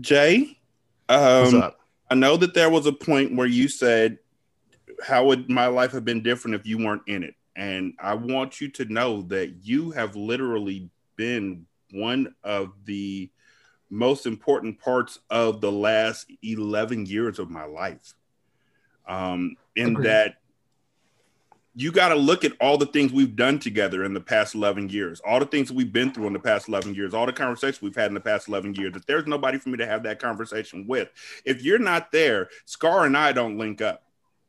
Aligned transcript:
Jay, 0.00 0.58
um, 1.08 1.72
I 2.10 2.14
know 2.14 2.36
that 2.36 2.54
there 2.54 2.70
was 2.70 2.86
a 2.86 2.92
point 2.92 3.34
where 3.34 3.46
you 3.46 3.68
said, 3.68 4.18
"How 5.04 5.26
would 5.26 5.48
my 5.48 5.66
life 5.66 5.92
have 5.92 6.04
been 6.04 6.22
different 6.22 6.54
if 6.54 6.66
you 6.66 6.78
weren't 6.78 7.02
in 7.06 7.22
it?" 7.22 7.34
And 7.54 7.94
I 7.98 8.14
want 8.14 8.60
you 8.60 8.68
to 8.72 8.84
know 8.84 9.22
that 9.22 9.64
you 9.64 9.90
have 9.92 10.14
literally 10.14 10.90
been 11.16 11.66
one 11.92 12.34
of 12.44 12.72
the 12.84 13.30
most 13.88 14.26
important 14.26 14.78
parts 14.80 15.20
of 15.30 15.60
the 15.60 15.72
last 15.72 16.30
11 16.42 17.06
years 17.06 17.38
of 17.38 17.50
my 17.50 17.64
life. 17.64 18.14
Um, 19.08 19.56
in 19.76 19.92
Agreed. 19.92 20.06
that 20.06 20.34
you 21.78 21.92
got 21.92 22.08
to 22.08 22.14
look 22.14 22.42
at 22.42 22.54
all 22.58 22.78
the 22.78 22.86
things 22.86 23.12
we've 23.12 23.36
done 23.36 23.58
together 23.58 24.02
in 24.02 24.14
the 24.14 24.20
past 24.20 24.54
11 24.54 24.88
years, 24.88 25.20
all 25.26 25.38
the 25.38 25.44
things 25.44 25.70
we've 25.70 25.92
been 25.92 26.10
through 26.10 26.26
in 26.26 26.32
the 26.32 26.38
past 26.38 26.68
11 26.68 26.94
years, 26.94 27.12
all 27.12 27.26
the 27.26 27.34
conversations 27.34 27.82
we've 27.82 27.94
had 27.94 28.06
in 28.06 28.14
the 28.14 28.20
past 28.20 28.48
11 28.48 28.74
years. 28.76 28.94
That 28.94 29.06
there's 29.06 29.26
nobody 29.26 29.58
for 29.58 29.68
me 29.68 29.76
to 29.76 29.86
have 29.86 30.02
that 30.04 30.18
conversation 30.18 30.86
with. 30.86 31.10
If 31.44 31.62
you're 31.62 31.78
not 31.78 32.10
there, 32.12 32.48
Scar 32.64 33.04
and 33.04 33.14
I 33.14 33.32
don't 33.32 33.58
link 33.58 33.82
up 33.82 34.04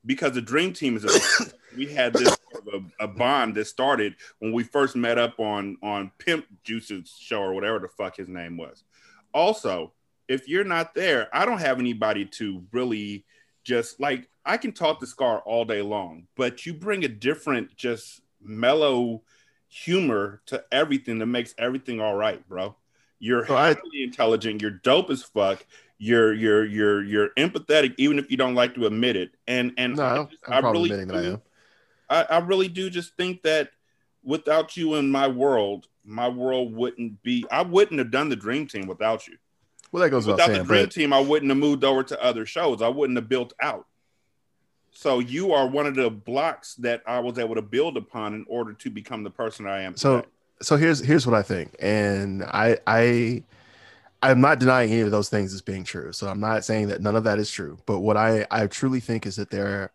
because 0.06 0.32
the 0.32 0.42
dream 0.42 0.72
team 0.72 0.96
is 0.96 1.04
a, 1.04 1.52
we 1.78 1.88
had 1.88 2.14
this 2.14 2.38
sort 2.50 2.66
of 2.74 2.86
a, 3.00 3.04
a, 3.04 3.08
bond 3.10 3.56
that 3.56 3.66
started 3.66 4.16
when 4.40 4.54
we 4.54 4.64
first 4.64 4.96
met 4.96 5.18
up 5.18 5.38
on 5.38 5.78
on 5.84 6.12
Pimp 6.20 6.46
Juice's 6.64 7.14
show 7.20 7.42
or 7.42 7.54
whatever 7.54 7.80
the 7.80 7.90
fuck 7.90 8.16
his 8.16 8.30
name 8.30 8.56
was. 8.56 8.86
Also, 9.34 9.92
if 10.30 10.48
you're 10.48 10.64
not 10.64 10.96
there, 10.96 11.28
I 11.34 11.46
don't 11.46 11.60
have 11.60 11.80
anybody 11.80 12.24
to 12.24 12.64
really 12.72 13.26
just 13.68 14.00
like 14.00 14.30
I 14.46 14.56
can 14.56 14.72
talk 14.72 15.02
to 15.02 15.08
Scar 15.08 15.40
all 15.40 15.66
day 15.66 15.82
long, 15.82 16.28
but 16.38 16.66
you 16.66 16.74
bring 16.74 17.04
a 17.04 17.10
different, 17.10 17.76
just 17.76 18.22
mellow 18.42 19.24
humor 19.68 20.42
to 20.46 20.64
everything 20.72 21.20
that 21.20 21.26
makes 21.26 21.54
everything 21.58 22.00
all 22.00 22.16
right, 22.16 22.48
bro. 22.48 22.78
You're 23.20 23.46
so 23.46 23.56
highly 23.56 23.76
I, 23.76 24.04
intelligent. 24.04 24.62
You're 24.62 24.72
dope 24.72 25.10
as 25.10 25.22
fuck. 25.22 25.66
You're 25.98 26.34
you're 26.34 26.66
you're 26.66 27.04
you're 27.04 27.30
empathetic, 27.38 27.96
even 27.98 28.20
if 28.20 28.32
you 28.32 28.38
don't 28.38 28.56
like 28.56 28.74
to 28.76 28.86
admit 28.86 29.18
it. 29.18 29.32
And 29.48 29.74
and 29.78 29.98
no, 29.98 30.04
I, 30.04 30.24
just, 30.24 30.38
I 30.48 30.60
really 30.60 31.06
do, 31.06 31.40
I. 32.10 32.22
I, 32.22 32.24
I 32.24 32.38
really 32.38 32.70
do 32.70 32.90
just 32.90 33.18
think 33.18 33.44
that 33.44 33.72
without 34.24 34.78
you 34.78 34.96
in 34.96 35.12
my 35.12 35.28
world, 35.28 35.88
my 36.06 36.30
world 36.30 36.74
wouldn't 36.74 37.22
be. 37.22 37.46
I 37.52 37.64
wouldn't 37.64 38.00
have 38.00 38.12
done 38.12 38.30
the 38.30 38.38
dream 38.38 38.66
team 38.66 38.88
without 38.88 39.28
you. 39.28 39.36
Well, 39.92 40.04
that 40.04 40.10
goes 40.10 40.28
without 40.28 40.48
saying, 40.48 40.60
the 40.60 40.66
dream 40.66 40.84
but... 40.84 40.92
team. 40.92 41.14
I 41.14 41.20
wouldn't 41.20 41.50
have 41.50 41.58
moved 41.58 41.84
over 41.84 42.04
to 42.04 42.24
other 42.24 42.46
shows. 42.46 42.82
I 42.82 42.90
wouldn't 42.90 43.18
have 43.18 43.30
built 43.30 43.54
out. 43.62 43.86
So 44.92 45.20
you 45.20 45.54
are 45.54 45.68
one 45.68 45.86
of 45.86 45.94
the 45.94 46.10
blocks 46.10 46.74
that 46.76 47.04
I 47.06 47.20
was 47.20 47.38
able 47.38 47.54
to 47.54 47.62
build 47.62 47.98
upon 47.98 48.34
in 48.34 48.46
order 48.50 48.74
to 48.74 48.90
become 48.90 49.24
the 49.24 49.30
person 49.30 49.68
I 49.68 49.84
am. 49.84 49.96
So 49.96 50.22
today. 50.22 50.28
so 50.64 50.76
here's 50.76 51.00
here's 51.00 51.28
what 51.28 51.36
I 51.36 51.44
think, 51.44 51.76
and 51.80 52.44
I 52.44 52.80
I 52.88 53.44
I'm 54.24 54.42
not 54.42 54.60
denying 54.60 54.92
any 54.92 55.02
of 55.02 55.12
those 55.12 55.30
things 55.30 55.54
as 55.54 55.62
being 55.62 55.84
true. 55.84 56.12
So 56.14 56.28
I'm 56.28 56.40
not 56.40 56.66
saying 56.66 56.88
that 56.88 57.02
none 57.02 57.16
of 57.16 57.24
that 57.26 57.38
is 57.38 57.52
true. 57.52 57.78
But 57.86 58.00
what 58.00 58.18
I 58.18 58.48
I 58.50 58.66
truly 58.66 59.00
think 59.00 59.28
is 59.28 59.36
that 59.36 59.52
there, 59.52 59.92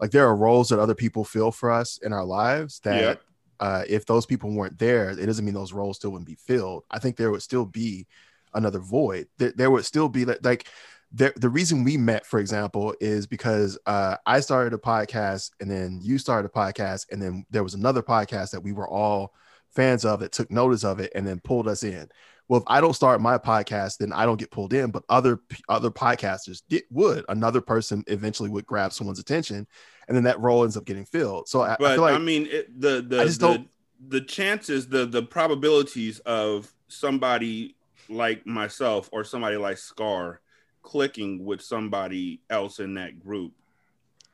like 0.00 0.10
there 0.10 0.26
are 0.26 0.34
roles 0.34 0.70
that 0.70 0.78
other 0.78 0.94
people 0.94 1.22
fill 1.22 1.52
for 1.52 1.70
us 1.70 1.98
in 1.98 2.12
our 2.12 2.24
lives 2.24 2.80
that. 2.80 3.20
Uh, 3.62 3.84
if 3.86 4.06
those 4.06 4.24
people 4.24 4.50
weren't 4.50 4.78
there, 4.78 5.10
it 5.10 5.26
doesn't 5.26 5.44
mean 5.44 5.52
those 5.52 5.74
roles 5.74 5.98
still 5.98 6.12
wouldn't 6.12 6.26
be 6.26 6.34
filled. 6.34 6.82
I 6.90 6.98
think 6.98 7.16
there 7.16 7.30
would 7.30 7.42
still 7.42 7.66
be 7.66 8.06
another 8.54 8.78
void. 8.78 9.28
There, 9.38 9.52
there 9.56 9.70
would 9.70 9.84
still 9.84 10.08
be 10.08 10.24
like, 10.24 10.44
like 10.44 10.66
the, 11.12 11.32
the 11.36 11.48
reason 11.48 11.84
we 11.84 11.96
met, 11.96 12.24
for 12.24 12.38
example, 12.38 12.94
is 13.00 13.26
because 13.26 13.78
uh, 13.86 14.16
I 14.26 14.40
started 14.40 14.72
a 14.72 14.78
podcast 14.78 15.50
and 15.60 15.70
then 15.70 16.00
you 16.02 16.18
started 16.18 16.48
a 16.48 16.52
podcast, 16.52 17.06
and 17.10 17.20
then 17.20 17.44
there 17.50 17.64
was 17.64 17.74
another 17.74 18.02
podcast 18.02 18.50
that 18.52 18.62
we 18.62 18.72
were 18.72 18.88
all 18.88 19.34
fans 19.70 20.04
of 20.04 20.20
that 20.20 20.32
took 20.32 20.50
notice 20.50 20.84
of 20.84 21.00
it 21.00 21.12
and 21.14 21.26
then 21.26 21.40
pulled 21.40 21.68
us 21.68 21.82
in. 21.82 22.08
Well, 22.48 22.60
if 22.60 22.66
I 22.66 22.80
don't 22.80 22.94
start 22.94 23.20
my 23.20 23.38
podcast, 23.38 23.98
then 23.98 24.12
I 24.12 24.26
don't 24.26 24.38
get 24.38 24.50
pulled 24.50 24.72
in, 24.72 24.90
but 24.90 25.04
other 25.08 25.40
other 25.68 25.90
podcasters 25.90 26.62
did, 26.68 26.82
would. 26.90 27.24
Another 27.28 27.60
person 27.60 28.02
eventually 28.08 28.50
would 28.50 28.66
grab 28.66 28.92
someone's 28.92 29.20
attention, 29.20 29.68
and 30.08 30.16
then 30.16 30.24
that 30.24 30.40
role 30.40 30.64
ends 30.64 30.76
up 30.76 30.84
getting 30.84 31.04
filled. 31.04 31.48
So 31.48 31.62
I, 31.62 31.76
but, 31.78 31.92
I 31.92 31.94
feel 31.94 32.02
like 32.02 32.14
I 32.14 32.18
mean, 32.18 32.48
it, 32.50 32.80
the 32.80 33.02
the 33.02 33.24
the, 33.24 33.66
the 34.08 34.20
chances, 34.20 34.88
the 34.88 35.06
the 35.06 35.22
probabilities 35.22 36.18
of 36.20 36.72
somebody 36.88 37.76
like 38.10 38.46
myself 38.46 39.08
or 39.12 39.24
somebody 39.24 39.56
like 39.56 39.78
Scar 39.78 40.40
clicking 40.82 41.44
with 41.44 41.62
somebody 41.62 42.40
else 42.50 42.78
in 42.78 42.94
that 42.94 43.20
group. 43.20 43.52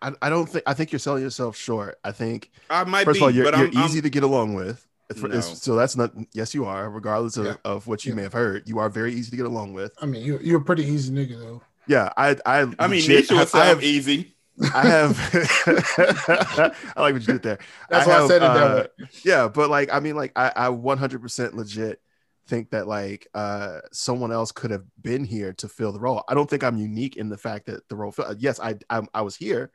I, 0.02 0.12
I 0.22 0.30
don't 0.30 0.48
think 0.48 0.64
I 0.66 0.74
think 0.74 0.92
you're 0.92 0.98
selling 0.98 1.22
yourself 1.22 1.56
short. 1.56 1.98
I 2.04 2.12
think 2.12 2.50
I 2.68 2.84
might 2.84 3.04
first 3.04 3.16
be, 3.16 3.20
of 3.20 3.22
all 3.24 3.30
you're, 3.30 3.44
you're 3.44 3.54
I'm, 3.54 3.84
easy 3.84 3.98
I'm, 3.98 4.02
to 4.02 4.10
get 4.10 4.22
along 4.22 4.54
with. 4.54 4.86
No. 5.22 5.40
So 5.40 5.76
that's 5.76 5.96
not 5.96 6.12
yes 6.32 6.52
you 6.52 6.64
are 6.64 6.90
regardless 6.90 7.36
of, 7.36 7.46
yeah. 7.46 7.54
of 7.64 7.86
what 7.86 8.04
you 8.04 8.10
yeah. 8.10 8.16
may 8.16 8.22
have 8.22 8.32
heard. 8.32 8.68
You 8.68 8.78
are 8.78 8.88
very 8.88 9.14
easy 9.14 9.30
to 9.30 9.36
get 9.36 9.46
along 9.46 9.72
with. 9.72 9.92
I 10.00 10.06
mean 10.06 10.24
you 10.24 10.38
you're 10.42 10.60
a 10.60 10.64
pretty 10.64 10.84
easy 10.84 11.12
nigga 11.12 11.38
though. 11.38 11.62
Yeah, 11.86 12.10
I 12.16 12.36
I 12.44 12.66
I 12.78 12.88
mean 12.88 13.02
Nisha 13.02 13.38
would 13.38 13.54
I 13.54 13.66
have 13.66 13.82
easy. 13.82 14.34
I 14.74 14.86
have 14.86 15.18
I 16.96 17.00
like 17.00 17.12
what 17.12 17.26
you 17.26 17.34
did 17.34 17.42
there. 17.42 17.58
That's 17.88 18.06
I 18.06 18.08
why 18.08 18.14
have, 18.14 18.24
I 18.24 18.28
said 18.28 18.36
it 18.36 18.40
that 18.40 18.56
uh, 18.56 18.74
way. 18.74 19.08
Yeah, 19.22 19.48
but 19.48 19.70
like 19.70 19.92
I 19.92 20.00
mean 20.00 20.16
like 20.16 20.32
I, 20.34 20.50
I 20.56 20.66
100% 20.68 21.54
legit 21.54 22.00
think 22.46 22.70
that 22.70 22.86
like 22.86 23.26
uh 23.34 23.80
someone 23.92 24.32
else 24.32 24.52
could 24.52 24.70
have 24.70 24.84
been 25.02 25.24
here 25.24 25.52
to 25.54 25.68
fill 25.68 25.92
the 25.92 26.00
role. 26.00 26.22
I 26.28 26.34
don't 26.34 26.48
think 26.48 26.64
I'm 26.64 26.78
unique 26.78 27.16
in 27.16 27.28
the 27.28 27.36
fact 27.36 27.66
that 27.66 27.88
the 27.88 27.96
role 27.96 28.14
yes 28.38 28.60
I, 28.60 28.76
I 28.90 29.02
I, 29.14 29.22
was 29.22 29.36
here 29.36 29.70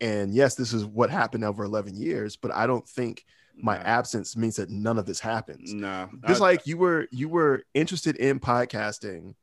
and 0.00 0.34
yes 0.34 0.54
this 0.54 0.72
is 0.72 0.84
what 0.84 1.10
happened 1.10 1.44
over 1.44 1.64
11 1.64 1.94
years 1.96 2.36
but 2.36 2.52
I 2.52 2.66
don't 2.66 2.88
think 2.88 3.24
my 3.56 3.76
nah. 3.76 3.82
absence 3.84 4.36
means 4.36 4.56
that 4.56 4.70
none 4.70 4.98
of 4.98 5.06
this 5.06 5.20
happens. 5.20 5.72
No. 5.72 6.08
Just 6.26 6.40
I, 6.40 6.44
like 6.44 6.66
you 6.66 6.78
were 6.78 7.08
you 7.10 7.28
were 7.28 7.64
interested 7.74 8.16
in 8.16 8.40
podcasting 8.40 9.34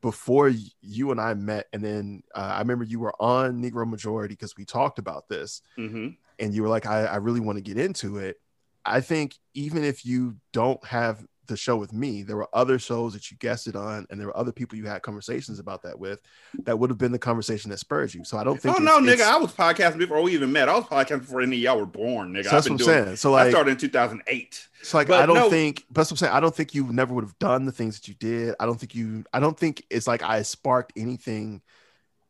before 0.00 0.52
you 0.80 1.10
and 1.10 1.20
I 1.20 1.34
met 1.34 1.66
and 1.72 1.82
then 1.82 2.22
uh, 2.34 2.52
I 2.54 2.58
remember 2.58 2.84
you 2.84 3.00
were 3.00 3.14
on 3.20 3.62
Negro 3.62 3.88
Majority 3.88 4.34
because 4.34 4.56
we 4.56 4.64
talked 4.64 4.98
about 4.98 5.28
this 5.28 5.62
mm-hmm. 5.78 6.08
and 6.38 6.54
you 6.54 6.62
were 6.62 6.68
like 6.68 6.86
I, 6.86 7.04
I 7.04 7.16
really 7.16 7.40
want 7.40 7.56
to 7.56 7.62
get 7.62 7.78
into 7.78 8.18
it. 8.18 8.40
I 8.84 9.00
think 9.00 9.34
even 9.54 9.82
if 9.84 10.04
you 10.04 10.36
don't 10.52 10.84
have 10.84 11.24
the 11.46 11.56
show 11.56 11.76
with 11.76 11.92
me. 11.92 12.22
There 12.22 12.36
were 12.36 12.48
other 12.52 12.78
shows 12.78 13.12
that 13.12 13.30
you 13.30 13.36
guested 13.38 13.76
on, 13.76 14.06
and 14.10 14.20
there 14.20 14.28
were 14.28 14.36
other 14.36 14.52
people 14.52 14.78
you 14.78 14.86
had 14.86 15.02
conversations 15.02 15.58
about 15.58 15.82
that 15.82 15.98
with. 15.98 16.20
That 16.64 16.78
would 16.78 16.90
have 16.90 16.98
been 16.98 17.12
the 17.12 17.18
conversation 17.18 17.70
that 17.70 17.78
spurred 17.78 18.14
you. 18.14 18.24
So 18.24 18.38
I 18.38 18.44
don't 18.44 18.60
think. 18.60 18.78
Oh 18.78 18.82
no, 18.82 18.98
nigga! 19.00 19.22
I 19.22 19.36
was 19.36 19.52
podcasting 19.52 19.98
before 19.98 20.22
we 20.22 20.34
even 20.34 20.52
met. 20.52 20.68
I 20.68 20.74
was 20.76 20.84
podcasting 20.84 21.20
before 21.20 21.40
any 21.40 21.56
of 21.56 21.62
y'all 21.62 21.78
were 21.78 21.86
born, 21.86 22.32
nigga. 22.32 22.44
So 22.44 22.50
that's 22.50 22.68
what 22.68 22.72
I'm 22.72 22.76
doing, 22.86 23.04
saying. 23.04 23.16
So 23.16 23.32
like, 23.32 23.46
I 23.46 23.50
started 23.50 23.72
in 23.72 23.76
2008. 23.78 24.68
So 24.82 24.98
like, 24.98 25.08
but 25.08 25.20
I 25.20 25.26
don't 25.26 25.36
no, 25.36 25.50
think. 25.50 25.84
That's 25.90 26.10
what 26.10 26.14
I'm 26.14 26.26
saying. 26.26 26.32
I 26.32 26.40
don't 26.40 26.54
think 26.54 26.74
you 26.74 26.92
never 26.92 27.14
would 27.14 27.24
have 27.24 27.38
done 27.38 27.64
the 27.64 27.72
things 27.72 27.98
that 27.98 28.08
you 28.08 28.14
did. 28.14 28.54
I 28.60 28.66
don't 28.66 28.78
think 28.78 28.94
you. 28.94 29.24
I 29.32 29.40
don't 29.40 29.58
think 29.58 29.84
it's 29.90 30.06
like 30.06 30.22
I 30.22 30.42
sparked 30.42 30.92
anything 30.96 31.62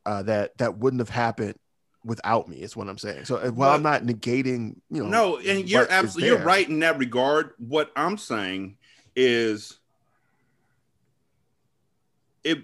uh, 0.04 0.22
that 0.25 0.56
that 0.59 0.78
wouldn't 0.78 1.00
have 1.00 1.10
happened 1.10 1.59
without 2.06 2.48
me 2.48 2.56
is 2.59 2.77
what 2.77 2.88
I'm 2.88 2.98
saying. 2.98 3.25
So 3.25 3.37
uh, 3.37 3.50
while 3.50 3.72
I'm 3.72 3.83
not 3.83 4.04
negating, 4.04 4.77
you 4.91 5.03
know, 5.03 5.09
no, 5.09 5.38
and 5.38 5.69
you're 5.69 5.91
absolutely 5.91 6.28
you're 6.28 6.44
right 6.44 6.66
in 6.66 6.78
that 6.81 6.98
regard. 6.98 7.53
What 7.59 7.91
I'm 7.97 8.16
saying 8.16 8.77
is 9.16 9.78
it 12.44 12.59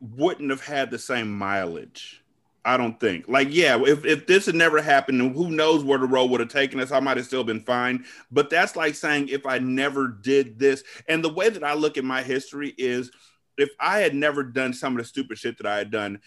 wouldn't 0.00 0.50
have 0.50 0.64
had 0.64 0.90
the 0.90 0.98
same 0.98 1.32
mileage. 1.32 2.22
I 2.64 2.76
don't 2.76 3.00
think. 3.00 3.28
Like, 3.28 3.48
yeah, 3.50 3.78
if, 3.80 4.04
if 4.04 4.26
this 4.26 4.44
had 4.44 4.54
never 4.54 4.82
happened, 4.82 5.34
who 5.34 5.50
knows 5.50 5.84
where 5.84 5.98
the 5.98 6.06
road 6.06 6.30
would 6.30 6.40
have 6.40 6.50
taken 6.50 6.80
us? 6.80 6.92
I 6.92 7.00
might 7.00 7.16
have 7.16 7.24
still 7.24 7.44
been 7.44 7.62
fine. 7.62 8.04
But 8.30 8.50
that's 8.50 8.76
like 8.76 8.94
saying 8.94 9.28
if 9.28 9.46
I 9.46 9.58
never 9.58 10.08
did 10.08 10.58
this. 10.58 10.84
And 11.08 11.24
the 11.24 11.32
way 11.32 11.48
that 11.48 11.64
I 11.64 11.72
look 11.72 11.96
at 11.96 12.04
my 12.04 12.22
history 12.22 12.74
is 12.76 13.10
if 13.56 13.70
I 13.80 14.00
had 14.00 14.14
never 14.14 14.42
done 14.42 14.74
some 14.74 14.92
of 14.94 14.98
the 14.98 15.08
stupid 15.08 15.38
shit 15.38 15.56
that 15.56 15.66
I 15.66 15.78
had 15.78 15.90
done, 15.90 16.20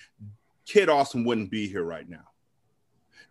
Kid 0.65 0.89
Awesome 0.89 1.25
wouldn't 1.25 1.51
be 1.51 1.67
here 1.67 1.83
right 1.83 2.09
now. 2.09 2.30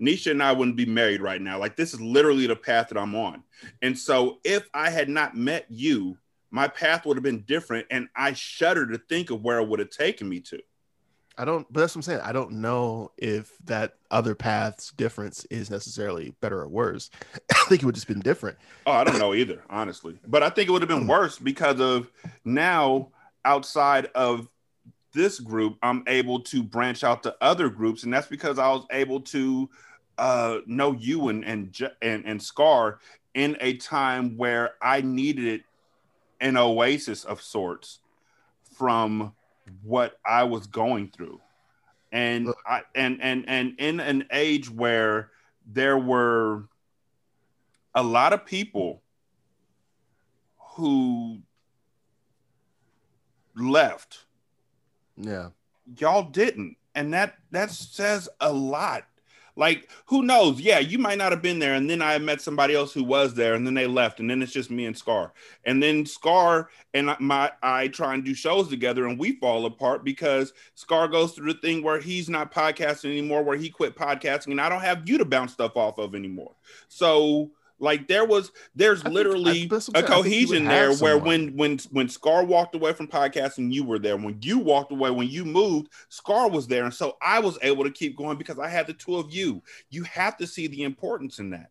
Nisha 0.00 0.30
and 0.30 0.42
I 0.42 0.52
wouldn't 0.52 0.76
be 0.76 0.86
married 0.86 1.20
right 1.20 1.40
now. 1.40 1.58
Like, 1.58 1.76
this 1.76 1.92
is 1.92 2.00
literally 2.00 2.46
the 2.46 2.56
path 2.56 2.88
that 2.88 2.98
I'm 2.98 3.14
on. 3.14 3.42
And 3.82 3.98
so 3.98 4.38
if 4.44 4.68
I 4.72 4.90
had 4.90 5.08
not 5.08 5.36
met 5.36 5.66
you, 5.68 6.16
my 6.50 6.68
path 6.68 7.06
would 7.06 7.16
have 7.16 7.22
been 7.22 7.42
different, 7.42 7.86
and 7.90 8.08
I 8.16 8.32
shudder 8.32 8.86
to 8.86 8.98
think 8.98 9.30
of 9.30 9.42
where 9.42 9.58
it 9.58 9.68
would 9.68 9.78
have 9.78 9.91
taken 9.91 10.28
me 10.28 10.41
to. 10.41 10.60
I 11.38 11.44
don't, 11.44 11.66
but 11.72 11.80
that's 11.80 11.94
what 11.94 12.00
I'm 12.00 12.02
saying. 12.02 12.20
I 12.22 12.32
don't 12.32 12.52
know 12.52 13.12
if 13.16 13.56
that 13.64 13.94
other 14.10 14.34
path's 14.34 14.91
difference 14.91 15.47
is 15.48 15.70
necessarily 15.70 16.34
better 16.41 16.60
or 16.60 16.68
worse. 16.68 17.08
I 17.50 17.64
think 17.68 17.82
it 17.82 17.86
would 17.86 17.94
just 17.94 18.08
been 18.08 18.20
different. 18.20 18.58
Oh, 18.84 18.92
I 18.92 19.04
don't 19.04 19.18
know 19.18 19.32
either, 19.32 19.62
honestly. 19.70 20.18
But 20.26 20.42
I 20.42 20.50
think 20.50 20.68
it 20.68 20.72
would 20.72 20.82
have 20.82 20.88
been 20.88 21.03
hmm. 21.03 21.10
worse 21.10 21.38
because 21.38 21.80
of 21.80 22.10
now 22.44 23.08
outside 23.44 24.06
of 24.14 24.48
this 25.12 25.41
group, 25.41 25.78
I'm 25.82 26.04
able 26.06 26.41
to 26.41 26.62
branch 26.62 27.04
out 27.04 27.22
to 27.22 27.34
other 27.41 27.68
groups, 27.68 28.03
and 28.03 28.12
that's 28.12 28.28
because 28.28 28.58
I 28.58 28.68
was 28.68 28.86
able 28.91 29.20
to 29.20 29.70
uh, 30.20 30.60
know 30.66 30.92
you 30.92 31.30
and 31.30 31.44
and 31.44 31.90
and 32.02 32.24
and 32.26 32.42
Scar 32.42 33.00
in 33.34 33.56
a 33.60 33.76
time 33.78 34.36
where 34.36 34.74
I 34.82 35.00
needed 35.00 35.64
an 36.40 36.56
oasis 36.56 37.24
of 37.24 37.40
sorts 37.40 38.00
from 38.76 39.34
what 39.82 40.18
I 40.26 40.44
was 40.44 40.66
going 40.66 41.08
through. 41.08 41.40
And 42.12 42.52
I 42.66 42.82
and 42.94 43.22
and 43.22 43.44
and 43.48 43.74
in 43.78 44.00
an 44.00 44.26
age 44.30 44.70
where 44.70 45.30
there 45.66 45.98
were 45.98 46.64
a 47.94 48.02
lot 48.02 48.32
of 48.32 48.44
people 48.44 49.02
who 50.58 51.40
left 53.56 54.26
Yeah. 55.16 55.50
Y'all 55.98 56.24
didn't. 56.24 56.76
And 56.94 57.14
that 57.14 57.38
that 57.52 57.70
says 57.70 58.28
a 58.40 58.52
lot. 58.52 59.04
Like, 59.60 59.91
who 60.07 60.22
knows? 60.22 60.59
Yeah, 60.59 60.78
you 60.78 60.98
might 60.98 61.18
not 61.18 61.33
have 61.33 61.42
been 61.42 61.59
there. 61.59 61.74
And 61.74 61.89
then 61.89 62.01
I 62.01 62.16
met 62.16 62.41
somebody 62.41 62.74
else 62.74 62.95
who 62.95 63.04
was 63.04 63.34
there, 63.34 63.53
and 63.53 63.66
then 63.66 63.74
they 63.74 63.86
left, 63.86 64.18
and 64.18 64.30
then 64.30 64.41
it's 64.41 64.54
just 64.54 64.71
me 64.71 64.86
and 64.86 64.97
Scar. 64.97 65.34
And 65.66 65.83
then 65.83 66.07
Scar 66.07 66.71
and 66.95 67.15
my 67.21 67.53
I 67.62 67.89
try 67.89 68.15
and 68.15 68.24
do 68.24 68.33
shows 68.33 68.68
together, 68.68 69.07
and 69.07 69.18
we 69.18 69.33
fall 69.39 69.66
apart 69.66 70.03
because 70.03 70.54
Scar 70.77 71.09
goes 71.09 71.33
through 71.33 71.53
the 71.53 71.60
thing 71.60 71.83
where 71.83 72.01
he's 72.01 72.30
not 72.30 72.54
podcasting 72.54 73.10
anymore, 73.10 73.42
where 73.42 73.59
he 73.59 73.68
quit 73.68 73.95
podcasting, 73.95 74.53
and 74.53 74.62
I 74.62 74.71
don't 74.71 74.80
have 74.80 75.07
you 75.07 75.18
to 75.18 75.27
bounce 75.27 75.53
stuff 75.53 75.77
off 75.77 75.98
of 75.98 76.15
anymore. 76.15 76.54
So 76.89 77.51
like 77.80 78.06
there 78.06 78.24
was, 78.24 78.53
there's 78.74 79.03
literally 79.04 79.66
think, 79.66 79.88
a 79.94 80.03
cohesion 80.03 80.65
there 80.65 80.94
where 80.94 81.18
when 81.18 81.56
when 81.56 81.78
when 81.91 82.09
Scar 82.09 82.44
walked 82.44 82.74
away 82.74 82.92
from 82.92 83.09
podcasting, 83.09 83.72
you 83.72 83.84
were 83.84 83.98
there. 83.98 84.16
When 84.16 84.38
you 84.42 84.59
walked 84.59 84.92
away, 84.92 85.10
when 85.10 85.28
you 85.28 85.44
moved, 85.44 85.88
Scar 86.09 86.48
was 86.48 86.66
there, 86.66 86.84
and 86.84 86.94
so 86.94 87.16
I 87.21 87.41
was 87.41 87.59
able 87.62 87.84
to 87.84 87.91
keep 87.91 88.16
going 88.16 88.38
because 88.38 88.59
I 88.59 88.68
had 88.68 88.86
the 88.86 88.92
two 88.92 89.16
of 89.16 89.34
you. 89.34 89.62
You 89.88 90.04
have 90.04 90.36
to 90.36 90.47
see 90.47 90.66
the 90.66 90.82
importance 90.82 91.38
in 91.38 91.50
that. 91.50 91.71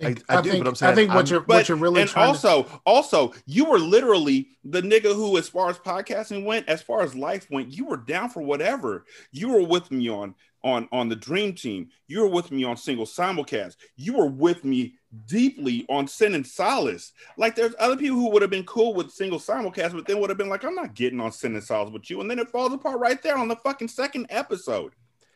I, 0.00 0.16
I, 0.28 0.38
I 0.38 0.42
do, 0.42 0.50
think, 0.50 0.64
but 0.64 0.70
I'm 0.70 0.74
saying 0.74 0.92
I 0.92 0.94
think 0.94 1.10
what 1.10 1.26
I'm, 1.26 1.26
you're 1.26 1.40
but, 1.40 1.56
what 1.56 1.68
you're 1.68 1.78
really 1.78 2.04
trying 2.06 2.06
to 2.06 2.20
and 2.20 2.28
also 2.28 2.62
to... 2.64 2.80
also 2.86 3.34
you 3.46 3.66
were 3.66 3.78
literally 3.78 4.48
the 4.64 4.82
nigga 4.82 5.14
who, 5.14 5.36
as 5.36 5.48
far 5.48 5.70
as 5.70 5.78
podcasting 5.78 6.44
went, 6.44 6.68
as 6.68 6.82
far 6.82 7.02
as 7.02 7.14
life 7.14 7.46
went, 7.50 7.72
you 7.72 7.84
were 7.84 7.98
down 7.98 8.30
for 8.30 8.42
whatever. 8.42 9.04
You 9.30 9.50
were 9.50 9.62
with 9.62 9.90
me 9.90 10.08
on 10.08 10.34
on 10.64 10.88
on 10.92 11.08
the 11.08 11.16
Dream 11.16 11.54
Team. 11.54 11.88
You 12.08 12.20
were 12.20 12.28
with 12.28 12.50
me 12.50 12.64
on 12.64 12.76
Single 12.76 13.06
Simulcast. 13.06 13.76
You 13.96 14.14
were 14.14 14.26
with 14.26 14.64
me 14.64 14.94
deeply 15.26 15.84
on 15.88 16.06
Sin 16.08 16.34
and 16.34 16.46
Solace. 16.46 17.12
Like 17.36 17.54
there's 17.54 17.74
other 17.78 17.96
people 17.96 18.16
who 18.16 18.30
would 18.30 18.42
have 18.42 18.50
been 18.50 18.64
cool 18.64 18.94
with 18.94 19.10
Single 19.10 19.38
Simulcast, 19.38 19.92
but 19.92 20.06
then 20.06 20.20
would 20.20 20.30
have 20.30 20.38
been 20.38 20.48
like, 20.48 20.64
I'm 20.64 20.74
not 20.74 20.94
getting 20.94 21.20
on 21.20 21.32
Sin 21.32 21.54
and 21.54 21.64
Solace 21.64 21.92
with 21.92 22.10
you, 22.10 22.20
and 22.20 22.30
then 22.30 22.38
it 22.38 22.50
falls 22.50 22.72
apart 22.72 23.00
right 23.00 23.22
there 23.22 23.36
on 23.36 23.48
the 23.48 23.56
fucking 23.56 23.88
second 23.88 24.26
episode. 24.30 24.92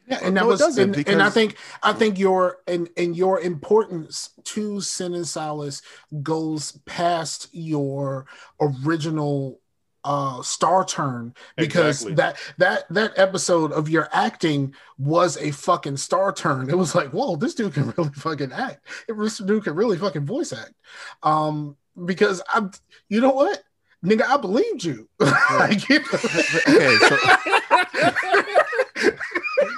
Yeah, 0.08 0.20
and 0.22 0.36
that 0.36 0.42
no, 0.42 0.48
was 0.48 0.78
and, 0.78 0.94
because... 0.94 1.12
and, 1.12 1.22
I 1.22 1.30
think 1.30 1.56
I 1.82 1.92
think 1.92 2.18
your 2.18 2.58
and 2.68 2.88
and 2.96 3.16
your 3.16 3.40
importance 3.40 4.30
to 4.44 4.80
Sin 4.80 5.14
and 5.14 5.26
Solace 5.26 5.82
goes 6.22 6.72
past 6.86 7.48
your 7.52 8.26
original 8.60 9.60
uh 10.06 10.40
star 10.40 10.84
turn 10.84 11.34
because 11.56 12.06
exactly. 12.06 12.14
that 12.14 12.36
that 12.58 12.84
that 12.94 13.12
episode 13.18 13.72
of 13.72 13.88
your 13.88 14.08
acting 14.12 14.72
was 14.98 15.36
a 15.38 15.50
fucking 15.50 15.96
star 15.96 16.32
turn. 16.32 16.70
It 16.70 16.78
was 16.78 16.94
like 16.94 17.10
whoa 17.10 17.34
this 17.34 17.54
dude 17.54 17.74
can 17.74 17.90
really 17.96 18.10
fucking 18.10 18.52
act. 18.52 18.86
This 19.08 19.38
dude 19.38 19.64
can 19.64 19.74
really 19.74 19.98
fucking 19.98 20.24
voice 20.24 20.52
act. 20.52 20.74
Um 21.24 21.76
because 22.04 22.40
i'm 22.54 22.70
you 23.08 23.20
know 23.20 23.32
what? 23.32 23.62
Nigga 24.04 24.22
i 24.22 24.36
believed 24.36 24.84
you. 24.84 25.08
Okay 25.20 25.98
so 26.04 27.16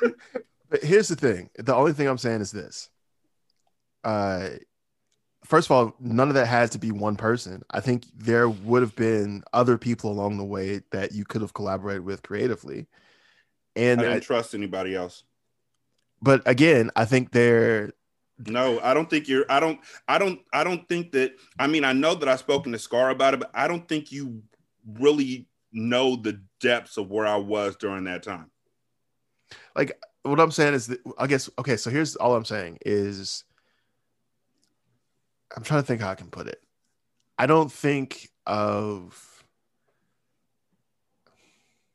but 0.69 0.83
here's 0.83 1.09
the 1.09 1.17
thing. 1.17 1.49
The 1.57 1.75
only 1.75 1.95
thing 1.95 2.07
i'm 2.07 2.19
saying 2.19 2.43
is 2.43 2.53
this. 2.53 2.91
Uh 4.05 4.51
first 5.45 5.69
of 5.69 5.73
all, 5.73 5.95
none 6.01 6.29
of 6.29 6.35
that 6.35 6.47
has 6.47 6.71
to 6.71 6.79
be 6.79 6.91
one 6.91 7.17
person. 7.17 7.63
I 7.71 7.81
think 7.81 8.07
there 8.17 8.49
would 8.49 8.83
have 8.83 8.97
been 8.97 9.43
other 9.53 9.79
people 9.79 10.11
along 10.11 10.39
the 10.39 10.45
way 10.45 10.83
that 10.91 11.13
you 11.13 11.25
could 11.25 11.43
have 11.43 11.55
collaborated 11.55 12.05
with 12.05 12.23
creatively. 12.23 12.87
And 13.77 14.01
I 14.01 14.05
didn't 14.05 14.17
I, 14.17 14.21
trust 14.21 14.55
anybody 14.55 14.95
else. 14.95 15.25
But 16.21 16.43
again, 16.47 16.91
I 16.97 17.05
think 17.05 17.33
they're 17.33 17.93
no, 18.47 18.79
I 18.81 18.95
don't 18.95 19.11
think 19.11 19.29
you're 19.29 19.45
I 19.49 19.61
don't 19.61 19.81
I 20.07 20.19
don't 20.19 20.41
I 20.53 20.65
don't 20.65 20.89
think 20.89 21.13
that 21.13 21.33
I 21.59 21.67
mean 21.67 21.85
I 21.85 21.93
know 21.93 22.15
that 22.15 22.29
I've 22.29 22.39
spoken 22.39 22.73
to 22.73 22.79
Scar 22.79 23.11
about 23.11 23.35
it, 23.35 23.41
but 23.41 23.51
I 23.55 23.69
don't 23.69 23.87
think 23.89 24.13
you 24.13 24.43
really 24.87 25.49
know 25.73 26.17
the 26.17 26.41
depths 26.61 26.97
of 26.97 27.11
where 27.11 27.27
I 27.27 27.37
was 27.37 27.77
during 27.77 28.05
that 28.05 28.23
time. 28.23 28.51
Like 29.77 30.01
what 30.23 30.41
I'm 30.41 30.51
saying 30.51 30.75
is 30.75 30.89
that 30.89 31.01
I 31.19 31.27
guess 31.27 31.49
okay, 31.59 31.77
so 31.77 31.91
here's 31.91 32.17
all 32.17 32.35
I'm 32.35 32.45
saying 32.45 32.79
is 32.85 33.45
I'm 35.57 35.63
trying 35.63 35.83
to 35.83 35.87
think 35.87 36.01
how 36.01 36.11
I 36.11 36.15
can 36.15 36.29
put 36.29 36.47
it. 36.47 36.63
I 37.39 37.47
don't 37.47 37.71
think 37.71 38.31
of 38.47 39.45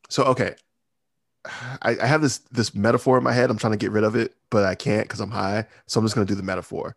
so 0.09 0.23
okay. 0.25 0.55
I, 1.81 1.97
I 2.01 2.05
have 2.05 2.21
this 2.21 2.37
this 2.51 2.73
metaphor 2.73 3.17
in 3.17 3.23
my 3.23 3.33
head. 3.33 3.49
I'm 3.49 3.57
trying 3.57 3.73
to 3.73 3.77
get 3.77 3.91
rid 3.91 4.03
of 4.03 4.15
it, 4.15 4.35
but 4.49 4.63
I 4.63 4.75
can't 4.75 5.05
because 5.05 5.19
I'm 5.19 5.31
high. 5.31 5.65
So 5.87 5.99
I'm 5.99 6.05
just 6.05 6.15
gonna 6.15 6.27
do 6.27 6.35
the 6.35 6.43
metaphor. 6.43 6.95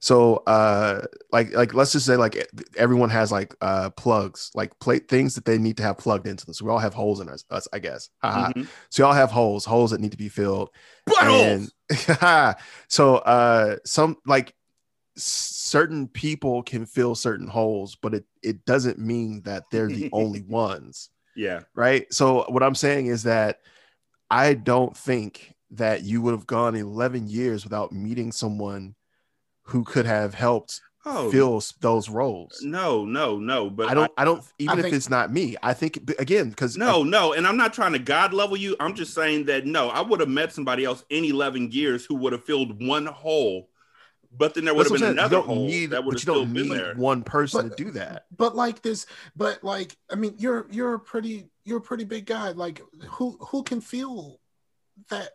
So 0.00 0.36
uh 0.46 1.06
like 1.32 1.52
like 1.52 1.74
let's 1.74 1.92
just 1.92 2.06
say 2.06 2.16
like 2.16 2.46
everyone 2.76 3.10
has 3.10 3.32
like 3.32 3.54
uh 3.60 3.90
plugs, 3.90 4.50
like 4.54 4.78
plate 4.78 5.08
things 5.08 5.34
that 5.34 5.44
they 5.44 5.58
need 5.58 5.76
to 5.78 5.82
have 5.82 5.98
plugged 5.98 6.26
into 6.26 6.44
them. 6.44 6.54
So 6.54 6.64
we 6.64 6.70
all 6.70 6.78
have 6.78 6.94
holes 6.94 7.20
in 7.20 7.28
us, 7.28 7.44
us 7.50 7.66
I 7.72 7.80
guess. 7.80 8.10
Mm-hmm. 8.22 8.62
So 8.90 9.02
you 9.02 9.06
all 9.06 9.14
have 9.14 9.30
holes, 9.30 9.64
holes 9.64 9.90
that 9.90 10.00
need 10.00 10.12
to 10.12 10.18
be 10.18 10.28
filled. 10.28 10.70
And, 11.20 12.54
so 12.88 13.16
uh 13.16 13.76
some 13.84 14.18
like 14.26 14.54
certain 15.68 16.08
people 16.08 16.62
can 16.62 16.86
fill 16.86 17.14
certain 17.14 17.46
holes, 17.46 17.96
but 17.96 18.14
it 18.14 18.24
it 18.42 18.64
doesn't 18.64 18.98
mean 18.98 19.42
that 19.42 19.64
they're 19.70 19.88
the 19.88 20.08
only 20.12 20.42
ones. 20.42 21.10
Yeah. 21.36 21.60
Right. 21.74 22.12
So 22.12 22.44
what 22.48 22.62
I'm 22.62 22.74
saying 22.74 23.06
is 23.06 23.22
that 23.24 23.60
I 24.30 24.54
don't 24.54 24.96
think 24.96 25.54
that 25.72 26.02
you 26.02 26.22
would 26.22 26.32
have 26.32 26.46
gone 26.46 26.74
11 26.74 27.28
years 27.28 27.64
without 27.64 27.92
meeting 27.92 28.32
someone 28.32 28.94
who 29.64 29.84
could 29.84 30.06
have 30.06 30.34
helped 30.34 30.80
oh, 31.04 31.30
fill 31.30 31.62
those 31.80 32.08
roles. 32.08 32.60
No, 32.62 33.04
no, 33.04 33.38
no. 33.38 33.70
But 33.70 33.88
I 33.88 33.94
don't. 33.94 34.10
I, 34.16 34.22
I 34.22 34.24
don't. 34.24 34.42
Even 34.58 34.76
I 34.76 34.78
if 34.78 34.84
think, 34.84 34.94
it's 34.94 35.10
not 35.10 35.32
me, 35.32 35.56
I 35.62 35.74
think 35.74 36.10
again 36.18 36.50
because 36.50 36.76
no, 36.76 37.02
no. 37.02 37.34
And 37.34 37.46
I'm 37.46 37.56
not 37.56 37.72
trying 37.72 37.92
to 37.92 37.98
god 37.98 38.32
level 38.32 38.56
you. 38.56 38.74
I'm 38.80 38.94
just 38.94 39.14
saying 39.14 39.44
that 39.44 39.66
no, 39.66 39.90
I 39.90 40.00
would 40.00 40.20
have 40.20 40.28
met 40.28 40.52
somebody 40.52 40.84
else 40.84 41.04
in 41.10 41.24
11 41.24 41.72
years 41.72 42.04
who 42.04 42.14
would 42.16 42.32
have 42.32 42.44
filled 42.44 42.84
one 42.84 43.06
hole 43.06 43.68
but 44.30 44.54
then 44.54 44.64
there 44.64 44.74
would 44.74 44.88
have 44.88 45.00
been 45.00 45.10
another 45.10 45.40
hole 45.40 45.66
need, 45.66 45.90
that 45.90 46.04
would 46.04 46.14
have 46.14 46.20
still 46.20 46.44
been 46.44 46.68
there. 46.68 46.94
One 46.94 47.22
person 47.22 47.68
but, 47.68 47.76
to 47.76 47.84
do 47.84 47.90
that. 47.92 48.26
But 48.36 48.54
like 48.54 48.82
this, 48.82 49.06
but 49.34 49.64
like 49.64 49.96
I 50.10 50.16
mean, 50.16 50.34
you're 50.38 50.66
you're 50.70 50.94
a 50.94 51.00
pretty 51.00 51.48
you're 51.64 51.78
a 51.78 51.82
pretty 51.82 52.04
big 52.04 52.26
guy. 52.26 52.50
Like 52.50 52.82
who 53.06 53.38
who 53.40 53.62
can 53.62 53.80
feel 53.80 54.40
that 55.10 55.30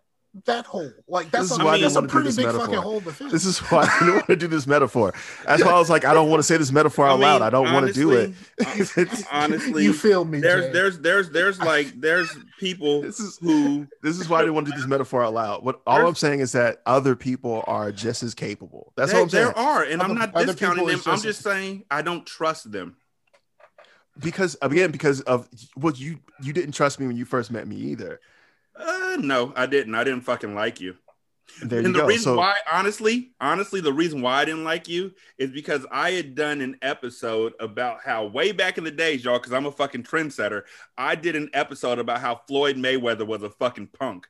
that 0.45 0.65
hole. 0.65 0.91
Like 1.07 1.29
that's 1.29 1.51
a, 1.51 1.61
I 1.61 1.73
mean, 1.73 1.81
that's 1.81 1.95
a 1.95 2.01
pretty 2.01 2.29
big 2.29 2.45
metaphor. 2.45 2.65
fucking 2.65 2.81
hole 2.81 3.01
to 3.01 3.11
fill. 3.11 3.29
This 3.29 3.45
is 3.45 3.59
why 3.59 3.83
I 3.83 3.99
didn't 3.99 4.13
want 4.15 4.27
to 4.27 4.35
do 4.35 4.47
this 4.47 4.65
metaphor. 4.65 5.13
That's 5.45 5.63
why 5.63 5.71
I 5.71 5.79
was 5.79 5.91
like, 5.91 6.05
I 6.05 6.13
don't 6.13 6.29
want 6.29 6.39
to 6.39 6.43
say 6.43 6.57
this 6.57 6.71
metaphor 6.71 7.05
out 7.05 7.11
I 7.11 7.13
mean, 7.13 7.21
loud. 7.21 7.41
I 7.43 7.49
don't 7.51 7.67
honestly, 7.67 8.05
want 8.05 8.35
to 8.57 8.65
do 8.83 9.05
it. 9.07 9.25
honestly, 9.31 9.83
you 9.83 9.93
feel 9.93 10.25
me? 10.25 10.39
There's 10.39 10.65
Jay. 10.65 10.71
there's 10.71 10.99
there's 10.99 11.29
there's 11.29 11.59
like 11.59 11.99
there's 11.99 12.35
people 12.59 13.01
this 13.01 13.19
is 13.19 13.37
who 13.37 13.87
this 14.01 14.19
is 14.19 14.27
why 14.27 14.39
I 14.39 14.41
didn't 14.41 14.55
want 14.55 14.67
to 14.67 14.71
do 14.71 14.77
this 14.77 14.87
metaphor 14.87 15.23
out 15.23 15.33
loud. 15.33 15.63
What 15.63 15.81
all 15.85 16.07
I'm 16.07 16.15
saying 16.15 16.39
is 16.39 16.51
that 16.53 16.81
other 16.85 17.15
people 17.15 17.63
are 17.67 17.91
just 17.91 18.23
as 18.23 18.33
capable. 18.33 18.91
That's 18.95 19.11
they, 19.11 19.17
what 19.17 19.23
I'm 19.23 19.29
saying. 19.29 19.45
There 19.45 19.57
are, 19.57 19.83
and 19.83 20.01
other, 20.01 20.13
I'm 20.13 20.17
not 20.17 20.33
discounting 20.33 20.87
them. 20.87 20.95
Just 20.95 21.07
I'm 21.07 21.21
just 21.21 21.41
saying 21.41 21.83
I 21.91 22.01
don't 22.01 22.25
trust 22.25 22.71
them. 22.71 22.97
Because 24.19 24.57
again, 24.63 24.91
because 24.91 25.21
of 25.21 25.47
what 25.75 25.99
you 25.99 26.19
you 26.41 26.53
didn't 26.53 26.71
trust 26.71 26.99
me 26.99 27.05
when 27.05 27.17
you 27.17 27.25
first 27.25 27.51
met 27.51 27.67
me 27.67 27.75
either. 27.75 28.19
Uh, 28.75 29.17
no, 29.19 29.53
I 29.55 29.65
didn't. 29.65 29.95
I 29.95 30.03
didn't 30.03 30.21
fucking 30.21 30.55
like 30.55 30.81
you. 30.81 30.95
There 31.61 31.79
and 31.79 31.89
you 31.89 31.93
the 31.93 31.99
go. 31.99 32.05
reason 32.07 32.23
so, 32.23 32.37
why, 32.37 32.57
honestly, 32.71 33.31
honestly, 33.39 33.79
the 33.79 33.93
reason 33.93 34.21
why 34.21 34.41
I 34.41 34.45
didn't 34.45 34.63
like 34.63 34.87
you 34.87 35.13
is 35.37 35.51
because 35.51 35.85
I 35.91 36.11
had 36.11 36.35
done 36.35 36.61
an 36.61 36.77
episode 36.81 37.53
about 37.59 38.01
how 38.03 38.25
way 38.25 38.51
back 38.51 38.77
in 38.77 38.83
the 38.83 38.91
days, 38.91 39.23
y'all, 39.23 39.37
because 39.37 39.53
I'm 39.53 39.65
a 39.65 39.71
fucking 39.71 40.03
trendsetter. 40.03 40.63
I 40.97 41.15
did 41.15 41.35
an 41.35 41.49
episode 41.53 41.99
about 41.99 42.21
how 42.21 42.41
Floyd 42.47 42.77
Mayweather 42.77 43.27
was 43.27 43.43
a 43.43 43.49
fucking 43.49 43.87
punk. 43.87 44.27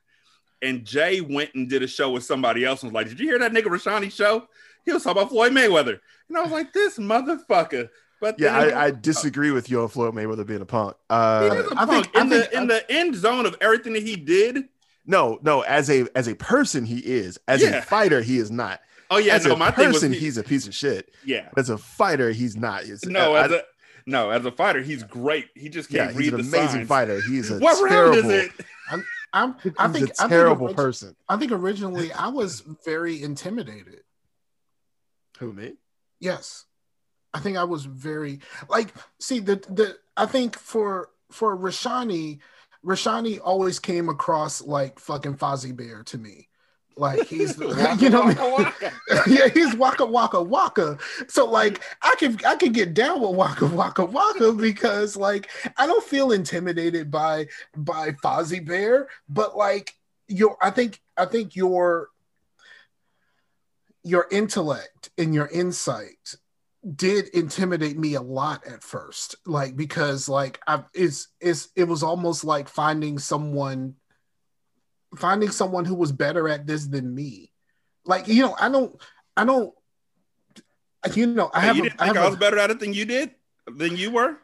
And 0.60 0.84
Jay 0.84 1.20
went 1.20 1.54
and 1.54 1.68
did 1.68 1.82
a 1.82 1.86
show 1.86 2.10
with 2.10 2.24
somebody 2.24 2.64
else 2.64 2.82
and 2.82 2.92
was 2.92 2.94
like, 2.94 3.08
Did 3.08 3.20
you 3.20 3.28
hear 3.28 3.38
that 3.38 3.52
nigga 3.52 3.64
Rashani 3.64 4.12
show? 4.12 4.48
He 4.84 4.92
was 4.92 5.02
talking 5.02 5.22
about 5.22 5.30
Floyd 5.30 5.52
Mayweather. 5.52 6.00
And 6.28 6.38
I 6.38 6.42
was 6.42 6.52
like, 6.52 6.72
This 6.72 6.98
motherfucker. 6.98 7.88
But 8.24 8.40
yeah, 8.40 8.56
I, 8.56 8.86
I, 8.86 8.90
disagree 8.90 9.50
with 9.50 9.68
you 9.68 9.82
on 9.82 9.88
Floyd 9.88 10.14
Mayweather 10.14 10.46
being 10.46 10.62
a 10.62 10.64
punk. 10.64 10.96
Uh, 11.10 11.42
he 11.42 11.56
is 11.58 11.66
a 11.66 11.74
punk. 11.74 11.90
Think, 12.10 12.14
in 12.14 12.28
the 12.30 12.56
in 12.56 12.66
the 12.68 12.90
end 12.90 13.14
zone 13.14 13.44
of 13.44 13.54
everything 13.60 13.92
that 13.92 14.02
he 14.02 14.16
did. 14.16 14.64
No, 15.04 15.38
no, 15.42 15.60
as 15.60 15.90
a 15.90 16.06
as 16.16 16.26
a 16.26 16.34
person, 16.34 16.86
he 16.86 17.00
is. 17.00 17.38
As 17.48 17.60
yeah. 17.60 17.68
a 17.68 17.82
fighter, 17.82 18.22
he 18.22 18.38
is 18.38 18.50
not. 18.50 18.80
Oh 19.10 19.18
yeah, 19.18 19.34
as 19.34 19.44
no, 19.44 19.52
a 19.52 19.56
my 19.58 19.70
person, 19.70 20.10
he, 20.10 20.20
he's 20.20 20.38
a 20.38 20.42
piece 20.42 20.66
of 20.66 20.74
shit. 20.74 21.12
Yeah, 21.22 21.50
as 21.58 21.68
a 21.68 21.76
fighter, 21.76 22.30
he's 22.30 22.56
not. 22.56 22.84
It's, 22.84 23.04
no, 23.04 23.34
I, 23.34 23.44
as 23.44 23.50
a 23.50 23.62
no, 24.06 24.30
as 24.30 24.46
a 24.46 24.52
fighter, 24.52 24.80
he's 24.80 25.02
great. 25.02 25.48
He 25.54 25.68
just 25.68 25.90
can't 25.90 26.12
yeah, 26.12 26.16
read 26.16 26.24
he's 26.24 26.32
an 26.32 26.40
amazing 26.40 26.68
signs. 26.68 26.88
fighter. 26.88 27.20
He's 27.20 27.50
a 27.50 27.58
what 27.58 27.76
terrible, 27.86 28.22
round 28.22 28.32
is 28.32 28.46
it? 28.46 28.52
I'm, 28.90 29.04
I'm, 29.34 29.56
I 29.76 29.88
think 29.88 30.12
a 30.18 30.28
terrible 30.28 30.64
I 30.64 30.68
think, 30.68 30.78
person. 30.78 31.16
I 31.28 31.36
think 31.36 31.52
originally 31.52 32.10
I 32.10 32.28
was 32.28 32.62
very 32.86 33.22
intimidated. 33.22 34.00
Who 35.40 35.52
me? 35.52 35.74
Yes. 36.20 36.64
I 37.34 37.40
think 37.40 37.56
I 37.56 37.64
was 37.64 37.84
very 37.84 38.40
like 38.68 38.94
see 39.18 39.40
the 39.40 39.56
the 39.56 39.98
I 40.16 40.26
think 40.26 40.56
for 40.56 41.10
for 41.30 41.56
Rashani, 41.56 42.38
Rashani 42.84 43.40
always 43.42 43.80
came 43.80 44.08
across 44.08 44.62
like 44.62 45.00
fucking 45.00 45.34
Fozzie 45.36 45.76
Bear 45.76 46.04
to 46.04 46.18
me. 46.18 46.48
Like 46.96 47.26
he's 47.26 47.56
the, 47.56 47.96
you 48.00 48.08
know, 48.08 48.26
waka, 48.26 48.48
waka. 48.48 48.92
yeah, 49.26 49.48
he's 49.48 49.74
waka 49.74 50.06
waka 50.06 50.40
waka. 50.40 50.98
So 51.26 51.44
like 51.44 51.82
I 52.02 52.14
can 52.18 52.38
I 52.46 52.54
can 52.54 52.72
get 52.72 52.94
down 52.94 53.20
with 53.20 53.34
waka 53.34 53.66
waka 53.66 54.04
waka 54.04 54.52
because 54.52 55.16
like 55.16 55.50
I 55.76 55.88
don't 55.88 56.04
feel 56.04 56.30
intimidated 56.30 57.10
by 57.10 57.48
by 57.76 58.12
Fozzie 58.22 58.64
Bear, 58.64 59.08
but 59.28 59.56
like 59.56 59.94
your 60.28 60.56
I 60.62 60.70
think 60.70 61.00
I 61.16 61.24
think 61.24 61.56
your 61.56 62.10
your 64.04 64.28
intellect 64.30 65.10
and 65.18 65.34
your 65.34 65.48
insight 65.48 66.36
did 66.96 67.28
intimidate 67.28 67.98
me 67.98 68.14
a 68.14 68.20
lot 68.20 68.66
at 68.66 68.82
first 68.82 69.36
like 69.46 69.74
because 69.74 70.28
like 70.28 70.60
i 70.66 70.84
it's 70.92 71.28
it's 71.40 71.68
it 71.74 71.84
was 71.84 72.02
almost 72.02 72.44
like 72.44 72.68
finding 72.68 73.18
someone 73.18 73.94
finding 75.16 75.50
someone 75.50 75.84
who 75.84 75.94
was 75.94 76.12
better 76.12 76.48
at 76.48 76.66
this 76.66 76.86
than 76.86 77.14
me. 77.14 77.52
Like 78.04 78.28
you 78.28 78.42
know 78.42 78.54
i 78.58 78.68
don't 78.68 78.94
i 79.34 79.46
don't 79.46 79.72
you 81.14 81.26
know 81.26 81.50
i 81.54 81.60
have 81.60 81.76
you 81.76 81.84
didn't 81.84 82.00
a, 82.00 82.04
think 82.04 82.16
I, 82.18 82.24
I 82.24 82.28
was 82.28 82.36
better 82.36 82.58
at 82.58 82.70
it 82.70 82.80
than 82.80 82.92
you 82.92 83.06
did 83.06 83.30
than 83.66 83.96
you 83.96 84.10
were 84.10 84.36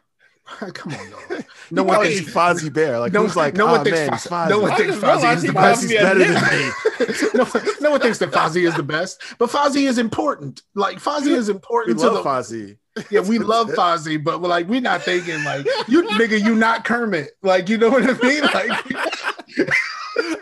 Come 0.73 0.93
on, 0.93 1.09
no. 1.09 1.39
No 1.71 1.83
one 1.83 2.05
thinks 2.05 2.31
Fozzie 2.31 2.71
Bear. 2.71 2.99
Like 2.99 3.13
no, 3.13 3.23
who's 3.23 3.35
like, 3.35 3.55
no 3.55 3.65
one 3.67 3.81
oh, 3.81 3.83
thinks 3.83 3.99
man, 3.99 4.09
Fozzie. 4.11 4.49
No 4.49 4.59
one 4.59 4.75
thinks 4.75 4.95
Fozzie 4.97 5.35
is 5.35 5.43
the 5.43 5.53
best. 5.53 5.81
He's 5.83 5.93
better 5.93 6.19
than 6.19 6.33
me. 6.33 7.29
no, 7.33 7.47
no 7.79 7.91
one 7.91 8.01
thinks 8.01 8.17
that 8.19 8.31
Fozzie 8.31 8.67
is 8.67 8.75
the 8.75 8.83
best, 8.83 9.21
but 9.37 9.49
Fozzie 9.49 9.87
is 9.87 9.97
important. 9.97 10.61
Like 10.75 10.97
Fozzie 10.97 11.35
is 11.35 11.49
important 11.49 11.97
we 11.97 12.03
to 12.03 12.09
love 12.09 12.23
the 12.23 12.29
Fozzie. 12.29 12.77
Yeah, 13.09 13.21
we 13.21 13.39
love 13.39 13.69
Fozzie, 13.77 14.21
but 14.21 14.41
we're 14.41 14.49
like 14.49 14.67
we're 14.67 14.81
not 14.81 15.01
thinking 15.03 15.41
like 15.45 15.65
you 15.87 16.03
nigga, 16.03 16.43
you 16.43 16.55
not 16.55 16.83
Kermit. 16.83 17.31
Like 17.41 17.69
you 17.69 17.77
know 17.77 17.89
what 17.89 18.03
I 18.03 18.27
mean? 18.27 18.41
Like 18.43 18.85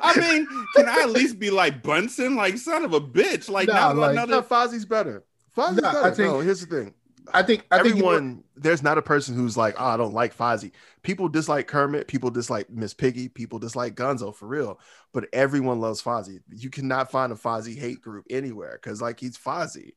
I 0.01 0.19
mean, 0.19 0.47
can 0.75 0.89
I 0.89 1.01
at 1.03 1.11
least 1.11 1.37
be 1.37 1.51
like 1.51 1.83
Bunsen? 1.83 2.35
Like 2.35 2.57
son 2.57 2.83
of 2.83 2.93
a 2.93 3.01
bitch. 3.01 3.49
Like 3.49 3.67
nah, 3.67 3.91
like, 3.91 4.11
another 4.11 4.37
no, 4.37 4.41
Fozzie's 4.41 4.85
better. 4.85 5.23
Fozzie's 5.55 5.81
nah, 5.81 5.93
better. 5.93 6.05
I 6.05 6.11
think, 6.11 6.31
no, 6.31 6.39
here's 6.39 6.65
the 6.65 6.75
thing. 6.75 6.93
I 7.33 7.43
think 7.43 7.65
I 7.71 7.79
everyone 7.79 8.35
think 8.35 8.45
there's 8.55 8.83
not 8.83 8.97
a 8.97 9.01
person 9.01 9.35
who's 9.35 9.57
like, 9.57 9.75
oh, 9.77 9.85
I 9.85 9.97
don't 9.97 10.13
like 10.13 10.35
Fozzie. 10.35 10.71
People 11.03 11.29
dislike 11.29 11.67
Kermit, 11.67 12.07
people 12.07 12.29
dislike 12.29 12.69
Miss 12.69 12.93
Piggy, 12.93 13.29
people 13.29 13.59
dislike 13.59 13.95
Gonzo 13.95 14.35
for 14.35 14.47
real. 14.47 14.79
But 15.13 15.27
everyone 15.33 15.79
loves 15.79 16.01
Fozzie. 16.01 16.41
You 16.53 16.69
cannot 16.69 17.11
find 17.11 17.31
a 17.31 17.35
Fozzie 17.35 17.77
hate 17.77 18.01
group 18.01 18.25
anywhere 18.29 18.79
because 18.81 19.01
like 19.01 19.19
he's 19.19 19.37
Fozzie. 19.37 19.93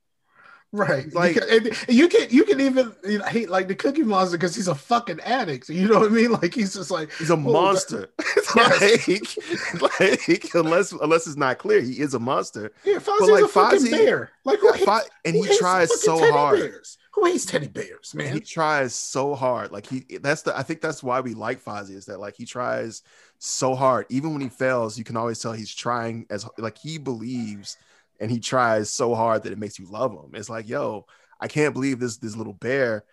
Right. 0.72 1.12
Like 1.12 1.36
you 1.88 2.08
can 2.08 2.28
you 2.30 2.44
can 2.44 2.58
even 2.58 2.92
you 3.04 3.18
know, 3.18 3.24
hate 3.26 3.50
like 3.50 3.68
the 3.68 3.74
Cookie 3.74 4.04
Monster 4.04 4.38
because 4.38 4.54
he's 4.54 4.68
a 4.68 4.74
fucking 4.74 5.20
addict. 5.20 5.68
You 5.68 5.86
know 5.86 6.00
what 6.00 6.10
I 6.10 6.14
mean? 6.14 6.32
Like 6.32 6.54
he's 6.54 6.72
just 6.72 6.90
like 6.90 7.12
he's 7.12 7.28
a 7.28 7.34
oh, 7.34 7.36
monster. 7.36 8.08
like, 8.56 9.06
like 10.00 10.54
unless 10.54 10.92
unless 10.92 11.26
it's 11.26 11.36
not 11.36 11.58
clear, 11.58 11.82
he 11.82 12.00
is 12.00 12.14
a 12.14 12.18
monster. 12.18 12.72
Yeah, 12.84 12.96
Fozzie's 12.96 13.30
like, 13.30 13.44
a 13.44 13.48
fucking 13.48 13.78
Fozzie, 13.80 13.90
bear. 13.90 14.30
Like 14.44 14.60
who 14.60 14.72
hates, 14.72 15.10
and 15.26 15.36
he 15.36 15.58
tries 15.58 16.02
so 16.02 16.32
hard. 16.32 16.58
Bears? 16.60 16.96
Who 17.12 17.26
hates 17.26 17.44
teddy 17.44 17.68
bears, 17.68 18.14
man? 18.14 18.32
He 18.32 18.40
tries 18.40 18.94
so 18.94 19.34
hard. 19.34 19.72
Like 19.72 19.86
he 19.86 20.06
that's 20.22 20.40
the 20.40 20.56
I 20.56 20.62
think 20.62 20.80
that's 20.80 21.02
why 21.02 21.20
we 21.20 21.34
like 21.34 21.62
Fozzie 21.62 21.96
is 21.96 22.06
that 22.06 22.18
like 22.18 22.34
he 22.36 22.46
tries 22.46 23.02
so 23.38 23.74
hard. 23.74 24.06
Even 24.08 24.32
when 24.32 24.40
he 24.40 24.48
fails, 24.48 24.96
you 24.96 25.04
can 25.04 25.18
always 25.18 25.38
tell 25.38 25.52
he's 25.52 25.74
trying 25.74 26.24
as 26.30 26.48
like 26.56 26.78
he 26.78 26.96
believes 26.96 27.76
and 28.20 28.30
he 28.30 28.40
tries 28.40 28.90
so 28.90 29.14
hard 29.14 29.42
that 29.42 29.52
it 29.52 29.58
makes 29.58 29.78
you 29.78 29.86
love 29.86 30.12
him. 30.12 30.30
It's 30.34 30.50
like, 30.50 30.68
yo, 30.68 31.06
I 31.40 31.48
can't 31.48 31.74
believe 31.74 31.98
this 31.98 32.18
this 32.18 32.36
little 32.36 32.52
bear, 32.52 33.04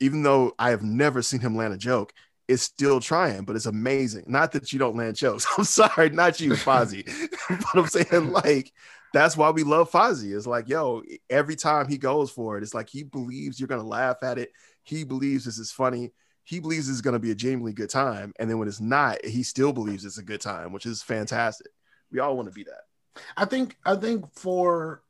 even 0.00 0.22
though 0.22 0.52
I 0.58 0.70
have 0.70 0.82
never 0.82 1.22
seen 1.22 1.40
him 1.40 1.56
land 1.56 1.72
a 1.72 1.78
joke, 1.78 2.12
is 2.48 2.62
still 2.62 2.98
trying, 2.98 3.44
but 3.44 3.54
it's 3.54 3.66
amazing. 3.66 4.24
Not 4.26 4.52
that 4.52 4.72
you 4.72 4.78
don't 4.78 4.96
land 4.96 5.16
jokes. 5.16 5.46
I'm 5.58 5.64
sorry, 5.64 6.10
not 6.10 6.40
you, 6.40 6.52
Fozzie. 6.52 7.06
but 7.48 7.80
I'm 7.80 7.86
saying 7.86 8.32
like 8.32 8.72
that's 9.12 9.36
why 9.36 9.50
we 9.50 9.62
love 9.62 9.90
Fozzie. 9.90 10.36
It's 10.36 10.46
like, 10.46 10.68
yo, 10.68 11.02
every 11.28 11.56
time 11.56 11.88
he 11.88 11.98
goes 11.98 12.30
for 12.30 12.56
it, 12.56 12.62
it's 12.62 12.74
like 12.74 12.88
he 12.88 13.02
believes 13.04 13.58
you're 13.58 13.68
gonna 13.68 13.82
laugh 13.82 14.22
at 14.22 14.38
it. 14.38 14.50
He 14.82 15.04
believes 15.04 15.44
this 15.44 15.58
is 15.58 15.70
funny. 15.70 16.10
He 16.44 16.58
believes 16.58 16.88
it's 16.88 17.00
gonna 17.00 17.18
be 17.20 17.30
a 17.30 17.36
genuinely 17.36 17.72
good 17.72 17.90
time. 17.90 18.32
And 18.38 18.50
then 18.50 18.58
when 18.58 18.68
it's 18.68 18.80
not, 18.80 19.24
he 19.24 19.44
still 19.44 19.72
believes 19.72 20.04
it's 20.04 20.18
a 20.18 20.24
good 20.24 20.40
time, 20.40 20.72
which 20.72 20.86
is 20.86 21.02
fantastic. 21.02 21.68
We 22.10 22.18
all 22.18 22.36
want 22.36 22.48
to 22.48 22.54
be 22.54 22.64
that. 22.64 22.89
I 23.36 23.44
think 23.44 23.76
I 23.84 23.96
think 23.96 24.32
for 24.34 25.02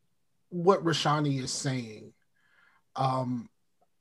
what 0.50 0.84
Rashani 0.84 1.42
is 1.42 1.52
saying, 1.52 2.12
um, 2.96 3.48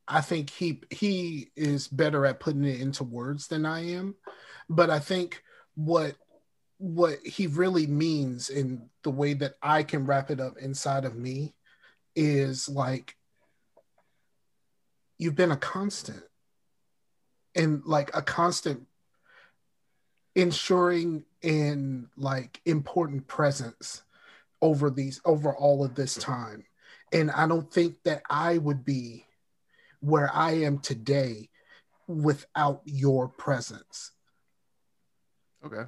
I 0.07 0.21
think 0.21 0.49
he 0.49 0.81
he 0.89 1.51
is 1.55 1.87
better 1.87 2.25
at 2.25 2.39
putting 2.39 2.65
it 2.65 2.81
into 2.81 3.03
words 3.03 3.47
than 3.47 3.65
I 3.65 3.91
am. 3.91 4.15
But 4.69 4.89
I 4.89 4.99
think 4.99 5.43
what 5.75 6.15
what 6.77 7.19
he 7.25 7.47
really 7.47 7.87
means 7.87 8.49
in 8.49 8.89
the 9.03 9.11
way 9.11 9.33
that 9.33 9.55
I 9.61 9.83
can 9.83 10.05
wrap 10.05 10.31
it 10.31 10.39
up 10.39 10.57
inside 10.57 11.05
of 11.05 11.15
me 11.15 11.53
is 12.15 12.67
like 12.67 13.15
you've 15.17 15.35
been 15.35 15.51
a 15.51 15.57
constant 15.57 16.23
and 17.55 17.83
like 17.85 18.09
a 18.15 18.21
constant 18.21 18.87
ensuring 20.41 21.23
in 21.41 22.07
like 22.17 22.61
important 22.65 23.27
presence 23.27 24.03
over 24.61 24.89
these 24.89 25.21
over 25.25 25.53
all 25.55 25.83
of 25.85 25.95
this 25.95 26.15
time. 26.15 26.65
And 27.11 27.31
i 27.31 27.47
don't 27.47 27.71
think 27.71 27.95
that 28.03 28.21
i 28.29 28.57
would 28.57 28.83
be 28.85 29.25
where 30.01 30.29
i 30.33 30.51
am 30.51 30.79
today 30.79 31.49
without 32.07 32.81
your 32.85 33.27
presence. 33.27 34.11
Okay. 35.65 35.83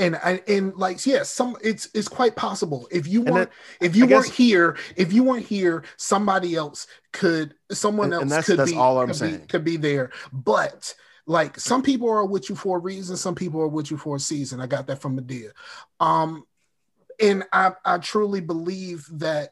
And 0.00 0.18
and, 0.22 0.42
and 0.46 0.76
like 0.76 1.04
yeah 1.06 1.24
some 1.24 1.56
it's 1.62 1.88
it's 1.92 2.06
quite 2.06 2.36
possible. 2.36 2.86
If 2.92 3.08
you 3.08 3.22
weren't 3.22 3.50
if 3.80 3.96
you 3.96 4.04
I 4.04 4.08
weren't 4.08 4.26
guess, 4.26 4.36
here 4.36 4.76
if 4.96 5.12
you 5.12 5.24
weren't 5.24 5.46
here 5.46 5.82
somebody 5.96 6.54
else 6.54 6.86
could 7.12 7.54
someone 7.72 8.12
and, 8.12 8.14
else 8.14 8.32
and 8.32 8.44
could 8.44 8.58
that's 8.58 8.70
be 8.70 8.76
all 8.76 9.00
i'm 9.00 9.08
could 9.08 9.16
saying. 9.16 9.38
be, 9.38 9.46
could 9.46 9.64
be 9.64 9.76
there. 9.76 10.10
But 10.32 10.94
like 11.28 11.60
some 11.60 11.82
people 11.82 12.08
are 12.08 12.24
with 12.24 12.48
you 12.48 12.56
for 12.56 12.78
a 12.78 12.80
reason, 12.80 13.14
some 13.16 13.34
people 13.34 13.60
are 13.60 13.68
with 13.68 13.90
you 13.90 13.98
for 13.98 14.16
a 14.16 14.20
season. 14.20 14.62
I 14.62 14.66
got 14.66 14.86
that 14.86 15.02
from 15.02 15.20
Madea. 15.20 15.50
Um, 16.00 16.44
and 17.20 17.44
I, 17.52 17.72
I 17.84 17.98
truly 17.98 18.40
believe 18.40 19.06
that 19.12 19.50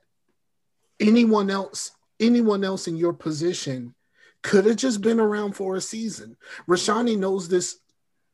anyone 0.99 1.51
else, 1.51 1.91
anyone 2.19 2.65
else 2.65 2.89
in 2.89 2.97
your 2.97 3.13
position 3.13 3.95
could 4.43 4.65
have 4.65 4.77
just 4.77 5.03
been 5.03 5.21
around 5.21 5.53
for 5.53 5.77
a 5.77 5.81
season. 5.83 6.39
Rashani 6.67 7.19
knows 7.19 7.47
this 7.47 7.79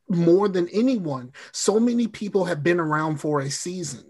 more 0.07 0.47
than 0.47 0.69
anyone. 0.69 1.33
So 1.51 1.81
many 1.81 2.07
people 2.07 2.45
have 2.45 2.63
been 2.63 2.79
around 2.79 3.17
for 3.17 3.41
a 3.41 3.49
season, 3.51 4.09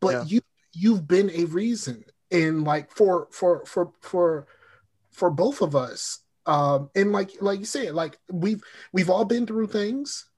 but 0.00 0.12
yeah. 0.12 0.24
you 0.26 0.40
you've 0.74 1.08
been 1.08 1.30
a 1.30 1.44
reason, 1.44 2.04
and 2.30 2.64
like 2.64 2.90
for 2.90 3.28
for 3.30 3.64
for 3.64 3.92
for 4.00 4.46
for 5.10 5.30
both 5.30 5.62
of 5.62 5.74
us, 5.74 6.23
um, 6.46 6.90
and 6.94 7.12
like 7.12 7.30
like 7.40 7.58
you 7.58 7.64
said, 7.64 7.94
like 7.94 8.18
we've 8.30 8.62
we've 8.92 9.10
all 9.10 9.24
been 9.24 9.46
through 9.46 9.68
things, 9.68 10.28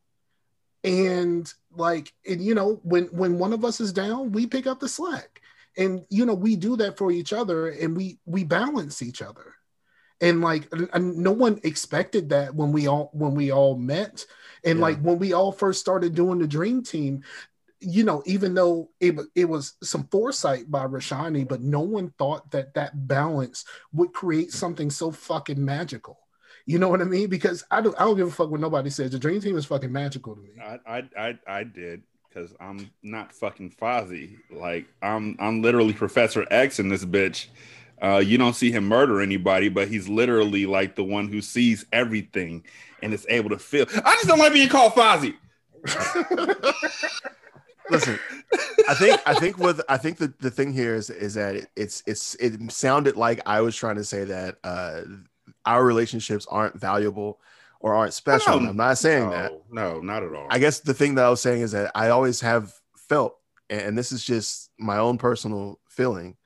and 0.85 1.53
like 1.73 2.13
and 2.29 2.43
you 2.43 2.55
know 2.55 2.81
when 2.83 3.05
when 3.07 3.39
one 3.39 3.53
of 3.53 3.65
us 3.65 3.81
is 3.81 3.93
down, 3.93 4.33
we 4.33 4.47
pick 4.47 4.67
up 4.67 4.81
the 4.81 4.89
slack, 4.89 5.41
and 5.77 6.05
you 6.09 6.25
know 6.25 6.35
we 6.35 6.57
do 6.57 6.77
that 6.77 6.97
for 6.97 7.11
each 7.11 7.33
other, 7.33 7.69
and 7.69 7.97
we 7.97 8.19
we 8.25 8.45
balance 8.45 9.03
each 9.03 9.21
other, 9.21 9.55
and 10.21 10.41
like 10.41 10.73
and 10.93 11.17
no 11.17 11.33
one 11.33 11.59
expected 11.65 12.29
that 12.29 12.55
when 12.55 12.71
we 12.71 12.87
all 12.87 13.11
when 13.13 13.35
we 13.35 13.51
all 13.51 13.77
met, 13.77 14.25
and 14.65 14.79
yeah. 14.79 14.85
like 14.85 15.01
when 15.01 15.19
we 15.19 15.33
all 15.33 15.51
first 15.51 15.81
started 15.81 16.15
doing 16.15 16.39
the 16.39 16.47
dream 16.47 16.85
team, 16.85 17.25
you 17.87 18.03
know, 18.03 18.23
even 18.27 18.53
though 18.53 18.91
it, 19.01 19.17
it 19.37 19.45
was 19.45 19.75
some 19.81 20.09
foresight 20.11 20.69
by 20.69 20.85
Rashani, 20.87 21.47
but 21.47 21.61
no 21.61 21.81
one 21.81 22.13
thought 22.19 22.51
that 22.51 22.75
that 22.75 23.07
balance 23.07 23.65
would 23.93 24.13
create 24.13 24.51
something 24.51 24.91
so 24.91 25.13
fucking 25.13 25.65
magical. 25.65 26.19
You 26.67 26.81
know 26.81 26.89
what 26.89 27.01
I 27.01 27.05
mean? 27.05 27.29
Because 27.29 27.63
I 27.71 27.81
don't, 27.81 27.95
I 27.95 28.05
don't 28.05 28.17
give 28.17 28.27
a 28.27 28.31
fuck 28.33 28.51
what 28.51 28.59
nobody 28.59 28.91
says. 28.91 29.13
The 29.13 29.21
Dream 29.21 29.41
Team 29.41 29.57
is 29.57 29.67
fucking 29.67 29.93
magical 29.93 30.35
to 30.35 30.41
me. 30.41 30.51
I, 30.61 30.81
I, 30.85 31.09
I, 31.17 31.39
I 31.47 31.63
did 31.63 32.03
because 32.29 32.53
I'm 32.59 32.91
not 33.05 33.33
fucking 33.33 33.71
Fozzie. 33.81 34.39
Like 34.51 34.87
I'm, 35.01 35.37
I'm 35.39 35.63
literally 35.63 35.93
Professor 35.93 36.45
X 36.51 36.81
in 36.81 36.89
this 36.89 37.05
bitch. 37.05 37.47
Uh, 38.03 38.19
you 38.19 38.37
don't 38.37 38.55
see 38.57 38.73
him 38.73 38.89
murder 38.89 39.21
anybody, 39.21 39.69
but 39.69 39.87
he's 39.87 40.09
literally 40.09 40.67
like 40.67 40.97
the 40.97 41.05
one 41.05 41.29
who 41.29 41.41
sees 41.41 41.87
everything 41.93 42.65
and 43.01 43.15
is 43.15 43.27
able 43.29 43.51
to 43.51 43.59
feel. 43.61 43.87
I 44.05 44.15
just 44.17 44.27
don't 44.27 44.41
like 44.41 44.53
being 44.53 44.69
called 44.69 44.93
Fozzie. 44.93 45.37
Listen, 47.91 48.19
I 48.89 48.95
think 48.95 49.21
I 49.27 49.35
think 49.35 49.59
with 49.59 49.81
I 49.89 49.97
think 49.97 50.19
the, 50.19 50.33
the 50.41 50.51
thing 50.51 50.73
here 50.73 50.95
is 50.95 51.11
is 51.11 51.35
that 51.35 51.57
it, 51.57 51.69
it's 51.77 52.03
it's 52.07 52.35
it 52.37 52.71
sounded 52.71 53.17
like 53.17 53.41
I 53.47 53.61
was 53.61 53.77
trying 53.77 53.97
to 53.97 54.05
say 54.05 54.25
that 54.25 54.59
uh, 54.65 55.03
our 55.65 55.85
relationships 55.85 56.47
aren't 56.49 56.79
valuable 56.79 57.41
or 57.81 57.95
aren't 57.95 58.15
special. 58.15 58.61
No, 58.61 58.71
I'm 58.71 58.77
not 58.77 58.99
saying 58.99 59.25
no, 59.25 59.31
that. 59.31 59.53
No, 59.71 60.01
not 60.01 60.23
at 60.23 60.35
all. 60.35 60.47
I 60.51 60.59
guess 60.59 60.81
the 60.81 60.95
thing 60.95 61.15
that 61.17 61.25
I 61.25 61.31
was 61.31 61.41
saying 61.41 61.63
is 61.63 61.73
that 61.73 61.93
I 61.95 62.09
always 62.09 62.41
have 62.41 62.73
felt, 62.97 63.37
and 63.71 63.97
this 63.97 64.13
is 64.13 64.25
just 64.25 64.71
my 64.79 64.99
own 64.99 65.19
personal 65.19 65.79
feeling, 65.89 66.37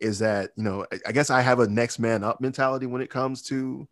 is 0.00 0.18
that 0.18 0.50
you 0.56 0.64
know 0.64 0.86
I 1.06 1.12
guess 1.12 1.30
I 1.30 1.40
have 1.40 1.60
a 1.60 1.68
next 1.68 1.98
man 1.98 2.24
up 2.24 2.40
mentality 2.40 2.86
when 2.86 3.02
it 3.02 3.10
comes 3.10 3.42
to 3.44 3.88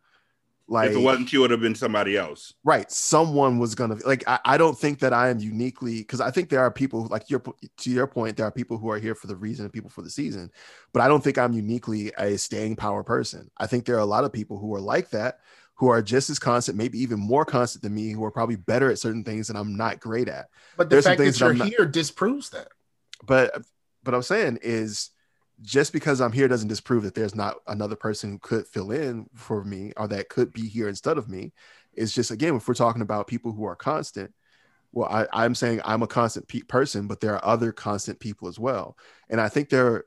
Like 0.70 0.90
if 0.90 0.96
it 0.96 1.00
wasn't 1.00 1.32
you, 1.32 1.40
it 1.40 1.42
would 1.42 1.50
have 1.50 1.60
been 1.60 1.75
somebody 1.75 2.16
else. 2.16 2.52
Right. 2.62 2.90
Someone 2.90 3.58
was 3.58 3.75
gonna 3.75 3.96
like. 4.04 4.22
I, 4.28 4.38
I 4.44 4.58
don't 4.58 4.78
think 4.78 4.98
that 4.98 5.14
I 5.14 5.30
am 5.30 5.38
uniquely 5.38 5.98
because 5.98 6.20
I 6.20 6.30
think 6.30 6.50
there 6.50 6.60
are 6.60 6.70
people 6.70 7.06
like 7.06 7.30
your 7.30 7.42
to 7.78 7.90
your 7.90 8.06
point. 8.06 8.37
There 8.37 8.46
are 8.46 8.52
people 8.52 8.76
who 8.76 8.90
are 8.90 8.98
here 8.98 9.14
for 9.14 9.28
the 9.28 9.37
reason 9.37 9.64
and 9.64 9.72
people 9.72 9.88
for 9.88 10.02
the 10.02 10.10
season, 10.10 10.50
but 10.92 11.00
I 11.00 11.08
don't 11.08 11.25
think 11.25 11.38
I'm 11.38 11.54
uniquely 11.54 12.12
a 12.18 12.37
staying 12.37 12.76
power 12.76 13.02
person. 13.02 13.50
I 13.56 13.66
think 13.66 13.87
there 13.87 13.96
are 13.96 14.00
a 14.00 14.04
lot 14.04 14.25
of 14.25 14.32
people 14.32 14.58
who 14.58 14.75
are 14.75 14.80
like 14.80 15.08
that, 15.10 15.40
who 15.75 15.88
are 15.88 16.02
just 16.02 16.28
as 16.28 16.38
constant, 16.38 16.76
maybe 16.76 17.00
even 17.00 17.18
more 17.18 17.46
constant 17.46 17.82
than 17.82 17.94
me, 17.94 18.10
who 18.10 18.25
are 18.25 18.30
probably 18.30 18.56
better 18.56 18.90
at 18.90 18.98
certain 18.98 19.25
things 19.25 19.48
that 19.48 19.56
I'm 19.56 19.75
not 19.75 20.00
great 20.00 20.28
at. 20.28 20.48
But 20.76 20.90
the 20.90 20.96
There's 20.96 21.06
fact 21.06 21.18
that 21.18 21.40
you're 21.40 21.54
that 21.54 21.66
here 21.66 21.84
not, 21.84 21.92
disproves 21.92 22.50
that. 22.50 22.68
But 23.25 23.62
but 24.02 24.14
I'm 24.14 24.22
saying 24.22 24.58
is 24.60 25.10
just 25.62 25.92
because 25.92 26.20
I'm 26.20 26.32
here 26.32 26.48
doesn't 26.48 26.68
disprove 26.68 27.02
that 27.02 27.14
there's 27.14 27.34
not 27.34 27.56
another 27.66 27.96
person 27.96 28.30
who 28.30 28.38
could 28.38 28.66
fill 28.66 28.90
in 28.90 29.28
for 29.34 29.64
me 29.64 29.92
or 29.96 30.06
that 30.08 30.28
could 30.28 30.52
be 30.52 30.68
here 30.68 30.88
instead 30.88 31.18
of 31.18 31.28
me. 31.28 31.52
It's 31.92 32.12
just 32.12 32.30
again, 32.30 32.54
if 32.56 32.68
we're 32.68 32.74
talking 32.74 33.02
about 33.02 33.26
people 33.26 33.52
who 33.52 33.64
are 33.64 33.74
constant, 33.74 34.32
well, 34.92 35.08
I, 35.32 35.44
am 35.44 35.54
saying 35.54 35.80
I'm 35.84 36.02
a 36.02 36.06
constant 36.06 36.48
pe- 36.48 36.60
person, 36.60 37.06
but 37.06 37.20
there 37.20 37.34
are 37.34 37.44
other 37.44 37.72
constant 37.72 38.20
people 38.20 38.48
as 38.48 38.58
well. 38.58 38.96
And 39.28 39.40
I 39.40 39.48
think 39.48 39.68
there, 39.68 40.04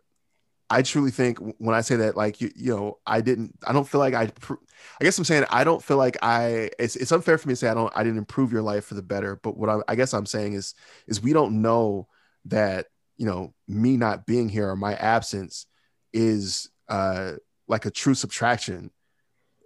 I 0.69 0.81
truly 0.81 1.11
think 1.11 1.37
when 1.57 1.75
I 1.75 1.81
say 1.81 1.97
that, 1.97 2.15
like 2.15 2.39
you, 2.39 2.49
you 2.55 2.75
know, 2.75 2.99
I 3.05 3.19
didn't, 3.19 3.53
I 3.67 3.73
don't 3.73 3.87
feel 3.87 3.99
like 3.99 4.13
I, 4.13 4.23
I 4.23 5.03
guess 5.03 5.17
I'm 5.17 5.25
saying 5.25 5.43
I 5.49 5.65
don't 5.65 5.83
feel 5.83 5.97
like 5.97 6.17
I. 6.23 6.69
It's, 6.79 6.95
it's 6.95 7.11
unfair 7.11 7.37
for 7.37 7.49
me 7.49 7.53
to 7.53 7.57
say 7.57 7.67
I 7.67 7.73
don't, 7.73 7.91
I 7.93 8.03
didn't 8.03 8.19
improve 8.19 8.53
your 8.53 8.61
life 8.61 8.85
for 8.85 8.93
the 8.95 9.01
better. 9.01 9.35
But 9.43 9.57
what 9.57 9.69
I, 9.69 9.79
I 9.89 9.95
guess 9.95 10.13
I'm 10.13 10.25
saying 10.25 10.53
is, 10.53 10.73
is 11.07 11.21
we 11.21 11.33
don't 11.33 11.61
know 11.61 12.07
that 12.45 12.87
you 13.21 13.27
know 13.27 13.53
me 13.67 13.97
not 13.97 14.25
being 14.25 14.49
here 14.49 14.67
or 14.71 14.75
my 14.75 14.95
absence 14.95 15.67
is 16.11 16.71
uh 16.89 17.33
like 17.67 17.85
a 17.85 17.91
true 17.91 18.15
subtraction. 18.15 18.89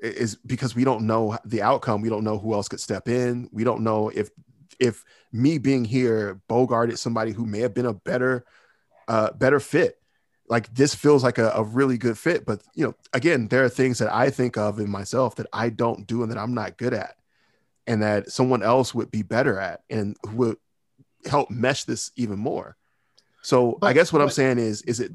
Is 0.01 0.35
because 0.35 0.75
we 0.75 0.83
don't 0.83 1.07
know 1.07 1.37
the 1.45 1.61
outcome. 1.61 2.01
We 2.01 2.09
don't 2.09 2.25
know 2.25 2.37
who 2.37 2.53
else 2.53 2.67
could 2.67 2.81
step 2.81 3.07
in. 3.07 3.47
We 3.53 3.63
don't 3.63 3.81
know 3.81 4.09
if 4.09 4.29
if 4.77 5.05
me 5.31 5.57
being 5.57 5.85
here 5.85 6.41
bogarted 6.49 6.97
somebody 6.97 7.31
who 7.31 7.45
may 7.45 7.59
have 7.59 7.73
been 7.73 7.85
a 7.85 7.93
better 7.93 8.43
uh 9.07 9.31
better 9.31 9.61
fit. 9.61 10.01
Like 10.49 10.75
this 10.75 10.93
feels 10.93 11.23
like 11.23 11.37
a, 11.37 11.51
a 11.51 11.63
really 11.63 11.97
good 11.97 12.17
fit 12.17 12.45
but 12.45 12.61
you 12.73 12.85
know 12.85 12.93
again 13.13 13.47
there 13.47 13.63
are 13.63 13.69
things 13.69 13.97
that 13.97 14.13
i 14.13 14.29
think 14.29 14.57
of 14.57 14.79
in 14.79 14.91
myself 14.91 15.37
that 15.37 15.47
i 15.51 15.69
don't 15.69 16.05
do 16.05 16.21
and 16.21 16.31
that 16.31 16.37
i'm 16.37 16.53
not 16.53 16.77
good 16.77 16.93
at 16.93 17.15
and 17.87 18.03
that 18.03 18.29
someone 18.29 18.61
else 18.61 18.93
would 18.93 19.09
be 19.09 19.23
better 19.23 19.59
at 19.59 19.81
and 19.89 20.15
would 20.33 20.57
help 21.25 21.49
mesh 21.49 21.85
this 21.85 22.11
even 22.15 22.37
more 22.37 22.77
so 23.45 23.77
but, 23.79 23.87
I 23.87 23.93
guess 23.93 24.11
what 24.11 24.19
but, 24.19 24.25
I'm 24.25 24.31
saying 24.31 24.57
is, 24.57 24.81
is 24.81 24.99
it 24.99 25.11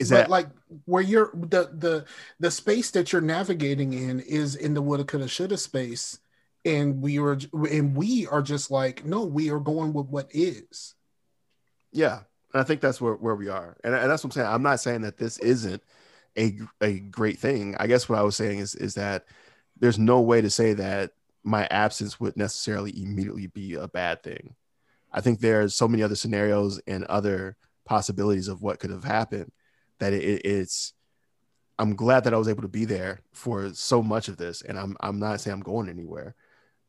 is 0.00 0.08
that 0.08 0.28
like 0.28 0.48
where 0.86 1.02
you're 1.02 1.30
the 1.34 1.70
the 1.72 2.04
the 2.40 2.50
space 2.50 2.90
that 2.90 3.12
you're 3.12 3.22
navigating 3.22 3.92
in 3.92 4.18
is 4.18 4.56
in 4.56 4.74
the 4.74 4.82
woulda 4.82 5.04
coulda 5.04 5.28
shoulda 5.28 5.56
space, 5.56 6.18
and 6.64 7.00
we 7.00 7.20
are 7.20 7.38
and 7.52 7.96
we 7.96 8.26
are 8.26 8.42
just 8.42 8.72
like 8.72 9.04
no, 9.04 9.24
we 9.24 9.50
are 9.50 9.60
going 9.60 9.92
with 9.92 10.06
what 10.08 10.28
is. 10.32 10.96
Yeah, 11.92 12.22
and 12.52 12.60
I 12.60 12.64
think 12.64 12.80
that's 12.80 13.00
where 13.00 13.14
where 13.14 13.36
we 13.36 13.48
are, 13.48 13.76
and, 13.84 13.94
and 13.94 14.10
that's 14.10 14.24
what 14.24 14.34
I'm 14.34 14.40
saying. 14.42 14.48
I'm 14.48 14.62
not 14.64 14.80
saying 14.80 15.02
that 15.02 15.16
this 15.16 15.38
isn't 15.38 15.80
a 16.36 16.58
a 16.80 16.98
great 16.98 17.38
thing. 17.38 17.76
I 17.78 17.86
guess 17.86 18.08
what 18.08 18.18
I 18.18 18.22
was 18.22 18.34
saying 18.34 18.58
is 18.58 18.74
is 18.74 18.94
that 18.94 19.26
there's 19.78 19.98
no 19.98 20.20
way 20.20 20.40
to 20.40 20.50
say 20.50 20.72
that 20.72 21.12
my 21.44 21.68
absence 21.70 22.18
would 22.18 22.36
necessarily 22.36 23.00
immediately 23.00 23.46
be 23.46 23.74
a 23.74 23.86
bad 23.86 24.24
thing. 24.24 24.56
I 25.14 25.20
think 25.20 25.38
there's 25.38 25.76
so 25.76 25.86
many 25.86 26.02
other 26.02 26.16
scenarios 26.16 26.80
and 26.88 27.04
other 27.04 27.56
possibilities 27.86 28.48
of 28.48 28.62
what 28.62 28.80
could 28.80 28.90
have 28.90 29.04
happened 29.04 29.52
that 30.00 30.12
it, 30.12 30.44
it's 30.44 30.92
I'm 31.78 31.94
glad 31.94 32.24
that 32.24 32.34
I 32.34 32.36
was 32.36 32.48
able 32.48 32.62
to 32.62 32.68
be 32.68 32.84
there 32.84 33.20
for 33.32 33.72
so 33.74 34.02
much 34.02 34.28
of 34.28 34.36
this. 34.36 34.62
And 34.62 34.78
I'm 34.78 34.96
I'm 35.00 35.20
not 35.20 35.40
saying 35.40 35.54
I'm 35.54 35.60
going 35.60 35.88
anywhere, 35.88 36.34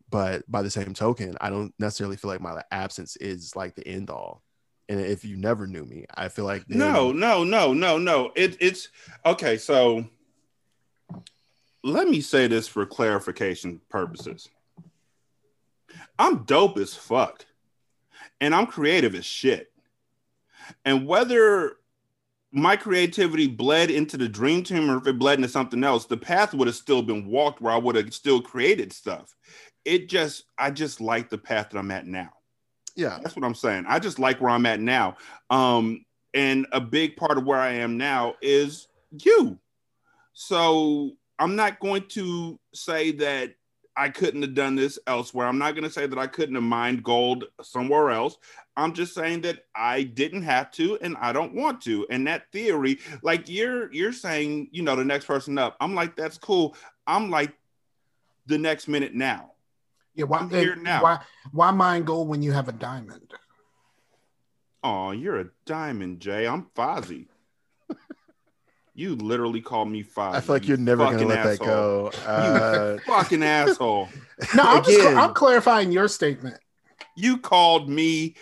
but 0.09 0.49
by 0.49 0.63
the 0.63 0.71
same 0.71 0.95
token, 0.95 1.37
I 1.39 1.51
don't 1.51 1.73
necessarily 1.77 2.17
feel 2.17 2.31
like 2.31 2.41
my 2.41 2.61
absence 2.71 3.15
is 3.17 3.55
like 3.55 3.75
the 3.75 3.87
end 3.87 4.09
all. 4.09 4.41
And 4.89 4.99
if 4.99 5.23
you 5.23 5.37
never 5.37 5.67
knew 5.67 5.85
me, 5.85 6.05
I 6.13 6.29
feel 6.29 6.45
like 6.45 6.67
no, 6.67 7.11
no, 7.11 7.43
no, 7.43 7.73
no, 7.73 7.97
no. 7.99 8.31
It, 8.35 8.57
it's 8.59 8.89
okay. 9.23 9.57
So 9.57 10.05
let 11.83 12.07
me 12.07 12.21
say 12.21 12.47
this 12.47 12.67
for 12.67 12.87
clarification 12.87 13.81
purposes. 13.89 14.49
I'm 16.17 16.43
dope 16.43 16.77
as 16.77 16.95
fuck 16.95 17.45
and 18.41 18.53
I'm 18.53 18.67
creative 18.67 19.15
as 19.15 19.25
shit. 19.25 19.71
And 20.83 21.07
whether 21.07 21.77
my 22.51 22.75
creativity 22.75 23.47
bled 23.47 23.91
into 23.91 24.17
the 24.17 24.29
dream 24.29 24.63
team 24.63 24.89
or 24.89 24.97
if 24.97 25.07
it 25.07 25.19
bled 25.19 25.39
into 25.39 25.49
something 25.49 25.83
else, 25.83 26.05
the 26.05 26.17
path 26.17 26.53
would 26.53 26.67
have 26.67 26.75
still 26.75 27.01
been 27.01 27.27
walked 27.27 27.61
where 27.61 27.73
I 27.73 27.77
would 27.77 27.95
have 27.95 28.13
still 28.13 28.41
created 28.41 28.93
stuff. 28.93 29.35
It 29.83 30.09
just, 30.09 30.45
I 30.57 30.71
just 30.71 31.01
like 31.01 31.29
the 31.29 31.37
path 31.37 31.69
that 31.69 31.77
I'm 31.77 31.91
at 31.91 32.07
now. 32.07 32.29
Yeah. 32.95 33.19
That's 33.21 33.35
what 33.35 33.43
I'm 33.43 33.55
saying. 33.55 33.85
I 33.87 33.99
just 33.99 34.19
like 34.19 34.39
where 34.39 34.51
I'm 34.51 34.65
at 34.65 34.79
now. 34.79 35.17
Um, 35.49 36.05
and 36.33 36.65
a 36.71 36.81
big 36.81 37.17
part 37.17 37.37
of 37.37 37.45
where 37.45 37.59
I 37.59 37.73
am 37.73 37.97
now 37.97 38.35
is 38.41 38.87
you. 39.11 39.59
So 40.33 41.11
I'm 41.37 41.55
not 41.55 41.79
going 41.79 42.07
to 42.09 42.59
say 42.73 43.11
that 43.11 43.55
I 43.97 44.09
couldn't 44.09 44.41
have 44.41 44.53
done 44.53 44.75
this 44.75 44.99
elsewhere. 45.07 45.47
I'm 45.47 45.57
not 45.57 45.71
going 45.71 45.83
to 45.83 45.89
say 45.89 46.05
that 46.05 46.19
I 46.19 46.27
couldn't 46.27 46.55
have 46.55 46.63
mined 46.63 47.03
gold 47.03 47.45
somewhere 47.61 48.11
else. 48.11 48.37
I'm 48.75 48.93
just 48.93 49.13
saying 49.13 49.41
that 49.41 49.65
I 49.73 50.03
didn't 50.03 50.43
have 50.43 50.71
to 50.71 50.97
and 51.01 51.15
I 51.19 51.31
don't 51.31 51.53
want 51.53 51.81
to. 51.83 52.05
And 52.09 52.27
that 52.27 52.51
theory, 52.51 52.99
like 53.21 53.47
you're 53.47 53.91
you're 53.93 54.11
saying, 54.11 54.69
you 54.71 54.83
know, 54.83 54.95
the 54.95 55.05
next 55.05 55.25
person 55.25 55.57
up. 55.57 55.77
I'm 55.79 55.95
like, 55.95 56.15
that's 56.15 56.37
cool. 56.37 56.75
I'm 57.07 57.29
like 57.29 57.53
the 58.47 58.57
next 58.57 58.87
minute 58.87 59.13
now. 59.13 59.51
Yeah, 60.13 60.25
why 60.25 60.47
here 60.47 60.75
now? 60.75 61.03
Why 61.03 61.19
why 61.51 61.71
mine 61.71 62.03
gold 62.03 62.27
when 62.27 62.41
you 62.41 62.51
have 62.51 62.67
a 62.67 62.73
diamond? 62.73 63.33
Oh, 64.83 65.11
you're 65.11 65.39
a 65.39 65.49
diamond, 65.65 66.19
Jay. 66.19 66.45
I'm 66.45 66.67
Fozzie. 66.75 67.27
You 68.97 69.17
literally 69.17 69.59
called 69.59 69.89
me 69.89 70.03
five. 70.03 70.35
I 70.35 70.39
feel 70.39 70.55
like 70.55 70.67
you're 70.69 70.77
never 70.77 71.03
gonna 71.03 71.25
let 71.25 71.39
asshole. 71.39 71.51
that 71.51 71.59
go. 71.59 72.11
Uh, 72.25 72.93
you 72.93 72.99
fucking 73.01 73.43
asshole. 73.43 74.07
No, 74.55 74.63
I'm, 74.63 74.83
Again, 74.83 75.01
just, 75.01 75.17
I'm 75.17 75.33
clarifying 75.33 75.91
your 75.91 76.07
statement. 76.07 76.57
You 77.17 77.37
called 77.37 77.89
me 77.89 78.35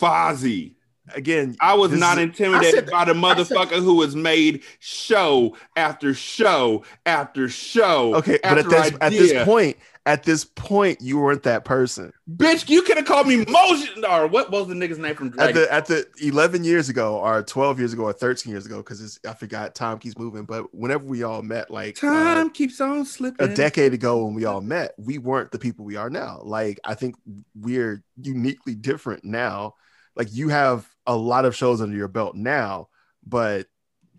Fozzie. 0.00 0.75
Again, 1.14 1.56
I 1.60 1.74
was 1.74 1.92
not 1.92 2.18
intimidated 2.18 2.90
by 2.90 3.04
the 3.04 3.12
motherfucker 3.12 3.70
said, 3.70 3.82
who 3.82 4.02
has 4.02 4.16
made 4.16 4.62
show 4.80 5.56
after 5.76 6.14
show 6.14 6.84
after 7.04 7.48
show. 7.48 8.14
Okay, 8.16 8.38
but 8.42 8.58
at 8.58 8.68
this, 8.68 8.92
at 9.00 9.12
this 9.12 9.44
point, 9.44 9.76
at 10.06 10.22
this 10.22 10.44
point, 10.44 11.00
you 11.00 11.18
weren't 11.18 11.42
that 11.42 11.64
person. 11.64 12.12
Bitch, 12.30 12.68
you 12.68 12.82
could 12.82 12.96
have 12.96 13.06
called 13.06 13.26
me 13.26 13.44
Motion 13.44 14.04
or 14.04 14.28
what 14.28 14.52
was 14.52 14.68
the 14.68 14.74
nigga's 14.74 14.98
name 14.98 15.16
from 15.16 15.30
Dragon? 15.30 15.62
At 15.62 15.86
the 15.86 16.00
at 16.00 16.16
the 16.18 16.26
11 16.26 16.62
years 16.62 16.88
ago, 16.88 17.16
or 17.18 17.42
12 17.42 17.80
years 17.80 17.92
ago, 17.92 18.04
or 18.04 18.12
13 18.12 18.52
years 18.52 18.66
ago, 18.66 18.78
because 18.78 19.18
I 19.26 19.34
forgot 19.34 19.74
time 19.74 19.98
keeps 19.98 20.16
moving. 20.16 20.44
But 20.44 20.72
whenever 20.72 21.04
we 21.04 21.24
all 21.24 21.42
met, 21.42 21.70
like 21.72 21.96
time 21.96 22.46
uh, 22.46 22.50
keeps 22.50 22.80
on 22.80 23.04
slipping. 23.04 23.50
A 23.50 23.54
decade 23.54 23.94
ago 23.94 24.24
when 24.24 24.34
we 24.34 24.44
all 24.44 24.60
met, 24.60 24.94
we 24.96 25.18
weren't 25.18 25.50
the 25.50 25.58
people 25.58 25.84
we 25.84 25.96
are 25.96 26.08
now. 26.08 26.40
Like 26.42 26.78
I 26.84 26.94
think 26.94 27.16
we're 27.56 28.04
uniquely 28.20 28.76
different 28.76 29.24
now. 29.24 29.74
Like 30.14 30.28
you 30.32 30.48
have 30.50 30.88
a 31.06 31.16
lot 31.16 31.44
of 31.44 31.54
shows 31.54 31.80
under 31.80 31.96
your 31.96 32.08
belt 32.08 32.34
now, 32.34 32.88
but 33.24 33.66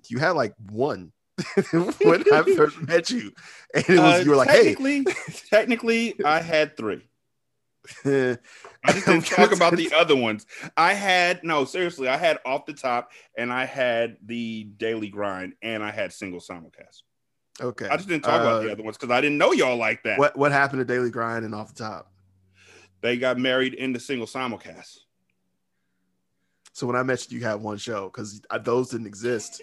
you 0.09 0.19
had 0.19 0.31
like 0.31 0.53
one 0.69 1.11
when 1.63 2.23
I 2.33 2.43
first 2.55 2.81
met 2.81 3.09
you, 3.09 3.31
and 3.73 3.85
it 3.89 3.99
was 3.99 4.21
uh, 4.21 4.23
you 4.23 4.31
were 4.31 4.35
like, 4.35 4.49
technically, 4.49 5.05
"Hey." 5.05 5.33
technically, 5.49 6.25
I 6.25 6.41
had 6.41 6.75
three. 6.75 7.03
I 8.05 8.37
just 8.87 9.05
didn't 9.05 9.25
talk 9.25 9.53
about 9.53 9.75
the 9.75 9.93
other 9.95 10.15
ones. 10.15 10.45
I 10.75 10.93
had 10.93 11.43
no, 11.43 11.65
seriously, 11.65 12.07
I 12.07 12.17
had 12.17 12.39
off 12.45 12.65
the 12.65 12.73
top, 12.73 13.11
and 13.37 13.51
I 13.51 13.65
had 13.65 14.17
the 14.25 14.65
daily 14.77 15.09
grind, 15.09 15.53
and 15.61 15.83
I 15.83 15.91
had 15.91 16.11
single 16.11 16.39
simulcast. 16.39 17.03
Okay, 17.61 17.87
I 17.87 17.97
just 17.97 18.09
didn't 18.09 18.23
talk 18.23 18.41
uh, 18.41 18.43
about 18.43 18.63
the 18.63 18.69
uh, 18.69 18.73
other 18.73 18.83
ones 18.83 18.97
because 18.97 19.11
I 19.11 19.21
didn't 19.21 19.37
know 19.37 19.51
y'all 19.51 19.77
like 19.77 20.03
that. 20.03 20.19
What 20.19 20.35
What 20.37 20.51
happened 20.51 20.79
to 20.79 20.85
daily 20.85 21.11
grind 21.11 21.45
and 21.45 21.53
off 21.53 21.73
the 21.73 21.83
top? 21.83 22.11
They 23.01 23.17
got 23.17 23.37
married 23.37 23.73
in 23.75 23.93
the 23.93 23.99
single 23.99 24.27
simulcast. 24.27 24.97
So 26.77 26.85
when 26.85 26.95
I 26.95 27.03
met 27.03 27.31
you, 27.31 27.39
you 27.39 27.45
had 27.45 27.55
one 27.55 27.77
show 27.77 28.05
because 28.05 28.39
those 28.61 28.89
didn't 28.89 29.07
exist 29.07 29.61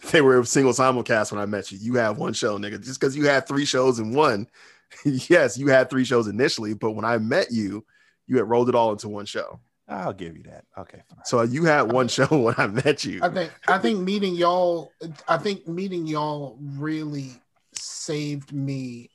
they 0.12 0.20
were 0.20 0.44
single 0.44 0.72
simulcast 0.72 1.32
when 1.32 1.40
I 1.40 1.46
met 1.46 1.70
you. 1.72 1.78
You 1.78 1.94
have 1.94 2.18
one 2.18 2.32
show, 2.32 2.58
nigga. 2.58 2.82
Just 2.82 3.00
because 3.00 3.16
you 3.16 3.26
had 3.26 3.46
three 3.46 3.64
shows 3.64 3.98
in 3.98 4.14
one, 4.14 4.46
yes, 5.04 5.58
you 5.58 5.68
had 5.68 5.90
three 5.90 6.04
shows 6.04 6.26
initially, 6.26 6.74
but 6.74 6.92
when 6.92 7.04
I 7.04 7.18
met 7.18 7.50
you, 7.50 7.84
you 8.26 8.36
had 8.36 8.48
rolled 8.48 8.68
it 8.68 8.74
all 8.74 8.92
into 8.92 9.08
one 9.08 9.26
show. 9.26 9.60
I'll 9.88 10.12
give 10.12 10.36
you 10.36 10.44
that. 10.44 10.64
Okay. 10.78 11.02
Fine. 11.08 11.24
So 11.24 11.42
you 11.42 11.64
had 11.64 11.92
one 11.92 12.08
show 12.08 12.26
when 12.30 12.54
I 12.56 12.66
met 12.68 13.04
you. 13.04 13.20
I 13.22 13.28
think 13.28 13.52
I 13.66 13.78
think 13.78 14.00
meeting 14.00 14.34
y'all 14.34 14.92
I 15.26 15.36
think 15.36 15.66
meeting 15.66 16.06
y'all 16.06 16.56
really 16.60 17.32
saved 17.72 18.52
me 18.52 19.10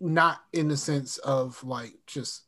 not 0.00 0.40
in 0.52 0.68
the 0.68 0.76
sense 0.76 1.18
of 1.18 1.62
like 1.62 1.92
just 2.06 2.44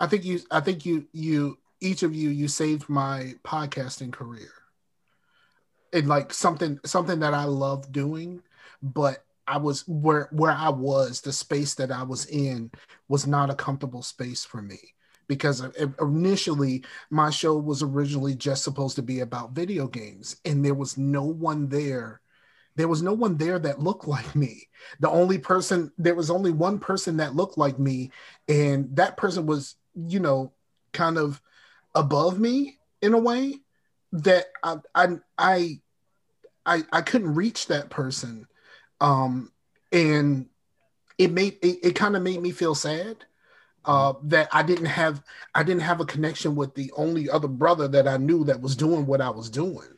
I 0.00 0.06
think 0.08 0.24
you 0.24 0.40
I 0.50 0.60
think 0.60 0.84
you 0.84 1.06
you 1.12 1.58
each 1.82 2.02
of 2.02 2.14
you 2.14 2.30
you 2.30 2.48
saved 2.48 2.88
my 2.88 3.34
podcasting 3.44 4.12
career. 4.12 4.50
And 5.92 6.08
like 6.08 6.32
something 6.32 6.78
something 6.84 7.20
that 7.20 7.34
I 7.34 7.44
love 7.44 7.92
doing, 7.92 8.42
but 8.82 9.24
I 9.46 9.58
was 9.58 9.86
where 9.86 10.28
where 10.32 10.52
I 10.52 10.70
was, 10.70 11.20
the 11.20 11.32
space 11.32 11.74
that 11.74 11.90
I 11.90 12.04
was 12.04 12.26
in 12.26 12.70
was 13.08 13.26
not 13.26 13.50
a 13.50 13.54
comfortable 13.54 14.02
space 14.02 14.44
for 14.44 14.62
me. 14.62 14.78
Because 15.28 15.62
initially 16.00 16.84
my 17.10 17.30
show 17.30 17.56
was 17.56 17.82
originally 17.82 18.34
just 18.34 18.64
supposed 18.64 18.96
to 18.96 19.02
be 19.02 19.20
about 19.20 19.52
video 19.52 19.86
games 19.86 20.36
and 20.44 20.64
there 20.64 20.74
was 20.74 20.98
no 20.98 21.24
one 21.24 21.68
there. 21.68 22.20
There 22.76 22.88
was 22.88 23.02
no 23.02 23.12
one 23.12 23.36
there 23.36 23.58
that 23.58 23.80
looked 23.80 24.06
like 24.06 24.34
me. 24.34 24.68
The 25.00 25.10
only 25.10 25.38
person 25.38 25.92
there 25.98 26.14
was 26.14 26.30
only 26.30 26.52
one 26.52 26.78
person 26.78 27.18
that 27.18 27.34
looked 27.36 27.58
like 27.58 27.78
me 27.78 28.10
and 28.48 28.94
that 28.96 29.16
person 29.16 29.46
was 29.46 29.76
you 29.94 30.20
know 30.20 30.52
kind 30.92 31.18
of 31.18 31.40
above 31.94 32.38
me 32.38 32.78
in 33.00 33.14
a 33.14 33.18
way 33.18 33.54
that 34.12 34.46
i 34.62 34.76
i 34.94 35.06
i 35.38 35.80
i, 36.66 36.82
I 36.92 37.02
couldn't 37.02 37.34
reach 37.34 37.66
that 37.66 37.90
person. 37.90 38.46
Um 39.00 39.50
and 39.90 40.46
it 41.18 41.30
made 41.30 41.58
it, 41.62 41.78
it 41.82 41.94
kind 41.94 42.16
of 42.16 42.22
made 42.22 42.40
me 42.40 42.50
feel 42.50 42.74
sad 42.74 43.24
uh, 43.84 44.14
that 44.24 44.48
I 44.52 44.62
didn't 44.62 44.86
have 44.86 45.22
I 45.54 45.62
didn't 45.62 45.82
have 45.82 46.00
a 46.00 46.06
connection 46.06 46.56
with 46.56 46.74
the 46.74 46.92
only 46.96 47.28
other 47.28 47.48
brother 47.48 47.88
that 47.88 48.08
I 48.08 48.16
knew 48.16 48.44
that 48.44 48.60
was 48.60 48.76
doing 48.76 49.06
what 49.06 49.20
I 49.20 49.30
was 49.30 49.50
doing. 49.50 49.88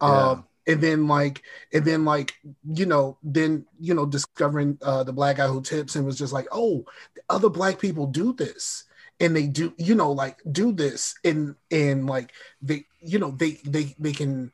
Uh, 0.00 0.36
and 0.66 0.80
then 0.80 1.06
like 1.06 1.42
and 1.72 1.84
then 1.84 2.04
like 2.04 2.34
you 2.64 2.86
know 2.86 3.18
then 3.22 3.64
you 3.80 3.94
know 3.94 4.06
discovering 4.06 4.78
uh, 4.82 5.02
the 5.04 5.12
black 5.12 5.36
guy 5.36 5.46
who 5.46 5.60
tips 5.62 5.96
and 5.96 6.06
was 6.06 6.18
just 6.18 6.32
like 6.32 6.46
oh 6.52 6.84
other 7.28 7.48
black 7.48 7.78
people 7.78 8.06
do 8.06 8.32
this 8.32 8.84
and 9.22 9.34
they 9.34 9.46
do 9.46 9.72
you 9.78 9.94
know 9.94 10.12
like 10.12 10.38
do 10.50 10.72
this 10.72 11.14
and 11.24 11.54
and 11.70 12.06
like 12.06 12.32
they 12.60 12.84
you 13.00 13.18
know 13.18 13.30
they 13.30 13.52
they 13.64 13.94
they 13.98 14.12
can 14.12 14.52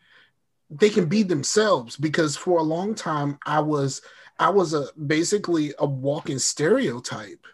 they 0.71 0.91
can 0.91 1.07
be 1.07 1.23
themselves 1.23 1.97
because 1.97 2.37
for 2.37 2.59
a 2.61 2.63
long 2.63 2.95
time 2.95 3.39
I 3.47 3.61
was 3.61 4.03
I 4.39 4.51
was 4.51 4.75
a 4.75 4.87
basically 5.07 5.75
a 5.79 5.87
walking 5.87 6.39
stereotype 6.39 7.45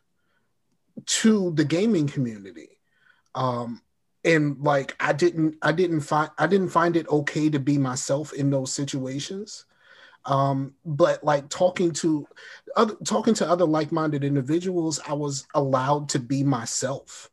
to 1.06 1.52
the 1.52 1.64
gaming 1.64 2.06
community. 2.06 2.80
Um, 3.34 3.80
and 4.24 4.58
like 4.60 4.96
I 5.00 5.12
didn't 5.12 5.56
I 5.62 5.72
didn't 5.72 6.00
find 6.00 6.30
I 6.38 6.46
didn't 6.46 6.70
find 6.70 6.96
it 6.96 7.08
okay 7.08 7.48
to 7.50 7.58
be 7.58 7.78
myself 7.78 8.32
in 8.32 8.50
those 8.50 8.72
situations. 8.72 9.64
Um, 10.26 10.74
but 10.84 11.22
like 11.22 11.48
talking 11.48 11.92
to 11.92 12.26
other 12.76 12.94
talking 13.04 13.34
to 13.34 13.48
other 13.48 13.66
like-minded 13.66 14.24
individuals, 14.24 15.00
I 15.06 15.12
was 15.14 15.46
allowed 15.54 16.08
to 16.10 16.18
be 16.18 16.42
myself. 16.42 17.30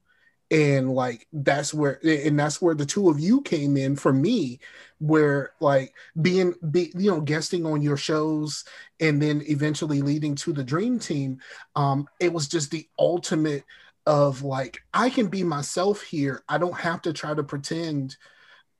And 0.52 0.94
like 0.94 1.28
that's 1.32 1.74
where 1.74 2.00
and 2.06 2.38
that's 2.38 2.62
where 2.62 2.76
the 2.76 2.86
two 2.86 3.10
of 3.10 3.20
you 3.20 3.42
came 3.42 3.78
in 3.78 3.96
for 3.96 4.12
me 4.12 4.60
where 5.00 5.54
like 5.62 5.96
being 6.22 6.54
be, 6.72 6.92
you 6.96 7.10
know 7.10 7.22
guesting 7.22 7.66
on 7.66 7.82
your 7.82 7.98
shows 7.98 8.66
and 9.00 9.22
then 9.22 9.42
eventually 9.48 10.02
leading 10.02 10.36
to 10.36 10.54
the 10.54 10.64
dream 10.64 11.00
team 11.00 11.40
um 11.76 12.08
it 12.20 12.32
was 12.34 12.48
just 12.50 12.70
the 12.70 12.88
ultimate 13.00 13.64
of 14.06 14.44
like 14.44 14.84
i 14.94 15.10
can 15.10 15.28
be 15.28 15.44
myself 15.44 16.02
here. 16.02 16.44
I 16.50 16.58
don't 16.58 16.78
have 16.78 17.02
to 17.04 17.14
try 17.14 17.34
to 17.34 17.44
pretend 17.44 18.18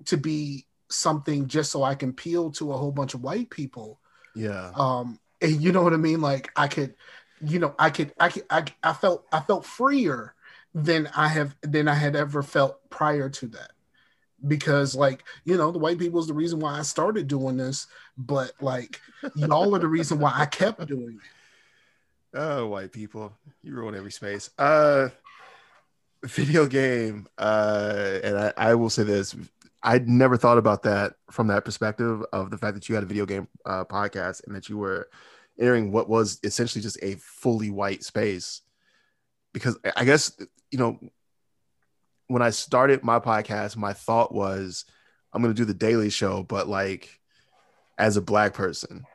to 0.06 0.18
be 0.18 0.66
something 0.90 1.48
just 1.48 1.72
so 1.72 1.84
i 1.84 1.96
can 1.96 2.10
appeal 2.10 2.52
to 2.52 2.74
a 2.74 2.78
whole 2.78 2.92
bunch 2.92 3.14
of 3.14 3.24
white 3.24 3.50
people 3.50 4.01
yeah 4.36 4.72
um 4.76 5.20
and 5.42 5.62
you 5.62 5.72
know 5.72 5.84
what 5.84 5.94
i 5.94 5.98
mean 5.98 6.22
like 6.22 6.52
i 6.56 6.68
could 6.68 6.96
you 7.44 7.60
know 7.60 7.76
i 7.80 7.90
could 7.90 8.14
i 8.20 8.30
could 8.30 8.46
i, 8.50 8.64
I 8.84 8.94
felt 8.94 9.26
i 9.32 9.40
felt 9.40 9.66
freer 9.66 10.36
than 10.74 11.10
I 11.16 11.28
have 11.28 11.56
than 11.62 11.88
I 11.88 11.96
had 11.96 12.16
ever 12.16 12.44
felt 12.44 12.90
prior 12.90 13.30
to 13.30 13.48
that. 13.48 13.72
Because 14.48 14.96
like, 14.96 15.24
you 15.44 15.56
know, 15.56 15.72
the 15.72 15.80
white 15.80 16.00
people 16.00 16.20
is 16.20 16.28
the 16.28 16.34
reason 16.34 16.60
why 16.60 16.80
I 16.80 16.82
started 16.82 17.28
doing 17.28 17.58
this, 17.58 17.88
but 18.18 18.54
like 18.60 19.00
y'all 19.36 19.76
are 19.76 19.80
the 19.80 19.88
reason 19.88 20.20
why 20.20 20.34
I 20.34 20.46
kept 20.46 20.88
doing 20.88 21.20
it. 21.24 22.38
Oh, 22.38 22.68
white 22.68 22.92
people. 22.92 23.34
You 23.62 23.76
ruin 23.76 23.96
every 23.96 24.12
space. 24.12 24.50
Uh 24.58 25.10
video 26.24 26.66
game. 26.66 27.28
Uh 27.38 28.20
and 28.24 28.38
I, 28.38 28.54
I 28.58 28.76
will 28.76 28.90
say 28.90 29.04
this. 29.04 29.36
I'd 29.84 30.08
never 30.08 30.38
thought 30.38 30.58
about 30.58 30.84
that 30.84 31.14
from 31.32 31.48
that 31.48 31.66
perspective 31.66 32.24
of 32.32 32.52
the 32.52 32.58
fact 32.58 32.76
that 32.76 32.88
you 32.88 32.96
had 32.96 33.04
a 33.04 33.08
video 33.08 33.26
game 33.26 33.48
uh, 33.66 33.86
podcast 33.86 34.46
and 34.46 34.56
that 34.56 34.70
you 34.70 34.78
were 34.78 35.10
entering 35.60 35.92
what 35.92 36.08
was 36.08 36.40
essentially 36.44 36.82
just 36.82 37.02
a 37.02 37.16
fully 37.16 37.70
white 37.70 38.04
space 38.04 38.62
because 39.54 39.78
I 39.96 40.06
guess 40.06 40.32
you 40.72 40.80
know, 40.80 41.00
when 42.28 42.42
I 42.42 42.50
started 42.50 43.04
my 43.04 43.20
podcast, 43.20 43.76
my 43.76 43.94
thought 43.94 44.34
was 44.34 44.86
I'm 45.34 45.42
going 45.42 45.54
to 45.54 45.62
do 45.62 45.66
the 45.66 45.74
daily 45.74 46.10
show, 46.10 46.44
but 46.44 46.68
like 46.68 47.20
as 47.98 48.18
a 48.18 48.22
black 48.22 48.54
person. 48.54 49.06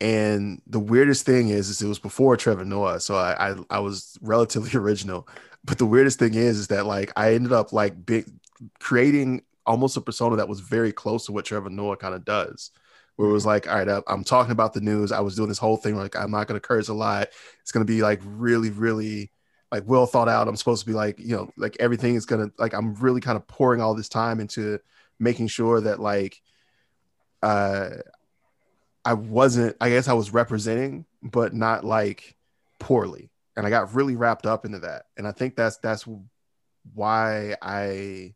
And 0.00 0.62
the 0.66 0.78
weirdest 0.78 1.26
thing 1.26 1.48
is, 1.48 1.68
is 1.68 1.82
it 1.82 1.88
was 1.88 1.98
before 1.98 2.36
Trevor 2.36 2.64
Noah, 2.64 3.00
so 3.00 3.16
I, 3.16 3.50
I, 3.50 3.56
I 3.68 3.78
was 3.80 4.16
relatively 4.22 4.70
original. 4.78 5.28
But 5.64 5.78
the 5.78 5.86
weirdest 5.86 6.20
thing 6.20 6.34
is, 6.34 6.58
is 6.58 6.68
that 6.68 6.86
like 6.86 7.12
I 7.16 7.34
ended 7.34 7.52
up 7.52 7.72
like 7.72 8.06
big 8.06 8.26
creating 8.78 9.42
almost 9.68 9.96
a 9.96 10.00
persona 10.00 10.36
that 10.36 10.48
was 10.48 10.60
very 10.60 10.92
close 10.92 11.26
to 11.26 11.32
what 11.32 11.44
Trevor 11.44 11.70
Noah 11.70 11.96
kind 11.96 12.14
of 12.14 12.24
does, 12.24 12.72
where 13.14 13.28
it 13.28 13.32
was 13.32 13.46
like, 13.46 13.68
all 13.68 13.84
right, 13.84 14.02
I'm 14.08 14.24
talking 14.24 14.52
about 14.52 14.72
the 14.72 14.80
news. 14.80 15.12
I 15.12 15.20
was 15.20 15.36
doing 15.36 15.48
this 15.48 15.58
whole 15.58 15.76
thing 15.76 15.94
like 15.94 16.16
I'm 16.16 16.32
not 16.32 16.48
going 16.48 16.60
to 16.60 16.66
curse 16.66 16.88
a 16.88 16.94
lot. 16.94 17.28
It's 17.60 17.70
going 17.70 17.86
to 17.86 17.92
be 17.92 18.02
like 18.02 18.20
really, 18.24 18.70
really 18.70 19.30
like 19.70 19.84
well 19.86 20.06
thought 20.06 20.28
out. 20.28 20.48
I'm 20.48 20.56
supposed 20.56 20.80
to 20.80 20.86
be 20.86 20.94
like, 20.94 21.18
you 21.18 21.36
know, 21.36 21.50
like 21.56 21.76
everything 21.78 22.14
is 22.14 22.26
gonna 22.26 22.50
like 22.58 22.72
I'm 22.72 22.94
really 22.94 23.20
kind 23.20 23.36
of 23.36 23.46
pouring 23.46 23.80
all 23.80 23.94
this 23.94 24.08
time 24.08 24.40
into 24.40 24.78
making 25.18 25.48
sure 25.48 25.80
that 25.80 26.00
like 26.00 26.40
uh 27.42 27.90
I 29.04 29.14
wasn't 29.14 29.76
I 29.80 29.90
guess 29.90 30.08
I 30.08 30.14
was 30.14 30.32
representing, 30.32 31.04
but 31.22 31.54
not 31.54 31.84
like 31.84 32.36
poorly. 32.80 33.30
And 33.56 33.66
I 33.66 33.70
got 33.70 33.94
really 33.94 34.16
wrapped 34.16 34.46
up 34.46 34.64
into 34.64 34.80
that. 34.80 35.04
And 35.16 35.26
I 35.26 35.32
think 35.32 35.56
that's 35.56 35.78
that's 35.78 36.06
why 36.94 37.56
I 37.60 38.34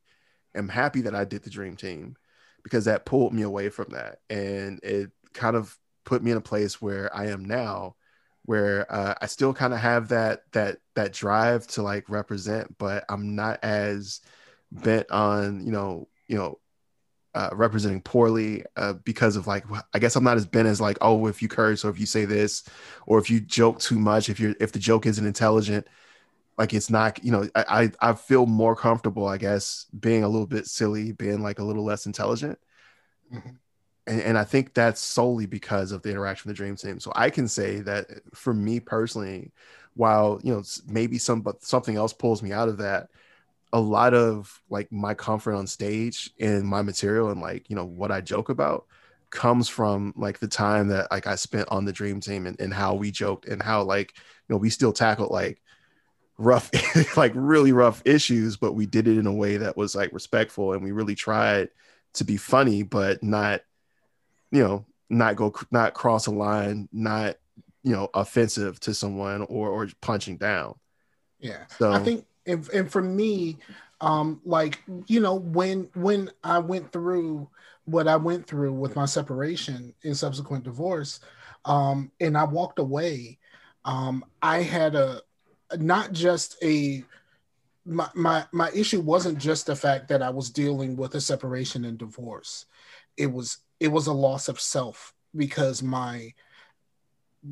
am 0.55 0.69
happy 0.69 1.03
that 1.03 1.15
I 1.15 1.25
did 1.25 1.43
the 1.43 1.51
dream 1.51 1.77
team 1.77 2.17
because 2.63 2.85
that 2.85 3.05
pulled 3.05 3.33
me 3.33 3.43
away 3.43 3.69
from 3.69 3.89
that. 3.91 4.19
And 4.31 4.81
it 4.83 5.11
kind 5.33 5.57
of 5.57 5.77
put 6.05 6.23
me 6.23 6.31
in 6.31 6.37
a 6.37 6.43
place 6.43 6.81
where 6.81 7.15
I 7.15 7.29
am 7.29 7.45
now 7.45 7.97
where 8.45 8.93
uh, 8.93 9.15
I 9.21 9.27
still 9.27 9.55
kind 9.55 9.73
of 9.73 9.79
have 9.79 10.09
that 10.09 10.43
that 10.53 10.79
that 10.95 11.13
drive 11.13 11.67
to 11.69 11.83
like 11.83 12.09
represent, 12.09 12.77
but 12.79 13.05
I'm 13.09 13.35
not 13.37 13.61
as 13.63 14.21
bent 14.71 15.11
on 15.11 15.65
you 15.65 15.73
know 15.73 16.09
you 16.29 16.37
know 16.37 16.59
uh, 17.35 17.51
representing 17.53 18.01
poorly 18.01 18.65
uh, 18.77 18.93
because 18.93 19.37
of 19.37 19.47
like 19.47 19.65
I 19.95 19.99
guess 19.99 20.17
I'm 20.17 20.25
not 20.25 20.37
as 20.37 20.47
bent 20.47 20.69
as 20.69 20.81
like 20.81 20.99
oh 21.01 21.27
if 21.29 21.41
you 21.41 21.49
curse 21.49 21.85
or 21.85 21.91
if 21.91 21.99
you 21.99 22.07
say 22.07 22.25
this 22.25 22.65
or 23.07 23.19
if 23.19 23.31
you 23.31 23.41
joke 23.41 23.81
too 23.81 23.99
much 23.99 24.29
if 24.29 24.39
you're 24.39 24.55
if 24.61 24.73
the 24.73 24.79
joke 24.79 25.07
isn't 25.07 25.27
intelligent 25.27 25.87
like 26.59 26.75
it's 26.75 26.91
not 26.91 27.23
you 27.25 27.33
know 27.33 27.49
I 27.55 27.91
I, 28.01 28.11
I 28.11 28.13
feel 28.15 28.47
more 28.47 28.77
comfortable 28.77 29.27
I 29.27 29.39
guess 29.39 29.87
being 29.99 30.25
a 30.25 30.29
little 30.29 30.47
bit 30.47 30.67
silly 30.67 31.13
being 31.13 31.43
like 31.43 31.59
a 31.59 31.65
little 31.65 31.85
less 31.85 32.07
intelligent. 32.07 32.59
Mm-hmm 33.33 33.51
and, 34.07 34.21
and 34.21 34.39
I 34.39 34.45
think 34.45 34.75
that's 34.75 35.01
solely 35.01 35.47
because 35.47 35.93
of 35.93 36.03
the 36.03 36.11
interaction 36.11 36.49
with 36.49 36.57
the 36.57 36.63
dream 36.63 36.77
team. 36.77 36.99
So 36.99 37.13
I 37.15 37.31
can 37.31 37.49
say 37.49 37.81
that 37.81 38.07
for 38.35 38.53
me 38.53 38.81
personally, 38.81 39.53
while 39.95 40.41
you 40.43 40.53
know 40.53 40.63
maybe 40.87 41.19
some 41.19 41.43
but 41.43 41.63
something 41.63 41.97
else 41.97 42.13
pulls 42.13 42.43
me 42.43 42.53
out 42.53 42.69
of 42.69 42.79
that, 42.79 43.09
a 43.73 43.81
lot 43.81 44.15
of 44.15 44.61
like 44.71 44.91
my 44.91 45.15
comfort 45.15 45.55
on 45.55 45.67
stage 45.67 46.31
and 46.41 46.65
my 46.65 46.83
material 46.83 47.31
and 47.31 47.41
like 47.41 47.71
you 47.71 47.77
know 47.77 47.85
what 47.85 48.11
I 48.11 48.21
joke 48.21 48.49
about 48.49 48.87
comes 49.31 49.69
from 49.69 50.13
like 50.17 50.39
the 50.39 50.49
time 50.49 50.89
that 50.89 51.11
like 51.11 51.27
I 51.27 51.37
spent 51.37 51.69
on 51.71 51.85
the 51.85 51.93
dream 51.93 52.21
team 52.21 52.47
and, 52.47 52.61
and 52.61 52.75
how 52.75 52.95
we 52.95 53.11
joked 53.11 53.47
and 53.47 53.63
how 53.63 53.83
like 53.83 54.13
you 54.17 54.55
know 54.55 54.59
we 54.59 54.71
still 54.71 54.93
tackled 54.93 55.31
like 55.31 55.63
rough 56.43 56.71
like 57.17 57.33
really 57.35 57.73
rough 57.73 58.03
issues 58.05 58.57
but 58.57 58.73
we 58.73 58.87
did 58.87 59.07
it 59.07 59.19
in 59.19 59.27
a 59.27 59.33
way 59.33 59.57
that 59.57 59.77
was 59.77 59.95
like 59.95 60.13
respectful 60.13 60.73
and 60.73 60.83
we 60.83 60.93
really 60.93 61.15
tried 61.15 61.69
to 62.15 62.25
be 62.25 62.37
funny 62.37 62.83
but 62.83 63.23
not 63.23 63.63
you 64.53 64.63
know, 64.63 64.85
not 65.11 65.35
go 65.35 65.53
not 65.73 65.95
cross 65.95 66.27
a 66.27 66.31
line, 66.31 66.89
not 66.93 67.37
you 67.83 67.93
know, 67.93 68.09
offensive 68.15 68.79
to 68.81 68.95
someone 68.95 69.43
or 69.43 69.71
or 69.71 69.89
punching 70.01 70.37
down. 70.37 70.75
Yeah. 71.41 71.65
So 71.79 71.91
I 71.91 71.99
think 71.99 72.27
and, 72.47 72.69
and 72.71 72.93
for 72.93 73.03
me, 73.03 73.59
um, 74.01 74.41
like, 74.45 74.81
you 75.07 75.21
know, 75.21 75.35
when 75.35 75.89
when 75.95 76.31
I 76.45 76.59
went 76.59 76.93
through 76.93 77.49
what 77.87 78.07
I 78.07 78.17
went 78.17 78.47
through 78.47 78.75
with 78.75 78.95
my 78.95 79.07
separation 79.07 79.95
and 80.05 80.17
subsequent 80.17 80.65
divorce, 80.65 81.19
um, 81.65 82.13
and 82.21 82.37
I 82.37 82.45
walked 82.45 82.79
away, 82.79 83.39
um, 83.85 84.25
I 84.43 84.63
had 84.63 84.95
a 84.95 85.23
not 85.79 86.13
just 86.13 86.57
a 86.63 87.05
my, 87.85 88.09
my 88.15 88.47
my 88.53 88.71
issue 88.75 89.01
wasn't 89.01 89.39
just 89.39 89.67
the 89.67 89.77
fact 89.77 90.09
that 90.09 90.23
I 90.23 90.31
was 90.31 90.51
dealing 90.51 90.97
with 90.97 91.15
a 91.15 91.21
separation 91.21 91.85
and 91.85 91.99
divorce. 91.99 92.67
It 93.17 93.33
was 93.33 93.59
it 93.81 93.89
was 93.89 94.07
a 94.07 94.13
loss 94.13 94.49
of 94.49 94.61
self 94.61 95.13
because 95.35 95.83
my 95.83 96.33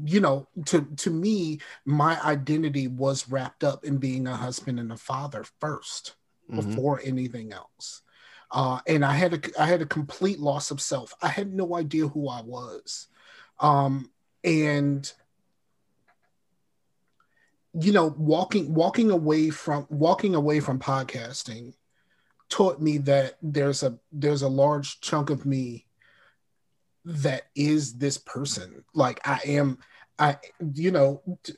you 0.04 0.20
know 0.20 0.46
to 0.66 0.82
to 0.96 1.10
me 1.10 1.58
my 1.84 2.20
identity 2.22 2.86
was 2.86 3.28
wrapped 3.28 3.64
up 3.64 3.84
in 3.84 3.98
being 3.98 4.26
a 4.26 4.36
husband 4.36 4.78
and 4.78 4.92
a 4.92 4.96
father 4.96 5.44
1st 5.60 6.12
mm-hmm. 6.50 6.56
before 6.56 7.00
anything 7.04 7.52
else 7.52 8.02
uh, 8.52 8.78
and 8.86 9.04
i 9.04 9.12
had 9.12 9.34
a 9.34 9.60
i 9.60 9.66
had 9.66 9.82
a 9.82 9.86
complete 9.86 10.38
loss 10.38 10.70
of 10.70 10.80
self 10.80 11.12
i 11.22 11.28
had 11.28 11.52
no 11.52 11.74
idea 11.74 12.06
who 12.06 12.28
i 12.28 12.40
was 12.40 13.08
um, 13.58 14.10
and 14.44 15.12
you 17.74 17.92
know 17.92 18.14
walking 18.16 18.74
walking 18.74 19.10
away 19.10 19.50
from 19.50 19.86
walking 19.90 20.34
away 20.34 20.60
from 20.60 20.78
podcasting 20.78 21.72
taught 22.48 22.80
me 22.80 22.98
that 22.98 23.36
there's 23.42 23.82
a 23.82 23.96
there's 24.12 24.42
a 24.42 24.48
large 24.48 25.00
chunk 25.00 25.30
of 25.30 25.46
me 25.46 25.86
that 27.04 27.44
is 27.54 27.94
this 27.94 28.18
person. 28.18 28.84
Like 28.94 29.26
i 29.26 29.40
am 29.46 29.78
i 30.18 30.36
you 30.74 30.90
know 30.90 31.22
t- 31.42 31.54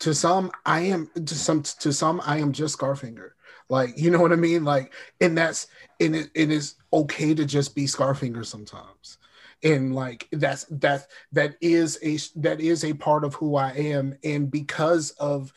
to 0.00 0.14
some 0.14 0.50
i 0.64 0.80
am 0.80 1.10
to 1.26 1.34
some 1.34 1.62
to 1.62 1.92
some 1.92 2.20
i 2.24 2.38
am 2.38 2.52
just 2.52 2.78
scarfinger. 2.78 3.30
Like 3.68 3.90
you 3.96 4.10
know 4.10 4.20
what 4.20 4.32
i 4.32 4.36
mean? 4.36 4.64
Like 4.64 4.92
and 5.20 5.36
that's 5.36 5.66
and 6.00 6.16
it, 6.16 6.30
it 6.34 6.50
is 6.50 6.76
okay 6.92 7.34
to 7.34 7.44
just 7.44 7.74
be 7.74 7.84
scarfinger 7.84 8.44
sometimes 8.44 9.18
and 9.62 9.94
like 9.94 10.28
that's 10.32 10.64
that 10.64 11.06
that 11.32 11.56
is 11.60 11.98
a 12.02 12.18
that 12.40 12.60
is 12.60 12.84
a 12.84 12.94
part 12.94 13.24
of 13.24 13.34
who 13.34 13.56
i 13.56 13.70
am. 13.72 14.16
And 14.24 14.50
because 14.50 15.10
of 15.12 15.52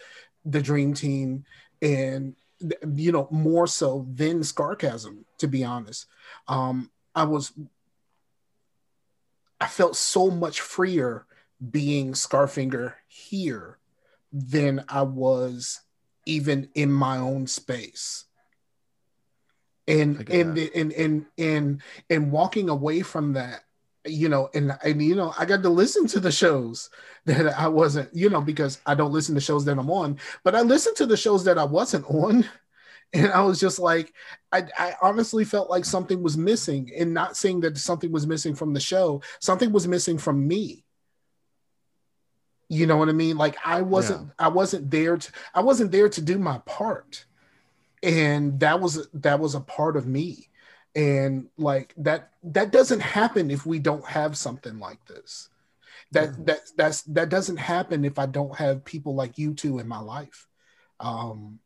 the 0.46 0.62
dream 0.62 0.94
team 0.94 1.46
and 1.82 2.36
you 2.94 3.12
know 3.12 3.28
more 3.32 3.68
so 3.68 4.08
than 4.14 4.44
scarcasm 4.44 5.26
to 5.38 5.48
be 5.48 5.66
honest 5.66 6.06
um 6.48 6.90
i 7.14 7.24
was 7.24 7.52
i 9.60 9.68
felt 9.68 9.98
so 9.98 10.30
much 10.30 10.62
freer 10.62 11.26
being 11.72 12.14
scarfinger 12.14 12.94
here 13.08 13.80
than 14.32 14.84
i 14.88 15.02
was 15.02 15.82
even 16.26 16.70
in 16.76 16.92
my 16.92 17.18
own 17.18 17.48
space. 17.48 18.26
And 19.88 20.30
and, 20.30 20.58
and 20.58 20.94
and 20.94 21.26
and 21.38 21.82
and 22.10 22.32
walking 22.32 22.70
away 22.70 23.02
from 23.02 23.34
that 23.34 23.64
you 24.06 24.30
know, 24.30 24.50
and 24.54 24.78
and 24.84 25.02
you 25.02 25.16
know, 25.16 25.34
I 25.38 25.46
got 25.46 25.64
to 25.64 25.70
listen 25.70 26.08
to 26.08 26.20
the 26.20 26.32
shows 26.32 26.90
that 27.26 27.60
I 27.60 27.68
wasn't, 27.68 28.14
you 28.14 28.30
know, 28.30 28.42
because 28.42 28.82
I 28.86 28.96
don't 28.96 29.14
listen 29.14 29.36
to 29.36 29.42
shows 29.42 29.66
that 29.66 29.78
I'm 29.78 29.92
on, 29.92 30.20
but 30.44 30.56
I 30.56 30.62
listened 30.62 30.98
to 30.98 31.06
the 31.06 31.18
shows 31.18 31.44
that 31.46 31.58
I 31.58 31.64
wasn't 31.64 32.06
on. 32.06 32.46
And 33.16 33.32
I 33.32 33.42
was 33.42 33.60
just 33.60 33.78
like, 33.78 34.12
I, 34.52 34.64
I 34.76 34.96
honestly 35.00 35.46
felt 35.46 35.70
like 35.70 35.86
something 35.86 36.24
was 36.24 36.36
missing, 36.36 36.90
and 36.98 37.14
not 37.14 37.38
saying 37.38 37.60
that 37.60 37.78
something 37.78 38.12
was 38.12 38.26
missing 38.26 38.56
from 38.56 38.74
the 38.74 38.80
show, 38.80 39.22
something 39.40 39.72
was 39.72 39.88
missing 39.88 40.18
from 40.18 40.48
me. 40.48 40.84
You 42.70 42.88
know 42.88 42.98
what 42.98 43.10
I 43.10 43.12
mean? 43.12 43.38
Like 43.38 43.56
I 43.64 43.84
wasn't, 43.84 44.22
yeah. 44.26 44.46
I 44.46 44.48
wasn't 44.48 44.90
there 44.90 45.18
to, 45.18 45.32
I 45.54 45.62
wasn't 45.62 45.92
there 45.92 46.10
to 46.10 46.22
do 46.24 46.40
my 46.40 46.58
part, 46.66 47.26
and 48.02 48.60
that 48.62 48.80
was 48.80 49.08
that 49.14 49.40
was 49.40 49.54
a 49.54 49.62
part 49.62 49.96
of 49.96 50.08
me 50.08 50.50
and 50.96 51.48
like 51.58 51.94
that 51.98 52.30
that 52.44 52.72
doesn't 52.72 53.00
happen 53.00 53.50
if 53.50 53.66
we 53.66 53.80
don't 53.80 54.06
have 54.06 54.38
something 54.38 54.80
like 54.80 55.04
this. 55.06 55.50
That 56.12 56.30
yeah. 56.30 56.44
that 56.46 56.60
that's 56.78 57.02
that 57.04 57.30
doesn't 57.30 57.58
happen 57.58 58.06
if 58.06 58.20
i 58.20 58.26
don't 58.26 58.56
have 58.56 58.86
people 58.86 59.16
like 59.16 59.38
you 59.38 59.54
two 59.54 59.80
in 59.80 59.88
my 59.88 60.00
life. 60.00 60.48
Um 61.00 61.60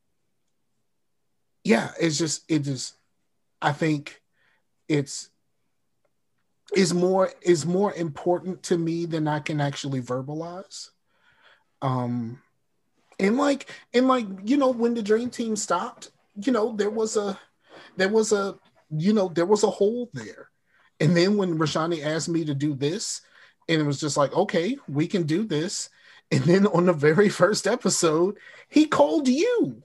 yeah 1.63 1.92
it's 2.00 2.18
just 2.18 2.44
it 2.48 2.60
just 2.60 2.96
i 3.62 3.74
think 3.74 4.22
it's 4.88 5.30
is 6.74 6.94
more 6.94 7.32
is 7.42 7.66
more 7.66 7.94
important 7.94 8.63
to 8.63 8.78
me 8.78 9.06
than 9.06 9.28
i 9.28 9.40
can 9.40 9.60
actually 9.60 10.02
verbalize. 10.02 10.92
Um 11.82 12.42
and 13.20 13.38
like 13.38 13.70
and 13.94 14.08
like 14.08 14.26
you 14.46 14.58
know 14.58 14.70
when 14.70 14.94
the 14.94 15.02
dream 15.02 15.30
team 15.30 15.56
stopped 15.56 16.12
you 16.42 16.52
know 16.52 16.76
there 16.76 16.90
was 16.90 17.18
a 17.18 17.38
there 17.96 18.10
was 18.10 18.32
a 18.32 18.58
you 18.89 19.13
know, 19.13 19.30
there 19.30 19.45
was 19.45 19.63
a 19.63 19.69
hole 19.69 20.10
there. 20.13 20.50
And 21.00 21.15
then 21.15 21.38
when 21.38 21.58
Rashani 21.58 22.04
asked 22.04 22.30
me 22.30 22.45
to 22.45 22.54
do 22.54 22.73
this, 22.73 23.21
and 23.69 23.82
it 23.82 23.86
was 23.86 24.00
just 24.00 24.17
like, 24.17 24.34
okay, 24.34 24.78
we 24.88 25.08
can 25.08 25.23
do 25.23 25.45
this. 25.45 25.89
And 26.32 26.43
then 26.43 26.67
on 26.67 26.86
the 26.86 26.93
very 26.93 27.30
first 27.30 27.67
episode, 27.67 28.38
he 28.69 28.86
called 28.86 29.28
you. 29.28 29.84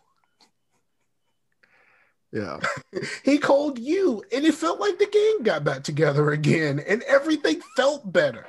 Yeah. 2.32 2.60
he 3.24 3.38
called 3.38 3.78
you, 3.78 4.24
and 4.34 4.44
it 4.44 4.54
felt 4.54 4.80
like 4.80 4.98
the 4.98 5.06
gang 5.06 5.42
got 5.42 5.64
back 5.64 5.84
together 5.84 6.30
again, 6.30 6.80
and 6.80 7.02
everything 7.02 7.60
felt 7.76 8.10
better. 8.10 8.46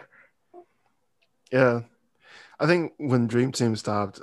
Yeah. 1.52 1.82
I 2.60 2.66
think 2.66 2.94
when 2.98 3.28
Dream 3.28 3.52
Team 3.52 3.76
stopped, 3.76 4.22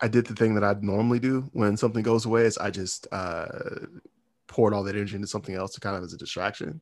I 0.00 0.08
did 0.08 0.26
the 0.26 0.34
thing 0.34 0.54
that 0.54 0.64
I'd 0.64 0.84
normally 0.84 1.18
do 1.18 1.48
when 1.52 1.76
something 1.76 2.02
goes 2.02 2.26
away 2.26 2.42
is 2.42 2.58
I 2.58 2.70
just 2.70 3.08
uh, 3.10 3.46
poured 4.48 4.74
all 4.74 4.82
that 4.84 4.96
energy 4.96 5.16
into 5.16 5.28
something 5.28 5.54
else 5.54 5.74
to 5.74 5.80
kind 5.80 5.96
of 5.96 6.02
as 6.02 6.12
a 6.12 6.18
distraction. 6.18 6.80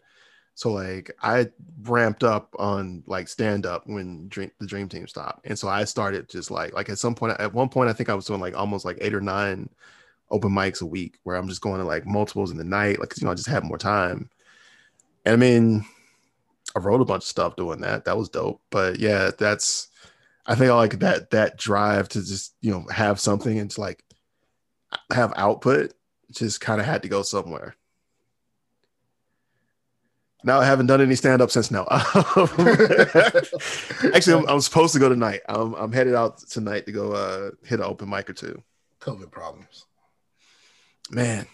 So 0.55 0.73
like 0.73 1.15
I 1.21 1.49
ramped 1.83 2.25
up 2.25 2.55
on 2.59 3.05
like 3.07 3.29
stand 3.29 3.67
up 3.67 3.83
when 3.87 4.29
dream, 4.29 4.51
the 4.59 4.67
dream 4.67 4.89
team 4.89 5.07
stopped. 5.07 5.47
And 5.47 5.59
so 5.59 5.69
I 5.69 5.85
started 5.85 6.31
just 6.31 6.51
like 6.51 6.73
like 6.73 6.89
at 6.89 6.99
some 6.99 7.15
point 7.15 7.39
at 7.39 7.53
one 7.53 7.69
point 7.69 7.91
I 7.91 7.93
think 7.93 8.09
I 8.09 8.15
was 8.15 8.25
doing 8.25 8.41
like 8.41 8.57
almost 8.57 8.87
like 8.87 8.97
eight 9.03 9.15
or 9.15 9.21
nine 9.21 9.69
open 10.31 10.51
mics 10.51 10.81
a 10.81 10.87
week 10.87 11.19
where 11.25 11.37
I'm 11.37 11.49
just 11.49 11.61
going 11.61 11.79
to 11.79 11.85
like 11.87 12.07
multiples 12.07 12.51
in 12.51 12.57
the 12.57 12.65
night 12.65 12.99
like 12.99 13.13
you 13.21 13.27
know 13.27 13.33
I 13.33 13.35
just 13.35 13.49
had 13.49 13.65
more 13.65 13.77
time. 13.79 14.31
And 15.27 15.35
I 15.35 15.37
mean 15.37 15.85
I 16.75 16.79
wrote 16.79 17.03
a 17.03 17.07
bunch 17.07 17.25
of 17.25 17.29
stuff 17.29 17.57
doing 17.57 17.81
that. 17.83 18.07
That 18.07 18.17
was 18.17 18.31
dope. 18.31 18.63
But 18.71 18.99
yeah, 18.99 19.33
that's 19.39 19.89
I 20.47 20.55
think 20.55 20.73
like 20.73 21.01
that 21.01 21.31
that 21.31 21.59
drive 21.59 22.09
to 22.11 22.25
just, 22.25 22.55
you 22.61 22.71
know, 22.71 22.87
have 22.91 23.21
something 23.21 23.59
and 23.59 23.71
to 23.73 23.81
like 23.81 24.03
have 25.13 25.33
output 25.37 25.93
just 26.33 26.61
kind 26.61 26.81
of 26.81 26.87
had 26.87 27.03
to 27.03 27.09
go 27.09 27.23
somewhere. 27.23 27.77
Now 30.45 30.61
I 30.61 30.65
haven't 30.65 30.87
done 30.87 31.01
any 31.01 31.17
stand 31.17 31.43
up 31.43 31.51
since 31.51 31.71
now. 31.71 31.87
Actually, 31.91 32.15
I'm, 34.35 34.49
I'm, 34.49 34.61
supposed 34.61 34.93
to 34.93 35.01
go 35.01 35.09
tonight. 35.09 35.41
I'm, 35.49 35.75
I'm 35.75 35.93
headed 35.93 36.15
out 36.15 36.39
tonight 36.39 36.87
to 36.87 36.93
go 36.93 37.13
uh, 37.13 37.51
hit 37.65 37.81
an 37.81 37.87
open 37.87 38.09
mic 38.09 38.31
or 38.31 38.33
two. 38.33 38.63
COVID 39.01 39.31
problems. 39.31 39.87
Man, 41.11 41.47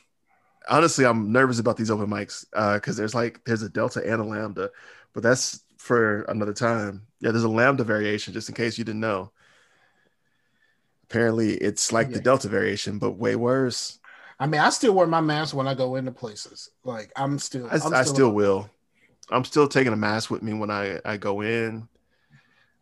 honestly, 0.69 1.07
I'm 1.07 1.33
nervous 1.33 1.59
about 1.59 1.77
these 1.77 1.91
open 1.91 2.09
mics 2.09 2.45
because 2.51 2.99
uh, 2.99 3.01
there's 3.01 3.15
like 3.15 3.45
there's 3.45 3.63
a 3.63 3.69
delta 3.69 4.03
and 4.07 4.21
a 4.21 4.25
lambda, 4.25 4.71
but 5.15 5.23
that's 5.23 5.61
for 5.79 6.23
another 6.23 6.55
time. 6.55 7.07
Yeah, 7.21 7.31
there's 7.31 7.45
a 7.45 7.49
lambda 7.49 7.85
variation, 7.85 8.35
just 8.35 8.49
in 8.49 8.55
case 8.55 8.79
you 8.79 8.85
didn't 8.85 9.01
know. 9.01 9.33
Apparently, 11.05 11.55
it's 11.55 11.93
like 11.93 12.09
yeah. 12.09 12.15
the 12.15 12.21
delta 12.21 12.49
variation, 12.49 12.99
but 12.99 13.13
way 13.13 13.37
worse. 13.37 13.99
I 14.43 14.47
mean, 14.47 14.61
I 14.61 14.71
still 14.71 14.93
wear 14.93 15.07
my 15.07 15.21
mask 15.21 15.55
when 15.55 15.69
I 15.69 15.75
go 15.75 15.95
into 15.95 16.11
places. 16.11 16.71
Like 16.83 17.13
I'm 17.15 17.39
still, 17.39 17.69
I, 17.69 17.75
I'm 17.75 17.79
still, 17.79 17.95
I 17.95 18.03
still 18.03 18.33
will. 18.33 18.69
I'm 19.31 19.45
still 19.45 19.69
taking 19.69 19.93
a 19.93 19.97
mask 19.97 20.33
with 20.33 20.43
me 20.43 20.53
when 20.53 20.69
I 20.69 20.99
I 21.05 21.17
go 21.17 21.43
in. 21.43 21.87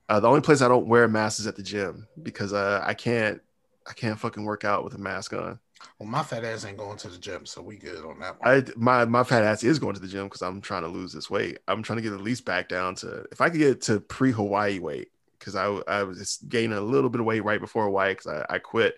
Uh, 0.08 0.20
the 0.20 0.26
only 0.26 0.40
place 0.40 0.62
I 0.62 0.68
don't 0.68 0.86
wear 0.86 1.04
a 1.04 1.08
mask 1.08 1.38
is 1.38 1.46
at 1.46 1.56
the 1.56 1.62
gym 1.62 2.08
because 2.22 2.54
uh, 2.54 2.82
I 2.82 2.94
can't 2.94 3.42
I 3.86 3.92
can't 3.92 4.18
fucking 4.18 4.42
work 4.42 4.64
out 4.64 4.84
with 4.84 4.94
a 4.94 4.98
mask 4.98 5.34
on. 5.34 5.58
Well, 5.98 6.08
my 6.08 6.22
fat 6.22 6.44
ass 6.44 6.64
ain't 6.64 6.78
going 6.78 6.96
to 6.96 7.08
the 7.08 7.18
gym, 7.18 7.44
so 7.44 7.60
we 7.60 7.76
good 7.76 8.06
on 8.06 8.20
that 8.20 8.40
one. 8.40 8.48
I 8.48 8.64
my 8.76 9.04
my 9.04 9.22
fat 9.22 9.42
ass 9.44 9.62
is 9.62 9.78
going 9.78 9.94
to 9.96 10.00
the 10.00 10.08
gym 10.08 10.24
because 10.28 10.40
I'm 10.40 10.62
trying 10.62 10.84
to 10.84 10.88
lose 10.88 11.12
this 11.12 11.28
weight. 11.28 11.58
I'm 11.68 11.82
trying 11.82 11.98
to 11.98 12.02
get 12.02 12.14
at 12.14 12.22
least 12.22 12.46
back 12.46 12.70
down 12.70 12.94
to 12.96 13.26
if 13.30 13.42
I 13.42 13.50
could 13.50 13.58
get 13.58 13.82
to 13.82 14.00
pre 14.00 14.32
Hawaii 14.32 14.78
weight 14.78 15.10
because 15.38 15.56
I 15.56 15.66
I 15.86 16.04
was 16.04 16.16
just 16.16 16.48
gaining 16.48 16.78
a 16.78 16.80
little 16.80 17.10
bit 17.10 17.20
of 17.20 17.26
weight 17.26 17.44
right 17.44 17.60
before 17.60 17.84
Hawaii 17.84 18.14
because 18.14 18.28
I, 18.28 18.54
I 18.54 18.58
quit 18.60 18.94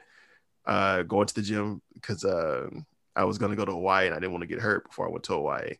uh, 0.66 1.02
going 1.02 1.26
to 1.26 1.34
the 1.34 1.42
gym 1.42 1.82
because 1.94 2.24
uh, 2.24 2.68
I 3.16 3.24
was 3.24 3.38
gonna 3.38 3.56
go 3.56 3.64
to 3.64 3.72
Hawaii 3.72 4.06
and 4.06 4.14
I 4.14 4.18
didn't 4.18 4.32
want 4.32 4.42
to 4.42 4.48
get 4.48 4.60
hurt 4.60 4.88
before 4.88 5.06
I 5.08 5.10
went 5.10 5.24
to 5.24 5.34
Hawaii. 5.34 5.74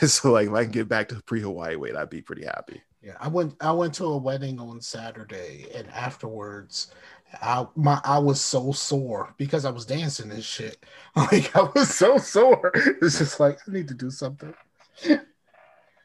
so 0.06 0.32
like 0.32 0.48
if 0.48 0.54
I 0.54 0.62
can 0.62 0.72
get 0.72 0.88
back 0.88 1.08
to 1.08 1.22
pre-Hawaii 1.22 1.76
weight, 1.76 1.96
I'd 1.96 2.10
be 2.10 2.22
pretty 2.22 2.44
happy. 2.44 2.82
Yeah, 3.02 3.16
I 3.20 3.28
went 3.28 3.54
I 3.60 3.72
went 3.72 3.94
to 3.94 4.04
a 4.06 4.16
wedding 4.16 4.58
on 4.58 4.80
Saturday 4.80 5.66
and 5.74 5.88
afterwards 5.90 6.92
I 7.40 7.66
my 7.74 8.00
I 8.04 8.18
was 8.18 8.40
so 8.40 8.72
sore 8.72 9.34
because 9.36 9.64
I 9.64 9.70
was 9.70 9.86
dancing 9.86 10.30
and 10.30 10.44
shit. 10.44 10.84
Like 11.16 11.54
I 11.56 11.68
was 11.74 11.94
so 11.94 12.18
sore. 12.18 12.72
It's 13.02 13.18
just 13.18 13.40
like 13.40 13.58
I 13.66 13.72
need 13.72 13.88
to 13.88 13.94
do 13.94 14.10
something. 14.10 14.54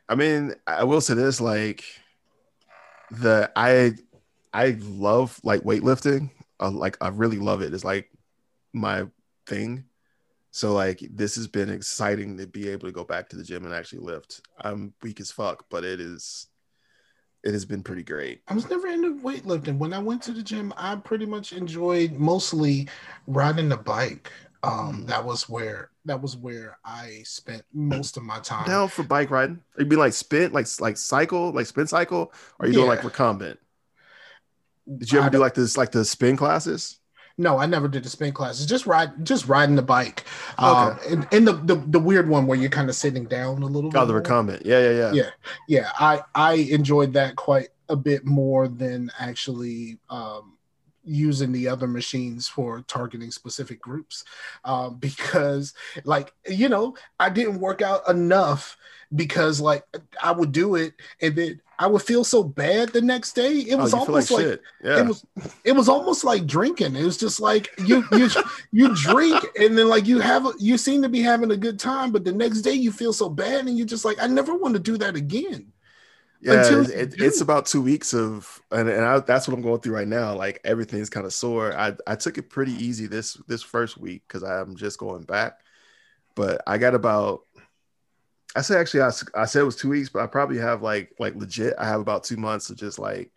I 0.09 0.15
mean, 0.15 0.55
I 0.67 0.83
will 0.83 1.01
say 1.01 1.13
this 1.13 1.39
like 1.39 1.83
the 3.09 3.51
I 3.55 3.93
I 4.53 4.77
love 4.79 5.39
like 5.43 5.61
weightlifting 5.61 6.31
like 6.69 6.97
I 7.01 7.09
really 7.09 7.39
love 7.39 7.61
it. 7.61 7.73
It's 7.73 7.83
like 7.83 8.09
my 8.73 9.05
thing. 9.47 9.85
So 10.51 10.73
like 10.73 10.99
this 11.11 11.35
has 11.35 11.47
been 11.47 11.69
exciting 11.69 12.37
to 12.37 12.47
be 12.47 12.69
able 12.69 12.87
to 12.87 12.91
go 12.91 13.03
back 13.03 13.29
to 13.29 13.37
the 13.37 13.43
gym 13.43 13.65
and 13.65 13.73
actually 13.73 13.99
lift. 13.99 14.41
I'm 14.59 14.93
weak 15.01 15.19
as 15.19 15.31
fuck, 15.31 15.65
but 15.69 15.83
it 15.83 15.99
is 15.99 16.47
it 17.43 17.53
has 17.53 17.65
been 17.65 17.81
pretty 17.81 18.03
great. 18.03 18.41
I 18.47 18.53
was 18.53 18.69
never 18.69 18.87
into 18.87 19.15
weightlifting. 19.21 19.77
When 19.77 19.93
I 19.93 19.99
went 19.99 20.21
to 20.23 20.31
the 20.31 20.43
gym, 20.43 20.73
I 20.77 20.95
pretty 20.95 21.25
much 21.25 21.53
enjoyed 21.53 22.13
mostly 22.13 22.87
riding 23.27 23.69
the 23.69 23.77
bike. 23.77 24.31
Um, 24.63 25.05
that 25.07 25.25
was 25.25 25.49
where 25.49 25.89
that 26.05 26.21
was 26.21 26.37
where 26.37 26.77
I 26.85 27.21
spent 27.23 27.63
most 27.73 28.15
of 28.17 28.23
my 28.23 28.39
time. 28.39 28.67
Down 28.67 28.89
for 28.89 29.03
bike 29.03 29.31
riding? 29.31 29.59
You 29.77 29.85
be 29.85 29.95
like 29.95 30.13
spin, 30.13 30.51
like 30.51 30.67
like 30.79 30.97
cycle, 30.97 31.51
like 31.51 31.65
spin 31.65 31.87
cycle, 31.87 32.31
or 32.59 32.67
you 32.67 32.73
yeah. 32.73 32.77
doing 32.77 32.89
like 32.89 33.03
recumbent? 33.03 33.59
Did 34.97 35.11
you 35.11 35.19
ever 35.19 35.29
do 35.29 35.37
like 35.37 35.53
this, 35.53 35.77
like 35.77 35.91
the 35.91 36.03
spin 36.05 36.37
classes? 36.37 36.99
No, 37.37 37.57
I 37.57 37.65
never 37.65 37.87
did 37.87 38.03
the 38.03 38.09
spin 38.09 38.33
classes. 38.33 38.65
Just 38.65 38.85
ride, 38.85 39.25
just 39.25 39.47
riding 39.47 39.75
the 39.75 39.81
bike. 39.81 40.25
Okay. 40.59 40.67
Um, 40.67 40.99
and, 41.09 41.27
and 41.31 41.47
the, 41.47 41.53
the, 41.53 41.75
the 41.87 41.99
weird 41.99 42.29
one 42.29 42.45
where 42.45 42.57
you're 42.57 42.69
kind 42.69 42.89
of 42.89 42.95
sitting 42.95 43.25
down 43.25 43.63
a 43.63 43.65
little. 43.65 43.91
Oh, 43.95 44.05
the 44.05 44.13
recumbent. 44.13 44.65
Yeah, 44.65 44.79
yeah, 44.79 44.91
yeah. 44.91 45.11
Yeah, 45.13 45.29
yeah. 45.67 45.91
I 45.97 46.21
I 46.35 46.53
enjoyed 46.53 47.13
that 47.13 47.35
quite 47.35 47.69
a 47.89 47.95
bit 47.95 48.25
more 48.25 48.67
than 48.67 49.11
actually 49.19 49.97
um, 50.09 50.57
using 51.03 51.51
the 51.51 51.67
other 51.67 51.87
machines 51.87 52.47
for 52.47 52.81
targeting 52.87 53.31
specific 53.31 53.81
groups 53.81 54.23
um, 54.63 54.95
because 54.99 55.73
like 56.03 56.33
you 56.47 56.69
know 56.69 56.95
i 57.19 57.29
didn't 57.29 57.59
work 57.59 57.81
out 57.81 58.07
enough 58.09 58.77
because 59.15 59.59
like 59.59 59.83
i 60.21 60.31
would 60.31 60.51
do 60.51 60.75
it 60.75 60.93
and 61.21 61.35
then 61.35 61.61
i 61.79 61.87
would 61.87 62.01
feel 62.01 62.23
so 62.23 62.43
bad 62.43 62.89
the 62.89 63.01
next 63.01 63.33
day. 63.33 63.53
It 63.53 63.73
oh, 63.73 63.77
was 63.77 63.93
oh, 63.93 63.99
almost 63.99 64.29
like, 64.29 64.45
like 64.45 64.61
yeah. 64.83 64.99
it 64.99 65.07
was 65.07 65.25
it 65.63 65.71
was 65.71 65.89
almost 65.89 66.23
like 66.23 66.45
drinking. 66.45 66.95
It 66.95 67.03
was 67.03 67.17
just 67.17 67.39
like 67.39 67.69
you 67.79 68.05
you 68.11 68.29
you 68.71 68.95
drink 68.95 69.43
and 69.59 69.75
then 69.75 69.89
like 69.89 70.05
you 70.05 70.19
have 70.19 70.45
you 70.59 70.77
seem 70.77 71.01
to 71.01 71.09
be 71.09 71.21
having 71.21 71.49
a 71.51 71.57
good 71.57 71.79
time 71.79 72.11
but 72.11 72.23
the 72.23 72.31
next 72.31 72.61
day 72.61 72.73
you 72.73 72.91
feel 72.91 73.13
so 73.13 73.29
bad 73.29 73.65
and 73.65 73.77
you're 73.77 73.87
just 73.87 74.05
like 74.05 74.21
i 74.21 74.27
never 74.27 74.55
want 74.55 74.75
to 74.75 74.79
do 74.79 74.97
that 74.97 75.15
again 75.15 75.70
yeah, 76.41 76.81
it, 76.81 77.15
it's 77.19 77.41
about 77.41 77.67
two 77.67 77.81
weeks 77.81 78.13
of, 78.13 78.61
and, 78.71 78.89
and 78.89 79.05
I, 79.05 79.19
that's 79.19 79.47
what 79.47 79.53
I'm 79.53 79.61
going 79.61 79.79
through 79.79 79.95
right 79.95 80.07
now. 80.07 80.35
Like 80.35 80.59
everything's 80.63 81.09
kind 81.09 81.25
of 81.25 81.33
sore. 81.33 81.77
I 81.77 81.95
I 82.07 82.15
took 82.15 82.37
it 82.37 82.49
pretty 82.49 82.73
easy 82.73 83.05
this 83.05 83.35
this 83.47 83.61
first 83.61 83.97
week 83.97 84.23
because 84.27 84.41
I'm 84.41 84.75
just 84.75 84.97
going 84.97 85.23
back, 85.23 85.59
but 86.35 86.61
I 86.65 86.77
got 86.77 86.95
about. 86.95 87.41
I 88.55 88.61
say 88.61 88.77
actually, 88.77 89.03
I, 89.03 89.11
I 89.35 89.45
said 89.45 89.61
it 89.61 89.65
was 89.65 89.77
two 89.77 89.89
weeks, 89.89 90.09
but 90.09 90.23
I 90.23 90.27
probably 90.27 90.57
have 90.57 90.81
like 90.81 91.13
like 91.19 91.35
legit. 91.35 91.75
I 91.77 91.85
have 91.85 92.01
about 92.01 92.23
two 92.23 92.37
months 92.37 92.69
of 92.69 92.77
just 92.77 92.97
like 92.97 93.31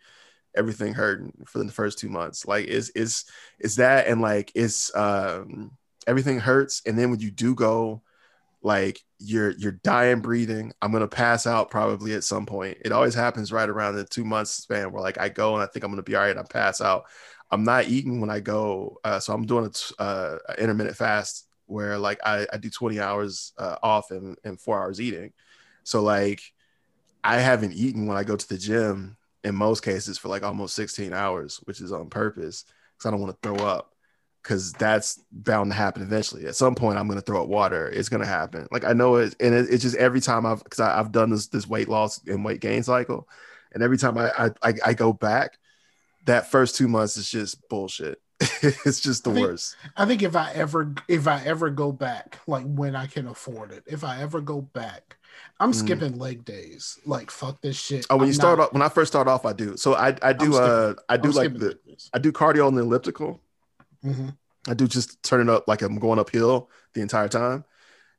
everything 0.55 0.93
hurting 0.93 1.45
for 1.45 1.63
the 1.63 1.71
first 1.71 1.99
two 1.99 2.09
months. 2.09 2.47
Like 2.47 2.65
is 2.65 2.89
is 2.89 3.25
is 3.59 3.75
that 3.75 4.07
and 4.07 4.19
like 4.19 4.51
it's 4.55 4.93
um 4.95 5.77
everything 6.07 6.39
hurts, 6.39 6.81
and 6.87 6.97
then 6.97 7.11
when 7.11 7.19
you 7.19 7.29
do 7.29 7.53
go 7.53 8.01
like 8.65 8.99
you're 9.19 9.51
you're 9.51 9.79
dying 9.83 10.21
breathing. 10.21 10.73
I'm 10.81 10.91
gonna 10.91 11.07
pass 11.07 11.45
out 11.45 11.69
probably 11.69 12.15
at 12.15 12.23
some 12.23 12.47
point. 12.47 12.79
It 12.83 12.91
always 12.91 13.13
happens 13.13 13.51
right 13.51 13.69
around 13.69 13.95
the 13.95 14.05
two 14.05 14.25
months 14.25 14.51
span 14.51 14.91
where 14.91 15.03
like 15.03 15.19
i 15.19 15.29
go 15.29 15.53
and 15.53 15.63
i 15.63 15.67
think 15.67 15.85
i'm 15.85 15.91
gonna 15.91 16.01
be 16.01 16.15
all 16.15 16.23
right 16.23 16.35
i 16.35 16.43
pass 16.43 16.81
out. 16.81 17.05
I'm 17.51 17.63
not 17.63 17.87
eating 17.87 18.19
when 18.19 18.31
i 18.31 18.39
go 18.39 18.97
uh, 19.03 19.19
so 19.19 19.33
i'm 19.33 19.45
doing 19.45 19.71
a 19.99 20.01
uh, 20.01 20.37
intermittent 20.57 20.97
fast 20.97 21.47
where 21.67 21.99
like 21.99 22.19
i, 22.25 22.47
I 22.51 22.57
do 22.57 22.71
20 22.71 22.99
hours 22.99 23.53
uh, 23.59 23.77
off 23.83 24.09
and, 24.09 24.35
and 24.43 24.59
four 24.59 24.81
hours 24.81 24.99
eating. 24.99 25.31
So 25.83 26.01
like 26.01 26.41
i 27.23 27.37
haven't 27.37 27.73
eaten 27.73 28.07
when 28.07 28.17
i 28.17 28.23
go 28.23 28.35
to 28.35 28.49
the 28.49 28.57
gym 28.57 29.15
in 29.43 29.53
most 29.53 29.83
cases 29.83 30.17
for 30.17 30.29
like 30.29 30.41
almost 30.41 30.75
16 30.75 31.13
hours 31.13 31.57
which 31.65 31.81
is 31.81 31.91
on 31.91 32.09
purpose 32.09 32.65
because 32.97 33.07
i 33.07 33.11
don't 33.11 33.21
want 33.21 33.39
to 33.39 33.47
throw 33.47 33.63
up 33.63 33.94
because 34.45 34.73
that's 34.73 35.19
bound 35.31 35.71
to 35.71 35.75
happen 35.75 36.03
eventually. 36.03 36.45
At 36.45 36.55
some 36.55 36.75
point, 36.75 36.99
I'm 36.99 37.07
going 37.07 37.19
to 37.19 37.25
throw 37.25 37.41
up 37.41 37.49
water. 37.49 37.89
It's 37.89 38.09
going 38.09 38.21
to 38.21 38.27
happen. 38.27 38.67
Like 38.71 38.85
I 38.85 38.93
know 38.93 39.15
it, 39.15 39.35
and 39.39 39.55
it, 39.55 39.67
it's 39.71 39.81
just 39.81 39.95
every 39.95 40.21
time 40.21 40.45
I've 40.45 40.63
because 40.63 40.79
I've 40.79 41.11
done 41.11 41.31
this 41.31 41.47
this 41.47 41.67
weight 41.67 41.89
loss 41.89 42.23
and 42.27 42.45
weight 42.45 42.61
gain 42.61 42.83
cycle, 42.83 43.27
and 43.73 43.81
every 43.81 43.97
time 43.97 44.19
I 44.19 44.51
I, 44.61 44.73
I 44.85 44.93
go 44.93 45.13
back, 45.13 45.57
that 46.25 46.51
first 46.51 46.75
two 46.75 46.87
months 46.87 47.17
is 47.17 47.29
just 47.29 47.67
bullshit. 47.69 48.21
it's 48.61 48.99
just 48.99 49.23
the 49.23 49.31
I 49.31 49.33
think, 49.33 49.47
worst. 49.47 49.75
I 49.97 50.05
think 50.05 50.21
if 50.21 50.35
I 50.35 50.51
ever 50.51 50.93
if 51.07 51.27
I 51.27 51.41
ever 51.43 51.71
go 51.71 51.91
back, 51.91 52.37
like 52.45 52.65
when 52.65 52.95
I 52.95 53.07
can 53.07 53.27
afford 53.27 53.71
it, 53.71 53.83
if 53.87 54.03
I 54.03 54.21
ever 54.21 54.41
go 54.41 54.61
back, 54.61 55.17
I'm 55.59 55.71
mm. 55.71 55.75
skipping 55.75 56.19
leg 56.19 56.45
days. 56.45 56.99
Like 57.03 57.31
fuck 57.31 57.61
this 57.61 57.77
shit. 57.77 58.05
Oh, 58.11 58.17
when 58.17 58.23
I'm 58.23 58.27
you 58.27 58.33
start 58.33 58.59
not, 58.59 58.67
off, 58.67 58.73
when 58.73 58.83
I 58.83 58.89
first 58.89 59.11
start 59.11 59.27
off, 59.27 59.43
I 59.43 59.53
do. 59.53 59.75
So 59.75 59.95
I 59.95 60.15
I 60.21 60.33
do 60.33 60.55
uh 60.55 60.93
I 61.09 61.17
do 61.17 61.29
I'm 61.29 61.35
like 61.35 61.53
the 61.57 61.79
I 62.13 62.19
do 62.19 62.31
cardio 62.31 62.67
on 62.67 62.75
the 62.75 62.83
elliptical. 62.83 63.41
Mm-hmm. 64.05 64.29
I 64.67 64.73
do 64.73 64.87
just 64.87 65.21
turn 65.23 65.41
it 65.41 65.49
up 65.49 65.67
like 65.67 65.81
I'm 65.81 65.99
going 65.99 66.19
uphill 66.19 66.69
the 66.93 67.01
entire 67.01 67.27
time. 67.27 67.65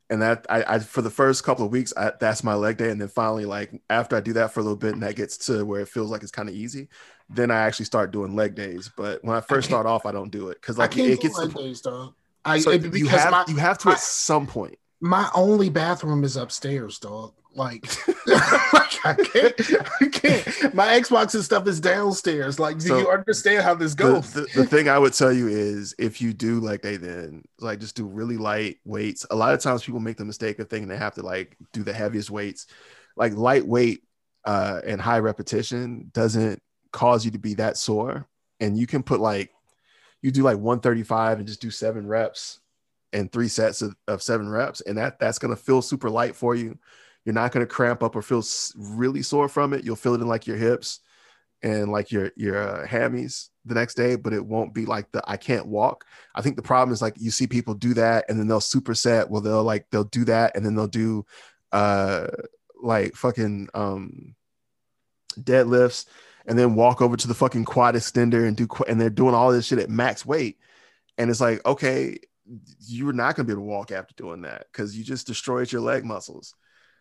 And 0.09 0.21
that 0.21 0.45
I, 0.49 0.63
I 0.75 0.79
for 0.79 1.01
the 1.01 1.09
first 1.09 1.43
couple 1.43 1.65
of 1.65 1.71
weeks, 1.71 1.93
I, 1.97 2.13
that's 2.17 2.43
my 2.43 2.53
leg 2.53 2.77
day. 2.77 2.89
And 2.89 3.01
then 3.01 3.09
finally, 3.09 3.45
like 3.45 3.81
after 3.89 4.15
I 4.15 4.21
do 4.21 4.33
that 4.33 4.53
for 4.53 4.61
a 4.61 4.63
little 4.63 4.77
bit 4.77 4.93
and 4.93 5.03
that 5.03 5.17
gets 5.17 5.37
to 5.47 5.65
where 5.65 5.81
it 5.81 5.89
feels 5.89 6.09
like 6.09 6.23
it's 6.23 6.31
kind 6.31 6.47
of 6.47 6.55
easy, 6.55 6.87
then 7.29 7.51
I 7.51 7.57
actually 7.57 7.87
start 7.87 8.11
doing 8.11 8.33
leg 8.33 8.55
days. 8.55 8.89
But 8.95 9.21
when 9.23 9.35
I 9.35 9.41
first 9.41 9.67
I 9.67 9.71
start 9.71 9.85
off, 9.85 10.05
I 10.05 10.13
don't 10.13 10.31
do 10.31 10.47
it 10.49 10.61
because 10.61 10.77
like 10.77 10.95
it 10.97 11.19
gets 11.19 11.37
leg 11.37 11.51
the, 11.51 11.59
days, 11.59 11.81
dog. 11.81 12.13
I 12.45 12.59
so 12.59 12.71
it, 12.71 12.95
you 12.95 13.07
have 13.07 13.31
my, 13.31 13.45
you 13.49 13.57
have 13.57 13.77
to 13.79 13.87
my, 13.87 13.93
at 13.93 13.99
some 13.99 14.47
point. 14.47 14.77
My 14.99 15.29
only 15.35 15.69
bathroom 15.69 16.23
is 16.23 16.37
upstairs, 16.37 16.99
dog. 16.99 17.33
Like, 17.53 17.85
like 18.27 19.05
I 19.05 19.15
can't, 19.15 19.61
I 20.01 20.07
can't. 20.09 20.73
My 20.75 20.87
Xbox 20.99 21.33
and 21.33 21.43
stuff 21.43 21.67
is 21.67 21.79
downstairs. 21.79 22.59
Like, 22.59 22.77
do 22.77 22.87
so 22.87 22.99
you 22.99 23.09
understand 23.09 23.63
how 23.63 23.73
this 23.73 23.95
goes? 23.95 24.31
The, 24.31 24.41
the, 24.41 24.61
the, 24.61 24.65
thing 24.65 24.89
I 24.89 24.99
would 24.99 25.13
tell 25.13 25.33
you 25.33 25.47
is 25.47 25.95
if 25.97 26.21
you 26.21 26.33
do 26.33 26.59
like 26.59 26.83
they 26.83 26.97
then 26.97 27.43
like 27.59 27.79
just 27.79 27.95
do 27.95 28.05
really 28.05 28.37
light 28.37 28.77
weights. 28.85 29.25
A 29.31 29.35
lot 29.35 29.55
of 29.55 29.59
times 29.59 29.83
people 29.83 29.99
make 29.99 30.17
the 30.17 30.25
mistake 30.25 30.59
of 30.59 30.69
thinking 30.69 30.87
they 30.87 30.97
have 30.97 31.15
to 31.15 31.23
like 31.23 31.57
do 31.73 31.83
the 31.83 31.93
heaviest 31.93 32.29
weights. 32.29 32.67
Like 33.15 33.33
lightweight 33.33 34.03
uh, 34.45 34.81
and 34.85 35.01
high 35.01 35.19
repetition 35.19 36.11
doesn't 36.13 36.61
cause 36.91 37.25
you 37.25 37.31
to 37.31 37.39
be 37.39 37.55
that 37.55 37.77
sore. 37.77 38.27
And 38.59 38.77
you 38.77 38.85
can 38.85 39.01
put 39.01 39.19
like 39.19 39.51
you 40.21 40.29
do 40.29 40.43
like 40.43 40.57
135 40.57 41.39
and 41.39 41.47
just 41.47 41.61
do 41.61 41.71
seven 41.71 42.05
reps 42.05 42.59
and 43.13 43.31
three 43.31 43.47
sets 43.47 43.81
of, 43.81 43.95
of 44.07 44.21
seven 44.21 44.49
reps, 44.49 44.81
and 44.81 44.97
that 44.97 45.19
that's 45.19 45.39
gonna 45.39 45.55
feel 45.55 45.81
super 45.81 46.09
light 46.09 46.35
for 46.35 46.55
you 46.55 46.77
you're 47.27 47.33
not 47.33 47.51
to 47.51 47.65
cramp 47.65 48.03
up 48.03 48.15
or 48.15 48.21
feel 48.21 48.41
really 48.77 49.21
sore 49.21 49.49
from 49.49 49.73
it. 49.73 49.83
You'll 49.83 49.97
feel 49.97 50.13
it 50.13 50.21
in 50.21 50.27
like 50.27 50.47
your 50.47 50.55
hips 50.55 51.01
and 51.61 51.91
like 51.91 52.09
your 52.09 52.31
your 52.37 52.57
uh, 52.57 52.87
hammies 52.87 53.49
the 53.65 53.73
next 53.73 53.95
day, 53.95 54.15
but 54.15 54.31
it 54.31 54.45
won't 54.45 54.73
be 54.73 54.85
like 54.85 55.11
the 55.11 55.21
I 55.27 55.35
can't 55.35 55.67
walk. 55.67 56.05
I 56.35 56.41
think 56.41 56.55
the 56.55 56.61
problem 56.61 56.93
is 56.93 57.01
like 57.01 57.15
you 57.19 57.29
see 57.29 57.45
people 57.45 57.73
do 57.73 57.93
that 57.95 58.23
and 58.29 58.39
then 58.39 58.47
they'll 58.47 58.61
superset. 58.61 59.29
Well, 59.29 59.41
they'll 59.41 59.61
like 59.61 59.87
they'll 59.91 60.05
do 60.05 60.23
that 60.23 60.55
and 60.55 60.65
then 60.65 60.75
they'll 60.75 60.87
do 60.87 61.25
uh 61.73 62.27
like 62.81 63.13
fucking 63.13 63.67
um 63.73 64.33
deadlifts 65.37 66.05
and 66.45 66.57
then 66.57 66.75
walk 66.75 67.01
over 67.01 67.17
to 67.17 67.27
the 67.27 67.33
fucking 67.33 67.65
quad 67.65 67.95
extender 67.95 68.47
and 68.47 68.55
do 68.55 68.69
and 68.87 69.01
they're 69.01 69.09
doing 69.09 69.35
all 69.35 69.51
this 69.51 69.65
shit 69.65 69.79
at 69.79 69.89
max 69.89 70.25
weight. 70.25 70.59
And 71.17 71.29
it's 71.29 71.41
like, 71.41 71.65
okay, 71.65 72.19
you're 72.79 73.13
not 73.13 73.35
gonna 73.35 73.45
be 73.45 73.53
able 73.53 73.63
to 73.63 73.67
walk 73.67 73.91
after 73.91 74.13
doing 74.15 74.41
that 74.41 74.67
because 74.71 74.97
you 74.97 75.03
just 75.03 75.27
destroyed 75.27 75.71
your 75.71 75.81
leg 75.81 76.05
muscles. 76.05 76.53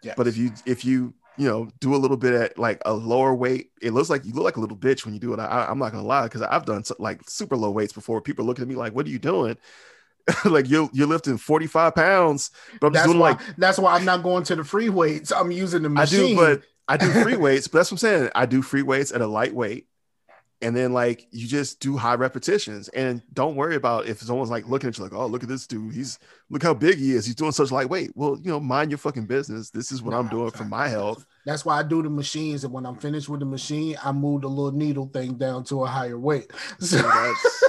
Yes. 0.02 0.14
But 0.16 0.26
if 0.26 0.37
you 0.37 0.52
if 0.64 0.85
you 0.85 1.14
you 1.37 1.48
know 1.48 1.68
do 1.80 1.94
a 1.94 1.98
little 1.98 2.16
bit 2.16 2.35
at 2.35 2.59
like 2.59 2.82
a 2.85 2.92
lower 2.92 3.35
weight, 3.35 3.70
it 3.80 3.92
looks 3.92 4.11
like 4.11 4.24
you 4.24 4.32
look 4.32 4.44
like 4.44 4.56
a 4.56 4.61
little 4.61 4.76
bitch 4.76 5.04
when 5.04 5.14
you 5.14 5.20
do 5.20 5.32
it. 5.32 5.38
I, 5.38 5.70
am 5.70 5.78
not 5.78 5.92
gonna 5.92 6.06
lie 6.06 6.24
because 6.24 6.42
I've 6.42 6.64
done 6.64 6.82
like 6.98 7.28
super 7.28 7.56
low 7.56 7.70
weights 7.70 7.92
before. 7.92 8.20
People 8.20 8.44
looking 8.44 8.62
at 8.62 8.68
me 8.68 8.74
like, 8.74 8.94
"What 8.94 9.06
are 9.06 9.11
you 9.11 9.18
doing?" 9.18 9.56
like 10.44 10.68
you're 10.68 10.90
you're 10.92 11.06
lifting 11.06 11.38
45 11.38 11.94
pounds, 11.94 12.50
but 12.80 12.88
I'm 12.88 12.92
that's 12.92 13.06
doing 13.06 13.18
why, 13.18 13.30
like 13.30 13.40
that's 13.56 13.78
why 13.78 13.94
I'm 13.94 14.04
not 14.04 14.22
going 14.22 14.44
to 14.44 14.56
the 14.56 14.64
free 14.64 14.88
weights. 14.88 15.30
I'm 15.30 15.50
using 15.50 15.82
the 15.82 15.88
machine. 15.88 16.20
I 16.20 16.28
do, 16.28 16.37
but 16.37 16.62
I 16.88 16.96
do 16.96 17.22
free 17.22 17.37
weights. 17.37 17.68
But 17.68 17.78
that's 17.78 17.92
what 17.92 18.02
I'm 18.02 18.09
saying. 18.09 18.30
I 18.35 18.46
do 18.46 18.62
free 18.62 18.82
weights 18.82 19.12
at 19.12 19.20
a 19.20 19.26
light 19.26 19.54
weight 19.54 19.87
and 20.62 20.74
then 20.74 20.92
like 20.92 21.28
you 21.30 21.46
just 21.46 21.80
do 21.80 21.96
high 21.96 22.14
repetitions. 22.14 22.88
And 22.88 23.22
don't 23.32 23.56
worry 23.56 23.76
about 23.76 24.06
if 24.06 24.20
someone's 24.20 24.50
like 24.50 24.66
looking 24.68 24.88
at 24.88 24.96
you 24.96 25.04
like 25.04 25.12
oh 25.12 25.26
look 25.26 25.42
at 25.42 25.48
this 25.48 25.66
dude. 25.66 25.92
He's 25.94 26.18
look 26.48 26.62
how 26.62 26.74
big 26.74 26.98
he 26.98 27.12
is. 27.12 27.26
He's 27.26 27.34
doing 27.34 27.52
such 27.52 27.70
lightweight. 27.70 28.12
Well 28.14 28.38
you 28.42 28.50
know 28.50 28.60
mind 28.60 28.90
your 28.90 28.98
fucking 28.98 29.26
business. 29.26 29.70
This 29.70 29.92
is 29.92 30.02
what 30.02 30.14
i'm 30.14 30.28
doing 30.28 30.50
for 30.50 30.64
my 30.64 30.88
health. 30.88 31.26
That's 31.44 31.64
why 31.64 31.78
i 31.78 31.82
do 31.82 32.02
the 32.02 32.10
machines. 32.10 32.64
And 32.64 32.72
when 32.72 32.86
i'm 32.86 32.96
finished 32.96 33.28
with 33.28 33.40
the 33.40 33.46
machine 33.46 33.96
i 34.02 34.12
move 34.12 34.42
the 34.42 34.48
little 34.48 34.72
needle 34.72 35.10
thing 35.12 35.34
down 35.34 35.64
to 35.64 35.84
a 35.84 35.86
higher 35.86 36.18
weight. 36.18 36.50
So 36.80 36.96
that's, 36.98 37.64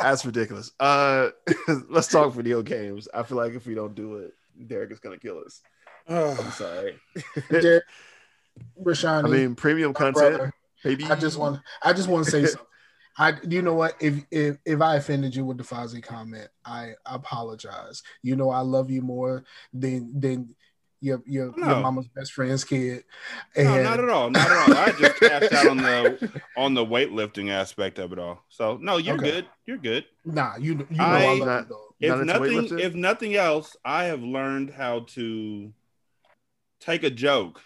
that's 0.00 0.24
ridiculous. 0.24 0.70
Uh 0.78 1.30
let's 1.88 2.08
talk 2.08 2.32
video 2.32 2.62
games. 2.62 3.08
I 3.12 3.22
feel 3.24 3.38
like 3.38 3.54
if 3.54 3.66
we 3.66 3.74
don't 3.74 3.94
do 3.94 4.18
it 4.18 4.34
Derik 4.66 4.92
is 4.92 5.00
gonna 5.00 5.18
kill 5.18 5.42
us. 5.44 5.60
I'm 6.08 6.50
sorry. 6.52 6.98
Derik 7.50 7.82
Rashani, 8.82 9.24
I 9.24 9.28
mean, 9.28 9.54
premium 9.54 9.94
content. 9.94 10.36
Brother 10.36 10.52
I 10.84 11.14
just 11.14 11.38
want 11.38 11.60
I 11.82 11.92
just 11.92 12.08
want 12.08 12.24
to 12.24 12.30
say 12.30 12.46
something. 12.46 12.66
I 13.18 13.34
you 13.46 13.62
know 13.62 13.74
what 13.74 13.94
if 14.00 14.24
if 14.30 14.58
if 14.64 14.80
I 14.80 14.96
offended 14.96 15.34
you 15.34 15.44
with 15.44 15.58
the 15.58 15.64
Fozzie 15.64 16.02
comment, 16.02 16.48
I 16.64 16.92
apologize. 17.04 18.02
You 18.22 18.36
know 18.36 18.50
I 18.50 18.60
love 18.60 18.90
you 18.90 19.02
more 19.02 19.44
than 19.72 20.18
than 20.18 20.54
your 21.02 21.22
your, 21.26 21.52
no. 21.56 21.66
your 21.68 21.80
mama's 21.80 22.08
best 22.08 22.32
friend's 22.32 22.64
kid. 22.64 23.04
And... 23.54 23.66
No, 23.66 23.82
not 23.82 24.00
at 24.00 24.08
all. 24.08 24.30
Not 24.30 24.50
at 24.50 24.68
all. 24.68 24.76
I 24.76 24.92
just 24.92 25.20
cashed 25.20 25.52
out 25.52 25.66
on 25.66 25.76
the 25.76 26.42
on 26.56 26.74
the 26.74 26.84
weightlifting 26.84 27.50
aspect 27.50 27.98
of 27.98 28.12
it 28.12 28.18
all. 28.18 28.42
So 28.48 28.78
no, 28.80 28.96
you're 28.96 29.16
okay. 29.16 29.30
good. 29.30 29.46
You're 29.66 29.78
good. 29.78 30.04
Nah, 30.24 30.56
you 30.56 30.86
you 30.88 30.96
know 30.96 31.04
I, 31.04 31.24
I 31.24 31.38
love 31.38 31.66
you 31.98 32.14
If 32.14 32.24
nothing 32.24 32.78
if 32.78 32.94
nothing 32.94 33.34
else, 33.34 33.76
I 33.84 34.04
have 34.04 34.22
learned 34.22 34.70
how 34.70 35.00
to 35.10 35.72
take 36.80 37.02
a 37.02 37.10
joke 37.10 37.60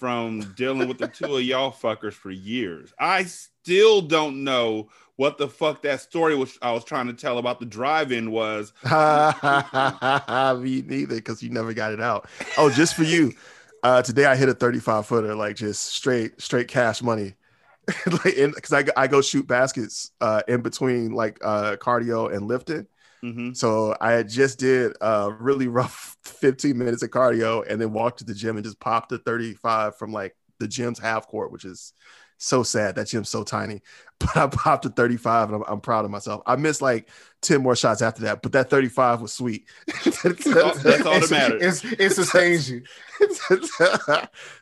from 0.00 0.40
dealing 0.56 0.88
with 0.88 0.96
the 0.96 1.06
two 1.06 1.36
of 1.36 1.42
y'all 1.42 1.70
fuckers 1.70 2.14
for 2.14 2.30
years. 2.30 2.90
I 2.98 3.24
still 3.24 4.00
don't 4.00 4.42
know 4.44 4.88
what 5.16 5.36
the 5.36 5.46
fuck 5.46 5.82
that 5.82 6.00
story 6.00 6.34
was 6.34 6.58
I 6.62 6.72
was 6.72 6.84
trying 6.84 7.06
to 7.08 7.12
tell 7.12 7.36
about 7.36 7.60
the 7.60 7.66
drive-in 7.66 8.30
was. 8.30 8.72
Me 10.62 10.82
neither, 10.82 11.16
because 11.16 11.42
you 11.42 11.50
never 11.50 11.74
got 11.74 11.92
it 11.92 12.00
out. 12.00 12.30
Oh, 12.56 12.70
just 12.70 12.94
for 12.94 13.04
you. 13.04 13.34
Uh, 13.82 14.00
today 14.00 14.24
I 14.24 14.36
hit 14.36 14.48
a 14.48 14.54
35 14.54 15.06
footer, 15.06 15.34
like 15.34 15.56
just 15.56 15.84
straight, 15.92 16.40
straight 16.40 16.68
cash 16.68 17.02
money. 17.02 17.34
like, 18.06 18.36
because 18.36 18.72
I, 18.72 18.84
I 18.96 19.06
go 19.06 19.20
shoot 19.20 19.46
baskets 19.46 20.12
uh, 20.22 20.40
in 20.48 20.62
between 20.62 21.12
like 21.12 21.38
uh, 21.44 21.76
cardio 21.76 22.34
and 22.34 22.48
lifting. 22.48 22.86
Mm-hmm. 23.24 23.52
So 23.52 23.96
I 24.00 24.22
just 24.22 24.58
did 24.58 24.96
a 25.00 25.30
really 25.32 25.68
rough 25.68 26.16
15 26.24 26.76
minutes 26.76 27.02
of 27.02 27.10
cardio 27.10 27.64
and 27.68 27.80
then 27.80 27.92
walked 27.92 28.18
to 28.18 28.24
the 28.24 28.34
gym 28.34 28.56
and 28.56 28.64
just 28.64 28.80
popped 28.80 29.12
a 29.12 29.18
35 29.18 29.96
from 29.96 30.12
like 30.12 30.34
the 30.58 30.68
gym's 30.68 30.98
half 30.98 31.26
court, 31.28 31.52
which 31.52 31.64
is 31.64 31.92
so 32.38 32.62
sad. 32.62 32.94
That 32.94 33.08
gym's 33.08 33.28
so 33.28 33.44
tiny. 33.44 33.82
But 34.20 34.36
I 34.36 34.46
popped 34.48 34.84
a 34.84 34.90
35 34.90 35.48
and 35.48 35.56
I'm, 35.56 35.64
I'm 35.66 35.80
proud 35.80 36.04
of 36.04 36.10
myself. 36.10 36.42
I 36.44 36.54
missed 36.56 36.82
like 36.82 37.08
10 37.40 37.62
more 37.62 37.74
shots 37.74 38.02
after 38.02 38.24
that, 38.24 38.42
but 38.42 38.52
that 38.52 38.68
35 38.68 39.22
was 39.22 39.32
sweet. 39.32 39.66
that's, 40.04 40.46
all, 40.46 40.74
that's 40.74 41.06
all 41.06 41.20
that 41.20 41.30
matters. 41.30 41.82
it 41.82 42.12
sustains 42.12 42.70
you. 42.70 42.82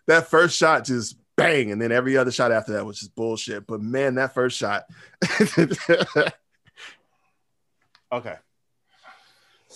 that 0.07 0.29
first 0.31 0.57
shot 0.57 0.85
just 0.85 1.17
bang, 1.37 1.73
and 1.73 1.83
then 1.83 1.91
every 1.91 2.17
other 2.17 2.31
shot 2.31 2.53
after 2.53 2.75
that 2.75 2.87
was 2.87 3.01
just 3.01 3.17
bullshit. 3.17 3.67
But 3.67 3.81
man, 3.81 4.15
that 4.15 4.33
first 4.33 4.57
shot. 4.57 4.85
okay. 8.13 8.37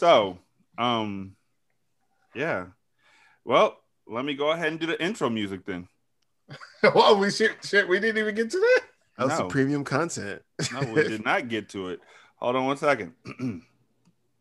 So, 0.02 0.36
um, 0.78 1.36
yeah. 2.34 2.66
Well, 3.44 3.78
let 4.08 4.24
me 4.24 4.34
go 4.34 4.50
ahead 4.50 4.66
and 4.66 4.80
do 4.80 4.86
the 4.86 5.00
intro 5.00 5.30
music 5.30 5.64
then. 5.64 5.86
well, 6.82 7.16
we 7.16 7.30
shit, 7.30 7.52
shit, 7.62 7.88
we 7.88 8.00
didn't 8.00 8.18
even 8.18 8.34
get 8.34 8.50
to 8.50 8.58
that. 8.58 8.80
That 9.16 9.24
was 9.28 9.38
no. 9.38 9.44
the 9.44 9.50
premium 9.50 9.84
content. 9.84 10.42
no, 10.72 10.80
we 10.92 11.04
did 11.04 11.24
not 11.24 11.46
get 11.46 11.68
to 11.68 11.90
it. 11.90 12.00
Hold 12.38 12.56
on 12.56 12.66
one 12.66 12.78
second. 12.78 13.12